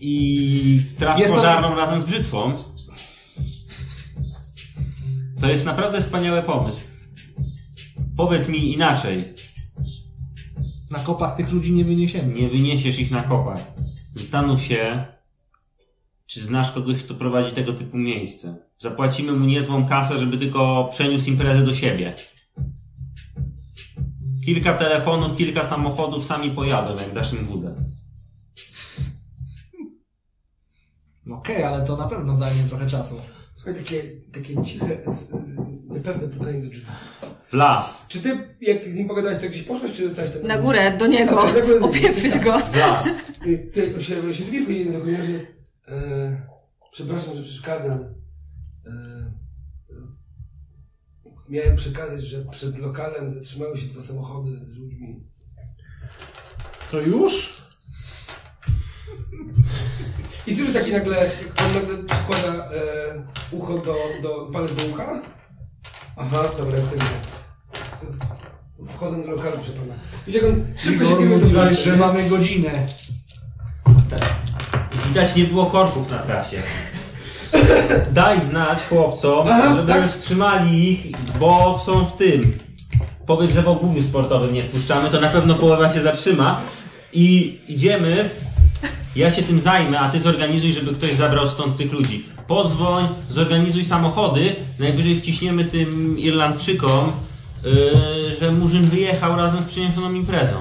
I 0.00 0.82
straż 0.90 1.20
Jest 1.20 1.32
to- 1.32 1.36
pożarną 1.38 1.76
razem 1.76 2.00
z 2.00 2.04
brzytwą. 2.04 2.54
To 5.40 5.48
jest 5.48 5.64
naprawdę 5.64 6.00
wspaniały 6.02 6.42
pomysł. 6.42 6.78
Powiedz 8.16 8.48
mi 8.48 8.72
inaczej. 8.72 9.24
Na 10.90 10.98
kopach 10.98 11.36
tych 11.36 11.52
ludzi 11.52 11.72
nie 11.72 11.84
wyniesiemy. 11.84 12.34
Nie 12.34 12.48
wyniesiesz 12.48 12.98
ich 12.98 13.10
na 13.10 13.22
kopach. 13.22 13.60
Zastanów 14.12 14.62
się, 14.62 15.06
czy 16.34 16.40
znasz 16.40 16.72
kogoś, 16.72 17.02
kto 17.02 17.14
prowadzi 17.14 17.52
tego 17.52 17.72
typu 17.72 17.96
miejsce. 17.96 18.56
Zapłacimy 18.78 19.32
mu 19.32 19.46
niezłą 19.46 19.88
kasę, 19.88 20.18
żeby 20.18 20.38
tylko 20.38 20.88
przeniósł 20.92 21.28
imprezę 21.30 21.64
do 21.64 21.74
siebie. 21.74 22.14
Kilka 24.44 24.74
telefonów, 24.74 25.36
kilka 25.36 25.64
samochodów 25.64 26.26
sami 26.26 26.50
pojadą, 26.50 26.96
jak 26.96 27.14
dasz 27.14 27.32
im 27.32 27.46
budę. 27.46 27.74
No 31.26 31.36
Okej, 31.36 31.62
ale 31.62 31.86
to 31.86 31.96
na 31.96 32.08
pewno 32.08 32.34
zajmie 32.34 32.62
trochę 32.68 32.86
czasu. 32.86 33.14
Słuchaj, 33.54 33.74
takie, 33.74 34.02
takie 34.32 34.62
ciche, 34.62 34.98
niepewne 35.88 36.28
pukanie 36.28 36.60
do 36.60 36.68
drzwi. 36.68 36.86
W 37.48 37.52
las. 37.52 38.06
Czy 38.08 38.20
ty, 38.20 38.56
jak 38.60 38.88
z 38.88 38.94
nim 38.94 39.08
pogadałeś, 39.08 39.38
to 39.38 39.48
gdzieś 39.48 39.62
poszłeś, 39.62 39.92
czy 39.92 40.04
zostałeś 40.08 40.30
tam? 40.30 40.42
Na 40.42 40.58
górę, 40.58 40.96
do 40.98 41.06
niego, 41.06 41.46
opieprzyć 41.82 42.38
go. 42.38 42.58
W 42.58 42.76
las. 42.76 43.06
Y, 43.46 43.68
Słuchaj, 43.72 43.94
osiadłem 43.98 44.34
się 44.34 44.44
drzwi 44.44 44.86
koniarzy. 45.02 45.54
E, 45.88 46.46
przepraszam, 46.92 47.36
że 47.36 47.42
przeszkadzam. 47.42 48.00
E, 48.86 49.32
miałem 51.48 51.76
przekazać, 51.76 52.24
że 52.24 52.44
przed 52.44 52.78
lokalem 52.78 53.30
zatrzymały 53.30 53.78
się 53.78 53.86
dwa 53.86 54.02
samochody 54.02 54.50
z 54.66 54.76
ludźmi. 54.76 55.20
To 56.90 57.00
już? 57.00 57.52
I 60.46 60.54
słyszę 60.54 60.72
taki 60.72 60.92
nagle, 60.92 61.30
on 61.56 61.72
nagle 61.72 62.04
przykłada 62.04 62.70
e, 62.70 63.26
ucho 63.50 63.78
do, 63.78 63.94
do, 64.22 64.50
palec 64.52 64.74
do 64.74 64.84
ucha. 64.84 65.22
Aha, 66.16 66.50
dobra, 66.58 66.78
jestem. 66.78 66.98
Wchodzę 68.88 69.22
do 69.22 69.30
lokalu, 69.30 69.56
proszę 69.56 69.72
pana. 69.72 69.94
Jak 70.26 70.44
on 70.44 70.64
szybko 70.76 71.04
się 71.04 71.16
kieruje 71.16 71.38
do 71.38 71.48
Zaś, 71.48 71.84
że 71.84 71.96
mamy 71.96 72.28
godzinę. 72.28 72.86
Widać 75.14 75.36
nie 75.36 75.44
było 75.44 75.66
korków 75.66 76.10
na 76.10 76.18
trasie. 76.18 76.62
Daj 78.12 78.40
znać 78.40 78.78
chłopcom, 78.88 79.48
żeby 79.76 79.92
tak. 79.92 80.02
już 80.02 80.22
trzymali 80.22 80.90
ich, 80.92 81.06
bo 81.40 81.82
są 81.86 82.04
w 82.04 82.16
tym. 82.16 82.58
Powiedz, 83.26 83.52
że 83.52 83.62
w 83.62 83.68
obuwiu 83.68 84.02
sportowym 84.02 84.54
nie 84.54 84.62
wpuszczamy, 84.62 85.10
to 85.10 85.20
na 85.20 85.28
pewno 85.28 85.54
połowa 85.54 85.92
się 85.92 86.02
zatrzyma. 86.02 86.60
I 87.12 87.58
idziemy. 87.68 88.30
Ja 89.16 89.30
się 89.30 89.42
tym 89.42 89.60
zajmę, 89.60 90.00
a 90.00 90.08
ty 90.08 90.20
zorganizuj, 90.20 90.72
żeby 90.72 90.94
ktoś 90.94 91.14
zabrał 91.14 91.48
stąd 91.48 91.76
tych 91.76 91.92
ludzi. 91.92 92.26
Podzwoń, 92.46 93.08
zorganizuj 93.30 93.84
samochody. 93.84 94.56
Najwyżej 94.78 95.16
wciśniemy 95.16 95.64
tym 95.64 96.18
Irlandczykom, 96.18 97.12
yy, 97.64 97.72
że 98.40 98.52
Murzyn 98.52 98.86
wyjechał 98.86 99.36
razem 99.36 99.62
z 99.62 99.66
przyniesioną 99.66 100.12
imprezą. 100.12 100.56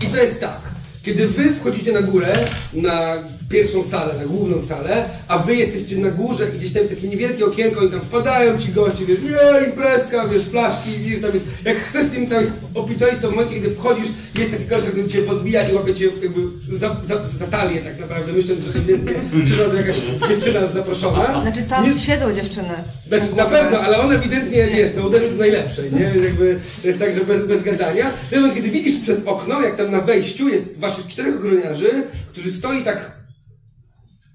I 0.00 0.06
to 0.06 0.16
jest 0.16 0.40
tak. 0.40 0.60
Kiedy 1.02 1.28
wy 1.28 1.54
wchodzicie 1.54 1.92
na 1.92 2.02
górę, 2.02 2.32
na 2.72 3.14
pierwszą 3.48 3.84
salę, 3.84 4.14
na 4.18 4.24
główną 4.24 4.62
salę, 4.62 5.08
a 5.28 5.38
wy 5.38 5.56
jesteście 5.56 5.96
na 5.96 6.10
górze 6.10 6.48
i 6.54 6.58
gdzieś 6.58 6.72
tam 6.72 6.88
takie 6.88 7.08
niewielkie 7.08 7.44
okienko 7.46 7.84
i 7.84 7.90
tam 7.90 8.00
wpadają 8.00 8.58
ci 8.58 8.72
goście, 8.72 9.06
wiesz, 9.06 9.18
je, 9.18 9.66
imprezka, 9.66 10.28
wiesz, 10.28 10.42
flaszki, 10.42 10.90
wiesz, 11.00 11.20
tam 11.20 11.30
jest. 11.34 11.46
Jak 11.64 11.76
chcesz 11.78 12.08
tym 12.08 12.26
tam 12.26 12.44
opitować, 12.74 13.14
to 13.20 13.28
w 13.28 13.30
momencie, 13.30 13.54
kiedy 13.54 13.70
wchodzisz, 13.74 14.08
jest 14.38 14.50
taki 14.50 14.64
koleżka, 14.64 14.90
który 14.90 15.08
cię 15.08 15.18
podbija 15.22 15.68
i 15.68 15.74
łapie 15.74 15.94
cię 15.94 16.04
jakby 16.22 16.40
za, 16.78 16.96
za, 17.02 17.28
za 17.38 17.46
talię 17.46 17.80
tak 17.80 18.00
naprawdę, 18.00 18.32
myśląc, 18.32 18.60
że 18.64 18.78
ewidentnie 18.78 19.12
przyszła 19.44 19.74
jakaś 19.74 19.96
dziewczyna 20.28 20.66
zaproszona. 20.66 21.40
Znaczy 21.42 21.62
tam 21.62 21.84
Nie- 21.84 22.00
siedzą 22.00 22.34
dziewczyny. 22.34 22.74
znaczy, 23.08 23.26
na 23.36 23.44
pewno, 23.44 23.78
ale 23.80 23.98
on 23.98 24.12
ewidentnie, 24.12 24.66
wiesz, 24.66 24.90
no 24.96 25.06
uderzył 25.06 25.30
w 25.30 25.38
najlepszej, 25.38 25.92
nie? 25.92 26.10
Więc 26.14 26.24
jakby 26.24 26.58
to 26.82 26.88
jest 26.88 27.00
tak, 27.00 27.14
że 27.14 27.20
bez, 27.24 27.44
bez 27.44 27.62
gadania. 27.62 28.10
Momencie, 28.32 28.56
kiedy 28.56 28.70
widzisz 28.70 29.02
przez 29.02 29.18
okno, 29.26 29.62
jak 29.62 29.76
tam 29.76 29.90
na 29.90 30.00
wejściu 30.00 30.48
jest 30.48 30.78
waszych 30.78 31.06
czterech 31.06 31.36
ochroniarzy, 31.36 31.90
którzy 32.32 32.52
stoi 32.52 32.84
tak 32.84 33.17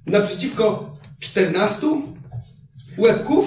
naprzeciwko 0.05 0.93
14 1.19 1.87
łebków, 2.97 3.45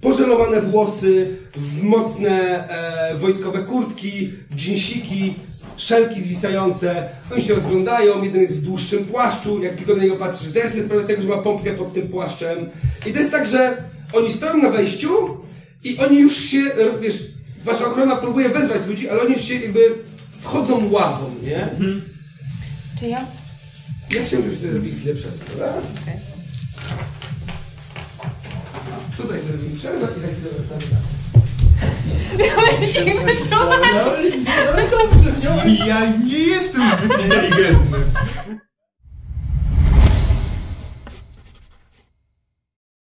pożelowane 0.00 0.62
włosy, 0.62 1.36
w 1.56 1.82
mocne 1.82 2.68
e, 2.68 3.16
wojskowe 3.16 3.58
kurtki, 3.58 4.32
dżinsiki, 4.54 5.34
szelki 5.76 6.22
zwisające. 6.22 7.08
Oni 7.32 7.42
się 7.42 7.54
rozglądają, 7.54 8.22
jeden 8.22 8.42
jest 8.42 8.54
w 8.54 8.62
dłuższym 8.64 9.04
płaszczu, 9.04 9.62
jak 9.62 9.74
tylko 9.74 9.94
na 9.94 10.02
niego 10.02 10.16
patrzysz, 10.16 10.52
teraz 10.52 10.74
jest 10.74 10.86
sprawia 10.86 11.06
tego, 11.06 11.22
że 11.22 11.28
ma 11.28 11.38
pompkę 11.38 11.72
pod 11.72 11.94
tym 11.94 12.08
płaszczem. 12.08 12.58
I 13.06 13.12
to 13.12 13.18
jest 13.18 13.30
tak, 13.30 13.46
że 13.46 13.76
oni 14.12 14.32
stoją 14.32 14.56
na 14.62 14.70
wejściu 14.70 15.08
i 15.84 15.98
oni 15.98 16.18
już 16.18 16.36
się, 16.36 16.60
wiesz, 17.00 17.16
wasza 17.64 17.86
ochrona 17.86 18.16
próbuje 18.16 18.48
wezwać 18.48 18.86
ludzi, 18.86 19.08
ale 19.08 19.20
oni 19.22 19.32
już 19.32 19.44
się 19.44 19.54
jakby 19.54 19.80
wchodzą 20.40 20.90
ławą, 20.90 21.30
nie? 21.42 21.68
Czy 23.00 23.06
ja? 23.06 23.26
Ja 24.10 24.24
chciałbym, 24.24 24.50
żebyście 24.50 24.70
zrobili 24.70 24.96
chwilę 24.96 25.14
przerwy, 25.14 25.44
dobra? 25.50 25.72
Tutaj 29.16 29.40
sobie 29.40 29.52
robimy 29.52 29.76
przerwę 29.76 30.06
i 30.18 30.20
za 30.20 30.26
chwilę 30.28 30.50
wracamy. 30.58 30.84
Ja 35.86 36.00
nie 36.10 36.38
jestem 36.38 36.82
zbyt 36.98 37.24
inteligentny. 37.24 37.98